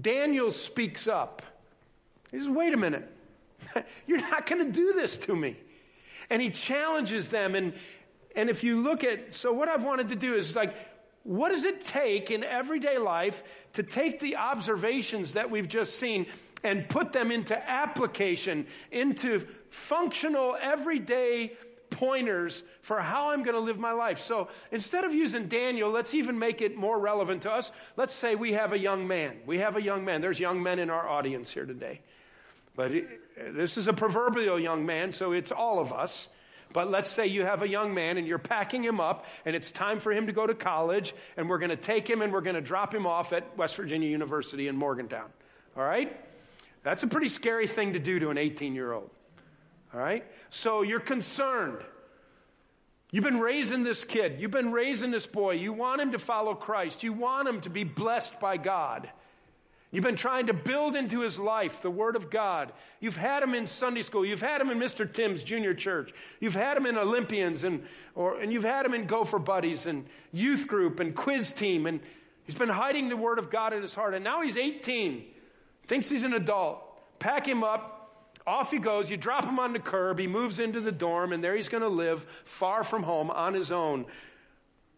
Daniel 0.00 0.52
speaks 0.52 1.08
up. 1.08 1.42
He 2.30 2.38
says, 2.38 2.48
Wait 2.48 2.72
a 2.72 2.76
minute. 2.76 3.10
You're 4.06 4.20
not 4.20 4.46
going 4.46 4.64
to 4.64 4.72
do 4.72 4.92
this 4.92 5.18
to 5.18 5.34
me. 5.34 5.56
And 6.30 6.42
he 6.42 6.50
challenges 6.50 7.28
them 7.28 7.54
and 7.54 7.72
And 8.36 8.50
if 8.50 8.62
you 8.62 8.76
look 8.76 9.02
at, 9.02 9.34
so 9.34 9.52
what 9.52 9.68
I've 9.68 9.84
wanted 9.84 10.10
to 10.10 10.16
do 10.16 10.34
is 10.34 10.54
like, 10.54 10.74
what 11.24 11.50
does 11.50 11.64
it 11.64 11.84
take 11.84 12.30
in 12.30 12.44
everyday 12.44 12.98
life 12.98 13.42
to 13.74 13.82
take 13.82 14.20
the 14.20 14.36
observations 14.36 15.32
that 15.32 15.50
we've 15.50 15.68
just 15.68 15.98
seen 15.98 16.26
and 16.64 16.88
put 16.88 17.12
them 17.12 17.30
into 17.30 17.56
application, 17.68 18.66
into 18.90 19.46
functional, 19.70 20.56
everyday 20.60 21.52
pointers 21.98 22.62
for 22.80 23.00
how 23.00 23.30
I'm 23.30 23.42
going 23.42 23.56
to 23.56 23.60
live 23.60 23.78
my 23.78 23.90
life. 23.90 24.20
So 24.20 24.48
instead 24.70 25.04
of 25.04 25.12
using 25.12 25.48
Daniel, 25.48 25.90
let's 25.90 26.14
even 26.14 26.38
make 26.38 26.62
it 26.62 26.76
more 26.76 26.98
relevant 26.98 27.42
to 27.42 27.52
us. 27.52 27.72
Let's 27.96 28.14
say 28.14 28.36
we 28.36 28.52
have 28.52 28.72
a 28.72 28.78
young 28.78 29.08
man. 29.08 29.38
We 29.46 29.58
have 29.58 29.76
a 29.76 29.82
young 29.82 30.04
man. 30.04 30.20
There's 30.20 30.38
young 30.38 30.62
men 30.62 30.78
in 30.78 30.90
our 30.90 31.08
audience 31.08 31.52
here 31.52 31.66
today. 31.66 32.00
But 32.76 32.92
it, 32.92 33.56
this 33.56 33.76
is 33.76 33.88
a 33.88 33.92
proverbial 33.92 34.60
young 34.60 34.86
man, 34.86 35.12
so 35.12 35.32
it's 35.32 35.50
all 35.50 35.80
of 35.80 35.92
us. 35.92 36.28
But 36.72 36.88
let's 36.88 37.10
say 37.10 37.26
you 37.26 37.42
have 37.42 37.62
a 37.62 37.68
young 37.68 37.94
man 37.94 38.16
and 38.16 38.26
you're 38.26 38.38
packing 38.38 38.84
him 38.84 39.00
up 39.00 39.24
and 39.44 39.56
it's 39.56 39.72
time 39.72 39.98
for 39.98 40.12
him 40.12 40.26
to 40.26 40.32
go 40.32 40.46
to 40.46 40.54
college 40.54 41.14
and 41.36 41.48
we're 41.48 41.58
going 41.58 41.70
to 41.70 41.76
take 41.76 42.08
him 42.08 42.22
and 42.22 42.32
we're 42.32 42.42
going 42.42 42.56
to 42.56 42.60
drop 42.60 42.94
him 42.94 43.06
off 43.06 43.32
at 43.32 43.56
West 43.56 43.74
Virginia 43.74 44.08
University 44.08 44.68
in 44.68 44.76
Morgantown. 44.76 45.30
All 45.76 45.82
right? 45.82 46.14
That's 46.84 47.02
a 47.02 47.08
pretty 47.08 47.30
scary 47.30 47.66
thing 47.66 47.94
to 47.94 47.98
do 47.98 48.20
to 48.20 48.28
an 48.28 48.38
18 48.38 48.74
year 48.74 48.92
old. 48.92 49.10
All 49.94 50.00
right? 50.00 50.24
So 50.50 50.82
you're 50.82 51.00
concerned. 51.00 51.78
You've 53.10 53.24
been 53.24 53.40
raising 53.40 53.84
this 53.84 54.04
kid. 54.04 54.38
You've 54.38 54.50
been 54.50 54.72
raising 54.72 55.10
this 55.10 55.26
boy. 55.26 55.52
You 55.52 55.72
want 55.72 56.00
him 56.00 56.12
to 56.12 56.18
follow 56.18 56.54
Christ. 56.54 57.02
You 57.02 57.14
want 57.14 57.48
him 57.48 57.60
to 57.62 57.70
be 57.70 57.84
blessed 57.84 58.38
by 58.38 58.58
God. 58.58 59.10
You've 59.90 60.04
been 60.04 60.16
trying 60.16 60.48
to 60.48 60.52
build 60.52 60.96
into 60.96 61.20
his 61.20 61.38
life 61.38 61.80
the 61.80 61.90
Word 61.90 62.14
of 62.14 62.28
God. 62.28 62.72
You've 63.00 63.16
had 63.16 63.42
him 63.42 63.54
in 63.54 63.66
Sunday 63.66 64.02
school. 64.02 64.26
You've 64.26 64.42
had 64.42 64.60
him 64.60 64.68
in 64.68 64.78
Mr. 64.78 65.10
Tim's 65.10 65.42
junior 65.42 65.72
church. 65.72 66.12
You've 66.40 66.54
had 66.54 66.76
him 66.76 66.84
in 66.84 66.98
Olympians 66.98 67.64
and, 67.64 67.82
or, 68.14 68.38
and 68.38 68.52
you've 68.52 68.64
had 68.64 68.84
him 68.84 68.92
in 68.92 69.06
Gopher 69.06 69.38
Buddies 69.38 69.86
and 69.86 70.04
youth 70.30 70.68
group 70.68 71.00
and 71.00 71.16
quiz 71.16 71.52
team. 71.52 71.86
And 71.86 72.00
he's 72.44 72.54
been 72.54 72.68
hiding 72.68 73.08
the 73.08 73.16
Word 73.16 73.38
of 73.38 73.48
God 73.48 73.72
in 73.72 73.80
his 73.80 73.94
heart. 73.94 74.12
And 74.12 74.22
now 74.22 74.42
he's 74.42 74.58
18, 74.58 75.24
thinks 75.86 76.10
he's 76.10 76.24
an 76.24 76.34
adult. 76.34 76.84
Pack 77.18 77.48
him 77.48 77.64
up, 77.64 77.97
off 78.48 78.70
he 78.70 78.78
goes. 78.78 79.10
You 79.10 79.16
drop 79.16 79.44
him 79.44 79.58
on 79.58 79.72
the 79.72 79.78
curb. 79.78 80.18
He 80.18 80.26
moves 80.26 80.58
into 80.58 80.80
the 80.80 80.90
dorm, 80.90 81.32
and 81.32 81.44
there 81.44 81.54
he's 81.54 81.68
going 81.68 81.82
to 81.82 81.88
live 81.88 82.24
far 82.44 82.82
from 82.82 83.02
home 83.02 83.30
on 83.30 83.54
his 83.54 83.70
own. 83.70 84.06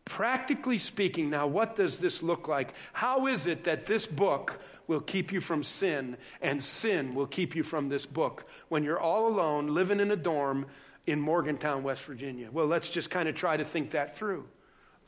Practically 0.04 0.78
speaking, 0.78 1.30
now, 1.30 1.46
what 1.46 1.76
does 1.76 1.98
this 1.98 2.22
look 2.22 2.48
like? 2.48 2.72
How 2.92 3.26
is 3.26 3.46
it 3.46 3.64
that 3.64 3.86
this 3.86 4.06
book 4.06 4.60
will 4.86 5.00
keep 5.00 5.32
you 5.32 5.40
from 5.40 5.62
sin, 5.62 6.16
and 6.40 6.62
sin 6.62 7.10
will 7.10 7.26
keep 7.26 7.54
you 7.54 7.62
from 7.62 7.88
this 7.88 8.06
book 8.06 8.44
when 8.68 8.82
you're 8.82 9.00
all 9.00 9.28
alone 9.28 9.74
living 9.74 10.00
in 10.00 10.10
a 10.10 10.16
dorm 10.16 10.66
in 11.06 11.20
Morgantown, 11.20 11.82
West 11.82 12.04
Virginia? 12.04 12.48
Well, 12.50 12.66
let's 12.66 12.88
just 12.88 13.10
kind 13.10 13.28
of 13.28 13.34
try 13.34 13.56
to 13.56 13.64
think 13.64 13.90
that 13.90 14.16
through. 14.16 14.46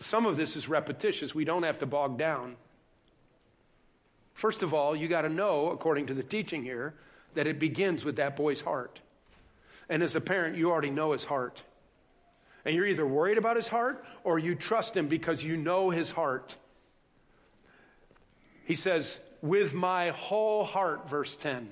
Some 0.00 0.26
of 0.26 0.36
this 0.36 0.56
is 0.56 0.68
repetitious. 0.68 1.34
We 1.34 1.44
don't 1.44 1.62
have 1.62 1.78
to 1.78 1.86
bog 1.86 2.18
down. 2.18 2.56
First 4.34 4.62
of 4.62 4.74
all, 4.74 4.96
you 4.96 5.08
got 5.08 5.22
to 5.22 5.28
know, 5.28 5.70
according 5.70 6.06
to 6.06 6.14
the 6.14 6.22
teaching 6.22 6.62
here, 6.62 6.94
that 7.34 7.46
it 7.46 7.58
begins 7.58 8.04
with 8.04 8.16
that 8.16 8.36
boy's 8.36 8.60
heart. 8.60 9.00
And 9.88 10.02
as 10.02 10.16
a 10.16 10.20
parent, 10.20 10.56
you 10.56 10.70
already 10.70 10.90
know 10.90 11.12
his 11.12 11.24
heart. 11.24 11.62
And 12.64 12.74
you're 12.74 12.86
either 12.86 13.06
worried 13.06 13.38
about 13.38 13.56
his 13.56 13.68
heart 13.68 14.04
or 14.24 14.38
you 14.38 14.54
trust 14.54 14.96
him 14.96 15.08
because 15.08 15.42
you 15.42 15.56
know 15.56 15.90
his 15.90 16.10
heart. 16.10 16.56
He 18.64 18.76
says, 18.76 19.20
With 19.40 19.74
my 19.74 20.10
whole 20.10 20.64
heart, 20.64 21.08
verse 21.10 21.36
10, 21.36 21.68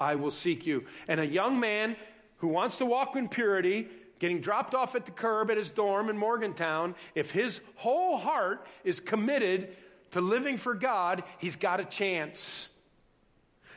I 0.00 0.16
will 0.16 0.32
seek 0.32 0.66
you. 0.66 0.84
And 1.06 1.20
a 1.20 1.26
young 1.26 1.60
man 1.60 1.96
who 2.38 2.48
wants 2.48 2.78
to 2.78 2.86
walk 2.86 3.14
in 3.14 3.28
purity, 3.28 3.88
getting 4.18 4.40
dropped 4.40 4.74
off 4.74 4.96
at 4.96 5.06
the 5.06 5.12
curb 5.12 5.50
at 5.50 5.56
his 5.56 5.70
dorm 5.70 6.10
in 6.10 6.18
Morgantown, 6.18 6.96
if 7.14 7.30
his 7.30 7.60
whole 7.76 8.18
heart 8.18 8.66
is 8.82 8.98
committed 8.98 9.76
to 10.10 10.20
living 10.20 10.56
for 10.56 10.74
God, 10.74 11.22
he's 11.38 11.56
got 11.56 11.78
a 11.78 11.84
chance. 11.84 12.68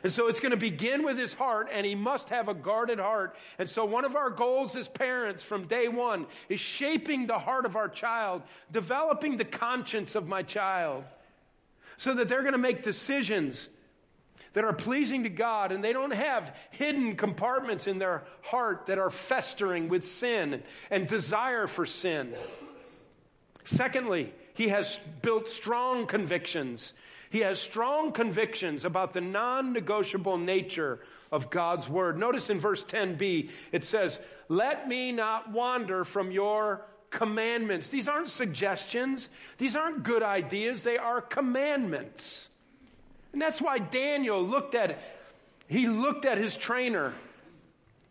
And 0.06 0.12
so 0.12 0.28
it's 0.28 0.38
going 0.38 0.52
to 0.52 0.56
begin 0.56 1.02
with 1.02 1.18
his 1.18 1.34
heart, 1.34 1.68
and 1.72 1.84
he 1.84 1.96
must 1.96 2.28
have 2.28 2.48
a 2.48 2.54
guarded 2.54 3.00
heart. 3.00 3.34
And 3.58 3.68
so, 3.68 3.84
one 3.84 4.04
of 4.04 4.14
our 4.14 4.30
goals 4.30 4.76
as 4.76 4.86
parents 4.86 5.42
from 5.42 5.66
day 5.66 5.88
one 5.88 6.28
is 6.48 6.60
shaping 6.60 7.26
the 7.26 7.40
heart 7.40 7.66
of 7.66 7.74
our 7.74 7.88
child, 7.88 8.42
developing 8.70 9.36
the 9.36 9.44
conscience 9.44 10.14
of 10.14 10.28
my 10.28 10.44
child, 10.44 11.02
so 11.96 12.14
that 12.14 12.28
they're 12.28 12.42
going 12.42 12.52
to 12.52 12.56
make 12.58 12.84
decisions 12.84 13.68
that 14.52 14.62
are 14.62 14.72
pleasing 14.72 15.24
to 15.24 15.28
God, 15.28 15.72
and 15.72 15.82
they 15.82 15.92
don't 15.92 16.14
have 16.14 16.54
hidden 16.70 17.16
compartments 17.16 17.88
in 17.88 17.98
their 17.98 18.22
heart 18.42 18.86
that 18.86 19.00
are 19.00 19.10
festering 19.10 19.88
with 19.88 20.06
sin 20.06 20.62
and 20.88 21.08
desire 21.08 21.66
for 21.66 21.84
sin. 21.84 22.32
Secondly, 23.64 24.32
he 24.54 24.68
has 24.68 25.00
built 25.20 25.48
strong 25.48 26.06
convictions 26.06 26.92
he 27.30 27.40
has 27.40 27.60
strong 27.60 28.12
convictions 28.12 28.84
about 28.84 29.12
the 29.12 29.20
non 29.20 29.72
negotiable 29.72 30.38
nature 30.38 31.00
of 31.32 31.50
God's 31.50 31.88
word. 31.88 32.18
Notice 32.18 32.50
in 32.50 32.60
verse 32.60 32.84
10b, 32.84 33.50
it 33.72 33.84
says, 33.84 34.20
Let 34.48 34.88
me 34.88 35.12
not 35.12 35.50
wander 35.50 36.04
from 36.04 36.30
your 36.30 36.86
commandments. 37.10 37.88
These 37.88 38.08
aren't 38.08 38.28
suggestions, 38.28 39.30
these 39.58 39.74
aren't 39.74 40.02
good 40.02 40.22
ideas, 40.22 40.82
they 40.82 40.98
are 40.98 41.20
commandments. 41.20 42.50
And 43.32 43.42
that's 43.42 43.60
why 43.60 43.78
Daniel 43.78 44.42
looked 44.42 44.74
at 44.74 44.98
he 45.68 45.88
looked 45.88 46.24
at 46.24 46.38
his 46.38 46.56
trainer 46.56 47.12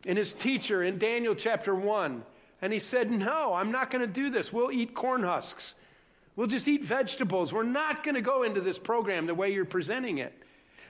and 0.06 0.18
his 0.18 0.34
teacher 0.34 0.84
in 0.84 0.98
Daniel 0.98 1.34
chapter 1.34 1.74
1 1.74 2.24
and 2.62 2.74
he 2.74 2.80
said, 2.80 3.12
"No, 3.12 3.54
I'm 3.54 3.72
not 3.72 3.90
going 3.90 4.02
to 4.02 4.12
do 4.12 4.30
this. 4.30 4.52
We'll 4.52 4.72
eat 4.72 4.94
corn 4.94 5.24
husks." 5.24 5.76
We'll 6.36 6.48
just 6.48 6.68
eat 6.68 6.84
vegetables. 6.84 7.54
We're 7.54 7.64
not 7.64 8.04
going 8.04 8.16
to 8.16 8.22
go 8.22 8.44
into 8.44 8.62
this 8.62 8.78
program 8.78 9.26
the 9.26 9.36
way 9.36 9.54
you're 9.54 9.66
presenting 9.66 10.18
it. 10.18 10.34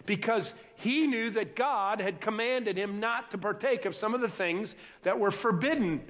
Because 0.06 0.54
he 0.76 1.08
knew 1.08 1.32
that 1.32 1.56
God 1.56 2.00
had 2.00 2.22
commanded 2.22 2.78
him 2.78 3.00
not 3.00 3.32
to 3.32 3.38
partake 3.38 3.86
of 3.86 3.96
some 3.96 4.14
of 4.14 4.22
the 4.22 4.28
things 4.28 4.76
that 5.04 5.20
were 5.20 5.32
forbidden 5.32 6.02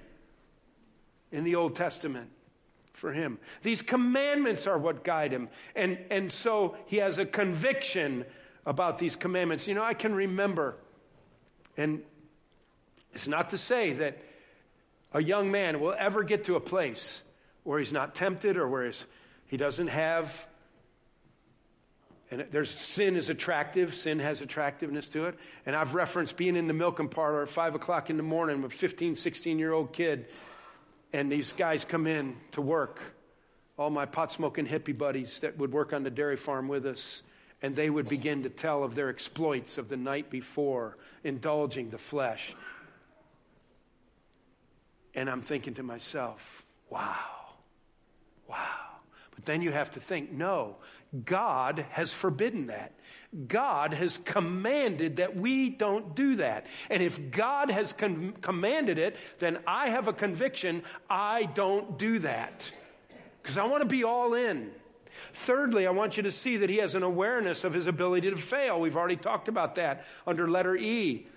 in 1.31 1.43
the 1.43 1.55
Old 1.55 1.75
Testament 1.75 2.29
for 2.93 3.11
him. 3.11 3.39
These 3.61 3.81
commandments 3.81 4.67
are 4.67 4.77
what 4.77 5.03
guide 5.03 5.31
him. 5.31 5.49
And, 5.75 5.97
and 6.09 6.31
so 6.31 6.75
he 6.87 6.97
has 6.97 7.19
a 7.19 7.25
conviction 7.25 8.25
about 8.65 8.99
these 8.99 9.15
commandments. 9.15 9.67
You 9.67 9.75
know, 9.75 9.83
I 9.83 9.93
can 9.93 10.15
remember, 10.15 10.75
and 11.77 12.01
it's 13.13 13.27
not 13.27 13.51
to 13.51 13.57
say 13.57 13.93
that 13.93 14.17
a 15.13 15.21
young 15.21 15.51
man 15.51 15.79
will 15.79 15.95
ever 15.97 16.23
get 16.23 16.45
to 16.45 16.55
a 16.55 16.59
place 16.59 17.23
where 17.63 17.79
he's 17.79 17.93
not 17.93 18.15
tempted 18.15 18.57
or 18.57 18.67
where 18.67 18.85
he's 18.85 19.05
he 19.47 19.57
doesn't 19.57 19.87
have, 19.87 20.47
and 22.31 22.45
there's 22.51 22.71
sin 22.71 23.15
is 23.15 23.29
attractive. 23.29 23.93
Sin 23.93 24.19
has 24.19 24.41
attractiveness 24.41 25.09
to 25.09 25.25
it. 25.25 25.35
And 25.65 25.75
I've 25.75 25.93
referenced 25.93 26.37
being 26.37 26.55
in 26.55 26.67
the 26.67 26.73
milking 26.73 27.09
parlor 27.09 27.43
at 27.43 27.49
5 27.49 27.75
o'clock 27.75 28.09
in 28.09 28.17
the 28.17 28.23
morning 28.23 28.61
with 28.61 28.73
a 28.73 28.75
15, 28.75 29.15
16 29.15 29.59
year 29.59 29.71
old 29.71 29.93
kid. 29.93 30.25
And 31.13 31.31
these 31.31 31.53
guys 31.53 31.85
come 31.85 32.07
in 32.07 32.35
to 32.51 32.61
work. 32.61 33.01
All 33.77 33.89
my 33.89 34.05
pot 34.05 34.31
smoking 34.31 34.65
hippie 34.65 34.97
buddies 34.97 35.39
that 35.39 35.57
would 35.57 35.71
work 35.71 35.93
on 35.93 36.03
the 36.03 36.09
dairy 36.09 36.37
farm 36.37 36.67
with 36.67 36.85
us. 36.85 37.21
And 37.61 37.75
they 37.75 37.89
would 37.89 38.09
begin 38.09 38.43
to 38.43 38.49
tell 38.49 38.83
of 38.83 38.95
their 38.95 39.09
exploits 39.09 39.77
of 39.77 39.87
the 39.87 39.97
night 39.97 40.29
before, 40.29 40.97
indulging 41.23 41.89
the 41.89 41.97
flesh. 41.97 42.53
And 45.13 45.29
I'm 45.29 45.41
thinking 45.41 45.75
to 45.75 45.83
myself, 45.83 46.63
wow, 46.89 47.15
wow. 48.49 48.84
Then 49.45 49.61
you 49.61 49.71
have 49.71 49.91
to 49.91 49.99
think 49.99 50.31
no, 50.31 50.77
God 51.23 51.85
has 51.91 52.13
forbidden 52.13 52.67
that. 52.67 52.93
God 53.47 53.93
has 53.93 54.17
commanded 54.17 55.17
that 55.17 55.35
we 55.35 55.69
don't 55.69 56.15
do 56.15 56.37
that. 56.37 56.65
And 56.89 57.01
if 57.01 57.31
God 57.31 57.69
has 57.69 57.93
com- 57.93 58.33
commanded 58.41 58.97
it, 58.97 59.15
then 59.39 59.59
I 59.65 59.89
have 59.89 60.07
a 60.07 60.13
conviction 60.13 60.83
I 61.09 61.43
don't 61.43 61.97
do 61.97 62.19
that. 62.19 62.69
Because 63.41 63.57
I 63.57 63.65
want 63.65 63.83
to 63.83 63.87
be 63.87 64.03
all 64.03 64.33
in. 64.33 64.71
Thirdly, 65.33 65.87
I 65.87 65.91
want 65.91 66.17
you 66.17 66.23
to 66.23 66.31
see 66.31 66.57
that 66.57 66.69
he 66.69 66.77
has 66.77 66.95
an 66.95 67.03
awareness 67.03 67.63
of 67.63 67.73
his 67.73 67.87
ability 67.87 68.29
to 68.29 68.37
fail. 68.37 68.81
We've 68.81 68.97
already 68.97 69.15
talked 69.15 69.47
about 69.47 69.75
that 69.75 70.05
under 70.27 70.49
letter 70.49 70.75
E. 70.75 71.27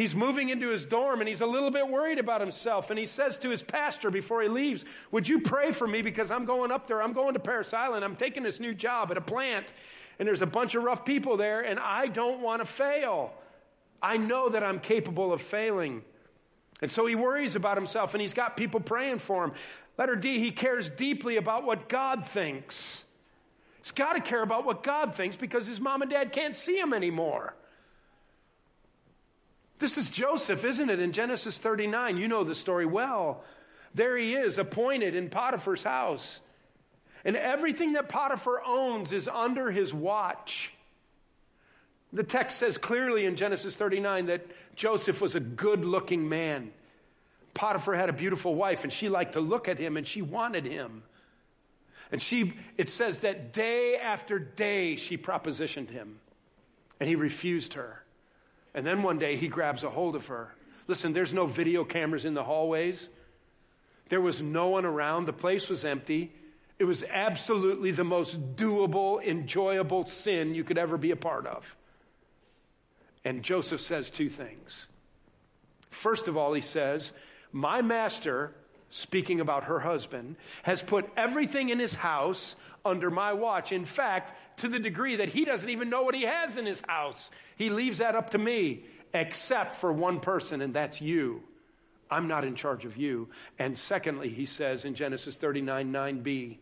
He's 0.00 0.14
moving 0.14 0.48
into 0.48 0.70
his 0.70 0.86
dorm 0.86 1.20
and 1.20 1.28
he's 1.28 1.42
a 1.42 1.46
little 1.46 1.70
bit 1.70 1.86
worried 1.86 2.18
about 2.18 2.40
himself. 2.40 2.88
And 2.88 2.98
he 2.98 3.04
says 3.04 3.36
to 3.36 3.50
his 3.50 3.62
pastor 3.62 4.10
before 4.10 4.40
he 4.40 4.48
leaves, 4.48 4.86
Would 5.10 5.28
you 5.28 5.40
pray 5.40 5.72
for 5.72 5.86
me 5.86 6.00
because 6.00 6.30
I'm 6.30 6.46
going 6.46 6.70
up 6.70 6.86
there? 6.86 7.02
I'm 7.02 7.12
going 7.12 7.34
to 7.34 7.38
Parris 7.38 7.74
Island. 7.74 8.02
I'm 8.02 8.16
taking 8.16 8.42
this 8.42 8.60
new 8.60 8.72
job 8.72 9.10
at 9.10 9.18
a 9.18 9.20
plant. 9.20 9.74
And 10.18 10.26
there's 10.26 10.40
a 10.40 10.46
bunch 10.46 10.74
of 10.74 10.84
rough 10.84 11.04
people 11.04 11.36
there, 11.36 11.60
and 11.60 11.78
I 11.78 12.06
don't 12.06 12.40
want 12.40 12.62
to 12.62 12.64
fail. 12.64 13.34
I 14.02 14.16
know 14.16 14.48
that 14.48 14.62
I'm 14.62 14.80
capable 14.80 15.34
of 15.34 15.42
failing. 15.42 16.02
And 16.80 16.90
so 16.90 17.04
he 17.04 17.14
worries 17.14 17.54
about 17.54 17.76
himself 17.76 18.14
and 18.14 18.22
he's 18.22 18.32
got 18.32 18.56
people 18.56 18.80
praying 18.80 19.18
for 19.18 19.44
him. 19.44 19.52
Letter 19.98 20.16
D, 20.16 20.38
he 20.38 20.50
cares 20.50 20.88
deeply 20.88 21.36
about 21.36 21.64
what 21.64 21.90
God 21.90 22.26
thinks. 22.26 23.04
He's 23.82 23.92
got 23.92 24.14
to 24.14 24.22
care 24.22 24.40
about 24.40 24.64
what 24.64 24.82
God 24.82 25.14
thinks 25.14 25.36
because 25.36 25.66
his 25.66 25.78
mom 25.78 26.00
and 26.00 26.10
dad 26.10 26.32
can't 26.32 26.56
see 26.56 26.78
him 26.78 26.94
anymore. 26.94 27.52
This 29.80 29.96
is 29.96 30.10
Joseph, 30.10 30.64
isn't 30.64 30.90
it, 30.90 31.00
in 31.00 31.12
Genesis 31.12 31.56
39? 31.56 32.18
You 32.18 32.28
know 32.28 32.44
the 32.44 32.54
story 32.54 32.84
well. 32.84 33.42
There 33.94 34.16
he 34.16 34.34
is, 34.34 34.58
appointed 34.58 35.16
in 35.16 35.30
Potiphar's 35.30 35.82
house. 35.82 36.40
And 37.24 37.34
everything 37.34 37.94
that 37.94 38.08
Potiphar 38.08 38.62
owns 38.64 39.12
is 39.12 39.26
under 39.26 39.70
his 39.70 39.92
watch. 39.92 40.72
The 42.12 42.22
text 42.22 42.58
says 42.58 42.76
clearly 42.76 43.24
in 43.24 43.36
Genesis 43.36 43.74
39 43.74 44.26
that 44.26 44.46
Joseph 44.76 45.20
was 45.20 45.34
a 45.34 45.40
good 45.40 45.84
looking 45.84 46.28
man. 46.28 46.72
Potiphar 47.54 47.94
had 47.94 48.10
a 48.10 48.12
beautiful 48.12 48.54
wife, 48.54 48.84
and 48.84 48.92
she 48.92 49.08
liked 49.08 49.32
to 49.32 49.40
look 49.40 49.66
at 49.66 49.78
him 49.78 49.96
and 49.96 50.06
she 50.06 50.20
wanted 50.20 50.66
him. 50.66 51.02
And 52.12 52.20
she, 52.20 52.52
it 52.76 52.90
says 52.90 53.20
that 53.20 53.54
day 53.54 53.96
after 53.96 54.38
day 54.38 54.96
she 54.96 55.16
propositioned 55.16 55.90
him, 55.90 56.20
and 56.98 57.08
he 57.08 57.14
refused 57.14 57.74
her. 57.74 58.02
And 58.74 58.86
then 58.86 59.02
one 59.02 59.18
day 59.18 59.36
he 59.36 59.48
grabs 59.48 59.82
a 59.82 59.90
hold 59.90 60.16
of 60.16 60.26
her. 60.28 60.54
Listen, 60.86 61.12
there's 61.12 61.32
no 61.32 61.46
video 61.46 61.84
cameras 61.84 62.24
in 62.24 62.34
the 62.34 62.44
hallways. 62.44 63.08
There 64.08 64.20
was 64.20 64.42
no 64.42 64.68
one 64.68 64.84
around. 64.84 65.26
The 65.26 65.32
place 65.32 65.68
was 65.68 65.84
empty. 65.84 66.32
It 66.78 66.84
was 66.84 67.04
absolutely 67.04 67.90
the 67.90 68.04
most 68.04 68.56
doable, 68.56 69.22
enjoyable 69.24 70.06
sin 70.06 70.54
you 70.54 70.64
could 70.64 70.78
ever 70.78 70.96
be 70.96 71.10
a 71.10 71.16
part 71.16 71.46
of. 71.46 71.76
And 73.24 73.42
Joseph 73.42 73.80
says 73.80 74.10
two 74.10 74.28
things. 74.28 74.88
First 75.90 76.26
of 76.26 76.36
all, 76.36 76.54
he 76.54 76.62
says, 76.62 77.12
My 77.52 77.82
master, 77.82 78.54
speaking 78.90 79.40
about 79.40 79.64
her 79.64 79.80
husband, 79.80 80.36
has 80.62 80.82
put 80.82 81.08
everything 81.16 81.68
in 81.68 81.78
his 81.78 81.94
house 81.94 82.56
under 82.84 83.10
my 83.10 83.32
watch. 83.32 83.72
In 83.72 83.84
fact, 83.84 84.58
to 84.58 84.68
the 84.68 84.78
degree 84.78 85.16
that 85.16 85.28
he 85.28 85.44
doesn't 85.44 85.70
even 85.70 85.88
know 85.88 86.02
what 86.02 86.14
he 86.14 86.22
has 86.22 86.56
in 86.56 86.66
his 86.66 86.82
house. 86.86 87.30
He 87.56 87.70
leaves 87.70 87.98
that 87.98 88.14
up 88.14 88.30
to 88.30 88.38
me, 88.38 88.84
except 89.14 89.76
for 89.76 89.92
one 89.92 90.20
person, 90.20 90.60
and 90.60 90.74
that's 90.74 91.00
you. 91.00 91.42
I'm 92.10 92.26
not 92.26 92.44
in 92.44 92.56
charge 92.56 92.84
of 92.84 92.96
you. 92.96 93.28
And 93.58 93.78
secondly, 93.78 94.28
he 94.28 94.46
says 94.46 94.84
in 94.84 94.94
Genesis 94.94 95.36
39 95.36 95.92
9b, 95.92 96.58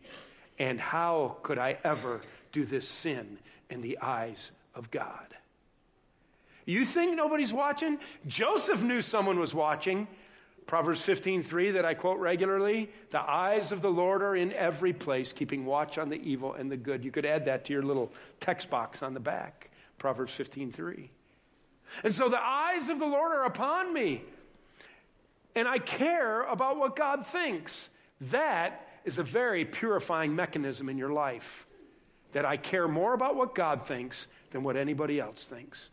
and 0.59 0.79
how 0.79 1.37
could 1.41 1.57
I 1.57 1.77
ever 1.83 2.21
do 2.51 2.65
this 2.65 2.87
sin 2.87 3.39
in 3.69 3.81
the 3.81 3.97
eyes 4.01 4.51
of 4.75 4.91
God? 4.91 5.25
You 6.65 6.85
think 6.85 7.15
nobody's 7.15 7.51
watching? 7.51 7.97
Joseph 8.27 8.83
knew 8.83 9.01
someone 9.01 9.39
was 9.39 9.55
watching. 9.55 10.07
Proverbs 10.69 11.01
15:3 11.01 11.71
that 11.71 11.83
I 11.83 11.95
quote 11.95 12.19
regularly, 12.19 12.91
the 13.09 13.19
eyes 13.19 13.71
of 13.71 13.81
the 13.81 13.89
Lord 13.89 14.21
are 14.21 14.35
in 14.35 14.53
every 14.53 14.93
place, 14.93 15.33
keeping 15.33 15.65
watch 15.65 15.97
on 15.97 16.09
the 16.09 16.21
evil 16.21 16.53
and 16.53 16.71
the 16.71 16.77
good. 16.77 17.03
You 17.03 17.09
could 17.09 17.25
add 17.25 17.45
that 17.45 17.65
to 17.65 17.73
your 17.73 17.81
little 17.81 18.13
text 18.39 18.69
box 18.69 19.01
on 19.01 19.15
the 19.15 19.19
back. 19.19 19.71
Proverbs 19.97 20.31
15:3. 20.31 21.09
And 22.03 22.13
so 22.13 22.29
the 22.29 22.39
eyes 22.39 22.87
of 22.87 22.99
the 22.99 23.07
Lord 23.07 23.31
are 23.31 23.45
upon 23.45 23.91
me. 23.91 24.23
And 25.55 25.67
I 25.67 25.79
care 25.79 26.43
about 26.43 26.77
what 26.77 26.95
God 26.95 27.25
thinks. 27.25 27.89
That 28.21 29.01
is 29.05 29.17
a 29.17 29.23
very 29.23 29.65
purifying 29.65 30.35
mechanism 30.35 30.87
in 30.87 30.99
your 30.99 31.11
life. 31.11 31.65
That 32.33 32.45
I 32.45 32.57
care 32.57 32.87
more 32.87 33.15
about 33.15 33.35
what 33.35 33.55
God 33.55 33.87
thinks 33.87 34.27
than 34.51 34.61
what 34.61 34.77
anybody 34.77 35.19
else 35.19 35.45
thinks. 35.45 35.89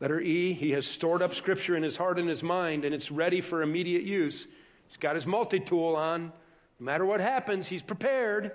Letter 0.00 0.20
E, 0.20 0.52
he 0.52 0.70
has 0.72 0.86
stored 0.86 1.22
up 1.22 1.34
scripture 1.34 1.76
in 1.76 1.82
his 1.82 1.96
heart 1.96 2.18
and 2.18 2.28
his 2.28 2.42
mind, 2.42 2.84
and 2.84 2.94
it's 2.94 3.10
ready 3.10 3.40
for 3.40 3.62
immediate 3.62 4.04
use. 4.04 4.46
He's 4.86 4.96
got 4.96 5.16
his 5.16 5.26
multi 5.26 5.58
tool 5.58 5.96
on. 5.96 6.32
No 6.78 6.84
matter 6.84 7.04
what 7.04 7.20
happens, 7.20 7.66
he's 7.66 7.82
prepared. 7.82 8.52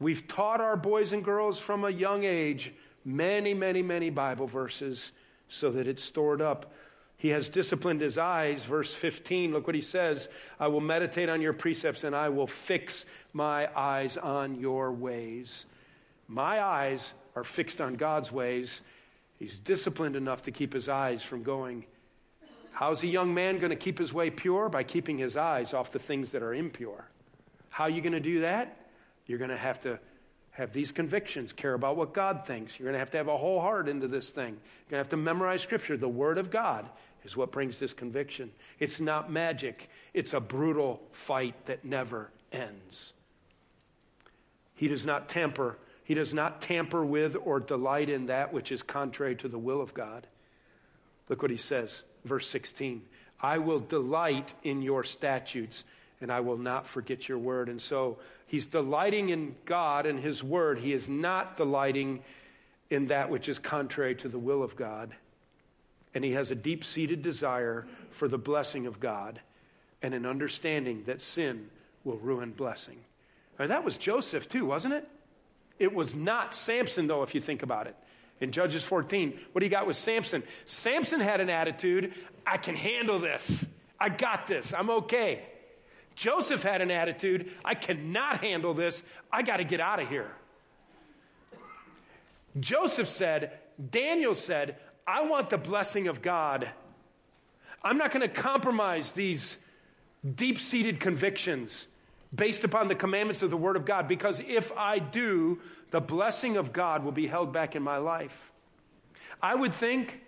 We've 0.00 0.26
taught 0.26 0.60
our 0.60 0.76
boys 0.76 1.12
and 1.12 1.24
girls 1.24 1.60
from 1.60 1.84
a 1.84 1.90
young 1.90 2.24
age 2.24 2.72
many, 3.04 3.54
many, 3.54 3.82
many 3.82 4.10
Bible 4.10 4.46
verses 4.46 5.12
so 5.48 5.70
that 5.70 5.86
it's 5.86 6.02
stored 6.02 6.40
up. 6.40 6.72
He 7.16 7.28
has 7.28 7.48
disciplined 7.48 8.00
his 8.00 8.16
eyes. 8.18 8.64
Verse 8.64 8.94
15, 8.94 9.52
look 9.52 9.66
what 9.66 9.76
he 9.76 9.82
says 9.82 10.28
I 10.58 10.68
will 10.68 10.80
meditate 10.80 11.28
on 11.28 11.40
your 11.40 11.52
precepts 11.52 12.02
and 12.02 12.16
I 12.16 12.30
will 12.30 12.46
fix 12.46 13.04
my 13.32 13.68
eyes 13.78 14.16
on 14.16 14.58
your 14.58 14.90
ways. 14.90 15.66
My 16.26 16.62
eyes 16.62 17.12
are 17.36 17.44
fixed 17.44 17.80
on 17.80 17.94
God's 17.94 18.32
ways 18.32 18.82
He's 19.40 19.58
disciplined 19.58 20.16
enough 20.16 20.42
to 20.42 20.52
keep 20.52 20.74
his 20.74 20.88
eyes 20.88 21.22
from 21.22 21.42
going. 21.42 21.86
How's 22.72 23.02
a 23.02 23.06
young 23.06 23.32
man 23.32 23.58
going 23.58 23.70
to 23.70 23.76
keep 23.76 23.98
his 23.98 24.12
way 24.12 24.28
pure? 24.28 24.68
By 24.68 24.84
keeping 24.84 25.16
his 25.16 25.36
eyes 25.36 25.72
off 25.72 25.90
the 25.90 25.98
things 25.98 26.30
that 26.32 26.42
are 26.42 26.54
impure. 26.54 27.08
How 27.70 27.84
are 27.84 27.90
you 27.90 28.02
going 28.02 28.12
to 28.12 28.20
do 28.20 28.42
that? 28.42 28.76
You're 29.26 29.38
going 29.38 29.50
to 29.50 29.56
have 29.56 29.80
to 29.80 29.98
have 30.50 30.74
these 30.74 30.92
convictions, 30.92 31.54
care 31.54 31.72
about 31.72 31.96
what 31.96 32.12
God 32.12 32.44
thinks. 32.44 32.78
You're 32.78 32.84
going 32.84 32.94
to 32.94 32.98
have 32.98 33.10
to 33.12 33.16
have 33.16 33.28
a 33.28 33.36
whole 33.36 33.62
heart 33.62 33.88
into 33.88 34.08
this 34.08 34.30
thing. 34.30 34.52
You're 34.52 34.90
going 34.90 34.90
to 34.90 34.96
have 34.98 35.08
to 35.08 35.16
memorize 35.16 35.62
Scripture. 35.62 35.96
The 35.96 36.08
Word 36.08 36.36
of 36.36 36.50
God 36.50 36.86
is 37.24 37.34
what 37.34 37.50
brings 37.50 37.78
this 37.78 37.94
conviction. 37.94 38.50
It's 38.78 39.00
not 39.00 39.32
magic, 39.32 39.88
it's 40.12 40.34
a 40.34 40.40
brutal 40.40 41.00
fight 41.12 41.66
that 41.66 41.84
never 41.84 42.30
ends. 42.52 43.14
He 44.74 44.86
does 44.88 45.06
not 45.06 45.28
tamper 45.28 45.78
he 46.10 46.14
does 46.14 46.34
not 46.34 46.60
tamper 46.60 47.04
with 47.04 47.36
or 47.44 47.60
delight 47.60 48.08
in 48.08 48.26
that 48.26 48.52
which 48.52 48.72
is 48.72 48.82
contrary 48.82 49.36
to 49.36 49.46
the 49.46 49.60
will 49.60 49.80
of 49.80 49.94
God. 49.94 50.26
Look 51.28 51.40
what 51.40 51.52
he 51.52 51.56
says, 51.56 52.02
verse 52.24 52.48
16 52.48 53.02
I 53.40 53.58
will 53.58 53.78
delight 53.78 54.52
in 54.64 54.82
your 54.82 55.04
statutes 55.04 55.84
and 56.20 56.32
I 56.32 56.40
will 56.40 56.56
not 56.56 56.88
forget 56.88 57.28
your 57.28 57.38
word. 57.38 57.68
And 57.68 57.80
so 57.80 58.18
he's 58.48 58.66
delighting 58.66 59.28
in 59.28 59.54
God 59.66 60.04
and 60.04 60.18
his 60.18 60.42
word. 60.42 60.80
He 60.80 60.92
is 60.92 61.08
not 61.08 61.56
delighting 61.56 62.24
in 62.90 63.06
that 63.06 63.30
which 63.30 63.48
is 63.48 63.60
contrary 63.60 64.16
to 64.16 64.28
the 64.28 64.36
will 64.36 64.64
of 64.64 64.74
God. 64.74 65.14
And 66.12 66.24
he 66.24 66.32
has 66.32 66.50
a 66.50 66.56
deep 66.56 66.82
seated 66.82 67.22
desire 67.22 67.86
for 68.10 68.26
the 68.26 68.36
blessing 68.36 68.86
of 68.86 68.98
God 68.98 69.40
and 70.02 70.12
an 70.12 70.26
understanding 70.26 71.04
that 71.04 71.22
sin 71.22 71.70
will 72.02 72.18
ruin 72.18 72.50
blessing. 72.50 72.96
Now, 73.60 73.68
that 73.68 73.84
was 73.84 73.96
Joseph, 73.96 74.48
too, 74.48 74.64
wasn't 74.64 74.94
it? 74.94 75.08
It 75.80 75.94
was 75.94 76.14
not 76.14 76.54
Samson, 76.54 77.08
though, 77.08 77.24
if 77.24 77.34
you 77.34 77.40
think 77.40 77.64
about 77.64 77.88
it. 77.88 77.96
In 78.40 78.52
Judges 78.52 78.84
14, 78.84 79.38
what 79.52 79.62
he 79.62 79.68
got 79.68 79.86
with 79.86 79.96
Samson? 79.96 80.42
Samson 80.66 81.20
had 81.20 81.40
an 81.40 81.50
attitude 81.50 82.14
I 82.46 82.58
can 82.58 82.76
handle 82.76 83.18
this. 83.18 83.66
I 83.98 84.10
got 84.10 84.46
this. 84.46 84.72
I'm 84.72 84.90
okay. 84.90 85.42
Joseph 86.14 86.62
had 86.62 86.82
an 86.82 86.90
attitude 86.90 87.50
I 87.64 87.74
cannot 87.74 88.44
handle 88.44 88.74
this. 88.74 89.02
I 89.32 89.42
got 89.42 89.56
to 89.56 89.64
get 89.64 89.80
out 89.80 90.00
of 90.00 90.08
here. 90.08 90.30
Joseph 92.58 93.08
said, 93.08 93.58
Daniel 93.90 94.34
said, 94.34 94.76
I 95.06 95.22
want 95.22 95.50
the 95.50 95.58
blessing 95.58 96.08
of 96.08 96.20
God. 96.20 96.68
I'm 97.82 97.96
not 97.96 98.10
going 98.10 98.22
to 98.22 98.28
compromise 98.28 99.12
these 99.12 99.58
deep 100.34 100.58
seated 100.58 101.00
convictions 101.00 101.86
based 102.34 102.64
upon 102.64 102.88
the 102.88 102.94
commandments 102.94 103.42
of 103.42 103.50
the 103.50 103.56
Word 103.56 103.76
of 103.76 103.84
God, 103.84 104.06
because 104.06 104.40
if 104.40 104.72
I 104.76 104.98
do, 104.98 105.60
the 105.90 106.00
blessing 106.00 106.56
of 106.56 106.72
God 106.72 107.04
will 107.04 107.12
be 107.12 107.26
held 107.26 107.52
back 107.52 107.74
in 107.74 107.82
my 107.82 107.96
life. 107.96 108.52
I 109.42 109.54
would 109.54 109.74
think 109.74 110.20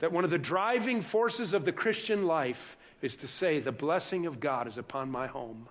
that 0.00 0.12
one 0.12 0.24
of 0.24 0.30
the 0.30 0.38
driving 0.38 1.02
forces 1.02 1.52
of 1.52 1.64
the 1.64 1.72
Christian 1.72 2.26
life 2.26 2.76
is 3.02 3.16
to 3.16 3.28
say, 3.28 3.60
The 3.60 3.72
blessing 3.72 4.26
of 4.26 4.40
God 4.40 4.66
is 4.66 4.78
upon 4.78 5.10
my 5.10 5.26
home. 5.26 5.68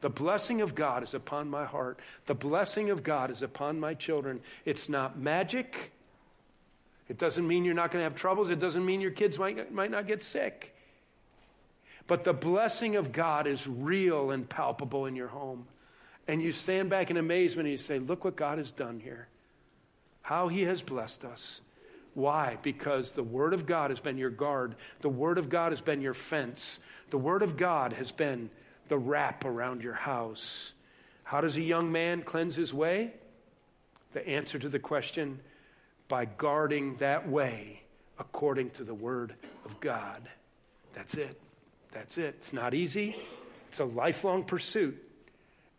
The 0.00 0.10
blessing 0.10 0.60
of 0.60 0.74
God 0.74 1.04
is 1.04 1.14
upon 1.14 1.48
my 1.48 1.64
heart. 1.64 2.00
The 2.26 2.34
blessing 2.34 2.90
of 2.90 3.02
God 3.02 3.30
is 3.30 3.42
upon 3.42 3.78
my 3.78 3.94
children. 3.94 4.40
It's 4.64 4.88
not 4.88 5.18
magic. 5.18 5.92
It 7.08 7.18
doesn't 7.18 7.46
mean 7.46 7.64
you're 7.64 7.74
not 7.74 7.92
going 7.92 8.00
to 8.00 8.04
have 8.04 8.16
troubles. 8.16 8.50
It 8.50 8.58
doesn't 8.58 8.84
mean 8.84 9.00
your 9.00 9.12
kids 9.12 9.38
might, 9.38 9.72
might 9.72 9.90
not 9.90 10.06
get 10.06 10.22
sick. 10.22 10.74
But 12.06 12.24
the 12.24 12.32
blessing 12.32 12.96
of 12.96 13.12
God 13.12 13.46
is 13.46 13.66
real 13.66 14.30
and 14.30 14.48
palpable 14.48 15.06
in 15.06 15.16
your 15.16 15.28
home. 15.28 15.66
And 16.28 16.42
you 16.42 16.52
stand 16.52 16.90
back 16.90 17.10
in 17.10 17.16
amazement 17.16 17.66
and 17.66 17.72
you 17.72 17.78
say, 17.78 17.98
Look 17.98 18.24
what 18.24 18.36
God 18.36 18.58
has 18.58 18.70
done 18.70 19.00
here. 19.00 19.28
How 20.22 20.48
he 20.48 20.62
has 20.62 20.82
blessed 20.82 21.24
us. 21.24 21.60
Why? 22.14 22.58
Because 22.62 23.12
the 23.12 23.22
Word 23.22 23.54
of 23.54 23.66
God 23.66 23.90
has 23.90 24.00
been 24.00 24.18
your 24.18 24.30
guard. 24.30 24.76
The 25.00 25.08
Word 25.08 25.38
of 25.38 25.48
God 25.48 25.72
has 25.72 25.80
been 25.80 26.00
your 26.00 26.14
fence. 26.14 26.78
The 27.10 27.18
Word 27.18 27.42
of 27.42 27.56
God 27.56 27.94
has 27.94 28.12
been 28.12 28.50
the 28.88 28.98
wrap 28.98 29.44
around 29.44 29.82
your 29.82 29.94
house. 29.94 30.74
How 31.24 31.40
does 31.40 31.56
a 31.56 31.62
young 31.62 31.90
man 31.90 32.22
cleanse 32.22 32.54
his 32.54 32.74
way? 32.74 33.12
The 34.12 34.26
answer 34.28 34.58
to 34.58 34.68
the 34.68 34.78
question 34.78 35.40
by 36.08 36.26
guarding 36.26 36.96
that 36.96 37.26
way 37.28 37.80
according 38.18 38.70
to 38.70 38.84
the 38.84 38.94
Word 38.94 39.34
of 39.64 39.80
God. 39.80 40.28
That's 40.92 41.14
it. 41.14 41.40
That's 41.92 42.18
it. 42.18 42.36
It's 42.38 42.52
not 42.52 42.74
easy, 42.74 43.16
it's 43.68 43.80
a 43.80 43.84
lifelong 43.84 44.44
pursuit, 44.44 45.00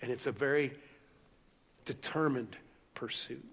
and 0.01 0.11
it's 0.11 0.27
a 0.27 0.31
very 0.31 0.73
determined 1.85 2.55
pursuit. 2.95 3.43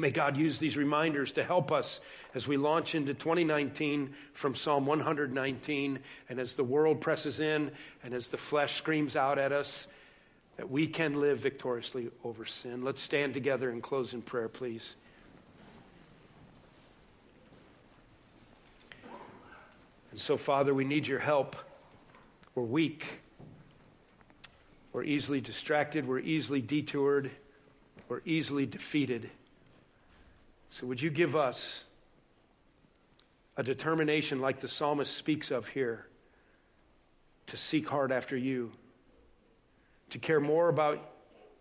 May 0.00 0.10
God 0.12 0.36
use 0.36 0.60
these 0.60 0.76
reminders 0.76 1.32
to 1.32 1.42
help 1.42 1.72
us 1.72 2.00
as 2.32 2.46
we 2.46 2.56
launch 2.56 2.94
into 2.94 3.14
2019 3.14 4.14
from 4.32 4.54
Psalm 4.54 4.86
119, 4.86 5.98
and 6.28 6.38
as 6.38 6.54
the 6.54 6.62
world 6.62 7.00
presses 7.00 7.40
in, 7.40 7.72
and 8.04 8.14
as 8.14 8.28
the 8.28 8.36
flesh 8.36 8.76
screams 8.76 9.16
out 9.16 9.38
at 9.38 9.50
us, 9.50 9.88
that 10.56 10.70
we 10.70 10.86
can 10.86 11.20
live 11.20 11.38
victoriously 11.38 12.10
over 12.22 12.44
sin. 12.44 12.82
Let's 12.82 13.00
stand 13.00 13.34
together 13.34 13.70
and 13.70 13.82
close 13.82 14.14
in 14.14 14.22
prayer, 14.22 14.48
please. 14.48 14.94
And 20.10 20.20
so, 20.20 20.36
Father, 20.36 20.72
we 20.72 20.84
need 20.84 21.06
your 21.06 21.18
help. 21.18 21.56
We're 22.54 22.62
weak. 22.62 23.04
We're 24.92 25.04
easily 25.04 25.40
distracted. 25.40 26.08
We're 26.08 26.18
easily 26.18 26.60
detoured. 26.60 27.30
We're 28.08 28.22
easily 28.24 28.66
defeated. 28.66 29.30
So, 30.70 30.86
would 30.86 31.00
you 31.00 31.10
give 31.10 31.36
us 31.36 31.84
a 33.56 33.62
determination 33.62 34.40
like 34.40 34.60
the 34.60 34.68
psalmist 34.68 35.14
speaks 35.14 35.50
of 35.50 35.68
here 35.68 36.06
to 37.48 37.56
seek 37.56 37.88
hard 37.88 38.12
after 38.12 38.36
you, 38.36 38.72
to 40.10 40.18
care 40.18 40.40
more 40.40 40.68
about 40.68 40.98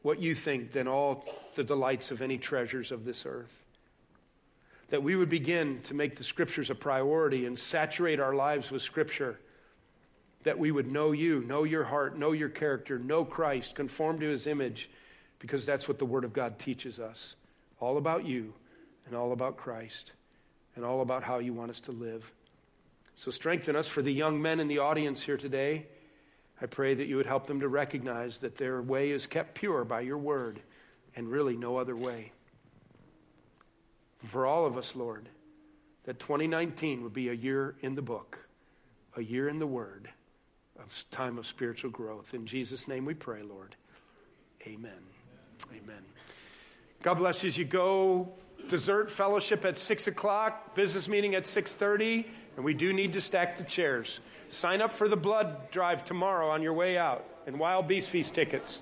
what 0.03 0.21
you 0.21 0.35
think 0.35 0.71
than 0.71 0.87
all 0.87 1.25
the 1.55 1.63
delights 1.63 2.11
of 2.11 2.21
any 2.21 2.37
treasures 2.37 2.91
of 2.91 3.03
this 3.03 3.25
earth? 3.25 3.63
That 4.89 5.03
we 5.03 5.15
would 5.15 5.29
begin 5.29 5.81
to 5.83 5.93
make 5.93 6.15
the 6.15 6.23
scriptures 6.23 6.69
a 6.69 6.75
priority 6.75 7.45
and 7.45 7.57
saturate 7.57 8.19
our 8.19 8.33
lives 8.33 8.71
with 8.71 8.81
scripture 8.81 9.39
that 10.47 10.57
we 10.57 10.71
would 10.71 10.89
know 10.89 11.11
you, 11.11 11.41
know 11.41 11.65
your 11.65 11.83
heart, 11.83 12.17
know 12.17 12.31
your 12.31 12.47
character, 12.47 12.97
know 12.97 13.25
Christ, 13.25 13.75
conform 13.75 14.21
to 14.21 14.29
his 14.29 14.47
image, 14.47 14.89
because 15.39 15.65
that's 15.65 15.89
what 15.89 15.99
the 15.99 16.05
Word 16.05 16.23
of 16.23 16.31
God 16.31 16.57
teaches 16.57 17.01
us. 17.01 17.35
All 17.81 17.97
about 17.97 18.25
you 18.25 18.53
and 19.05 19.13
all 19.13 19.33
about 19.33 19.57
Christ 19.57 20.13
and 20.77 20.85
all 20.85 21.01
about 21.01 21.21
how 21.21 21.39
you 21.39 21.53
want 21.53 21.71
us 21.71 21.81
to 21.81 21.91
live. 21.91 22.31
So 23.15 23.29
strengthen 23.29 23.75
us 23.75 23.87
for 23.87 24.01
the 24.01 24.13
young 24.13 24.41
men 24.41 24.61
in 24.61 24.69
the 24.69 24.77
audience 24.77 25.21
here 25.21 25.35
today. 25.35 25.85
I 26.61 26.65
pray 26.65 26.93
that 26.93 27.07
you 27.07 27.17
would 27.17 27.25
help 27.25 27.45
them 27.45 27.59
to 27.59 27.67
recognize 27.67 28.37
that 28.37 28.55
their 28.55 28.81
way 28.81 29.11
is 29.11 29.27
kept 29.27 29.53
pure 29.53 29.83
by 29.83 29.99
your 29.99 30.17
word 30.17 30.61
and 31.15 31.27
really 31.27 31.57
no 31.57 31.75
other 31.75 31.97
way. 31.97 32.31
For 34.27 34.45
all 34.45 34.65
of 34.65 34.77
us, 34.77 34.95
Lord, 34.95 35.29
that 36.03 36.19
2019 36.19 37.03
would 37.03 37.13
be 37.13 37.29
a 37.29 37.33
year 37.33 37.75
in 37.81 37.95
the 37.95 38.01
book, 38.01 38.47
a 39.15 39.21
year 39.21 39.47
in 39.47 39.59
the 39.59 39.67
word 39.67 40.09
of 40.79 41.05
time 41.11 41.37
of 41.37 41.47
spiritual 41.47 41.91
growth. 41.91 42.33
In 42.33 42.45
Jesus' 42.45 42.87
name 42.87 43.05
we 43.05 43.13
pray, 43.13 43.41
Lord. 43.41 43.75
Amen. 44.65 44.91
Amen. 45.71 46.03
God 47.01 47.15
bless 47.15 47.43
you 47.43 47.47
as 47.47 47.57
you 47.57 47.65
go. 47.65 48.33
Dessert 48.67 49.09
fellowship 49.09 49.63
at 49.63 49.77
six 49.77 50.07
o'clock. 50.07 50.75
Business 50.75 51.07
meeting 51.07 51.35
at 51.35 51.47
six 51.47 51.73
thirty, 51.73 52.27
and 52.55 52.65
we 52.65 52.73
do 52.73 52.91
need 52.91 53.13
to 53.13 53.21
stack 53.21 53.57
the 53.57 53.63
chairs. 53.63 54.19
Sign 54.49 54.81
up 54.81 54.91
for 54.91 55.07
the 55.07 55.15
blood 55.15 55.71
drive 55.71 56.03
tomorrow 56.03 56.49
on 56.49 56.61
your 56.61 56.73
way 56.73 56.97
out, 56.97 57.25
and 57.45 57.59
Wild 57.59 57.87
Beast 57.87 58.09
Feast 58.09 58.33
tickets. 58.33 58.81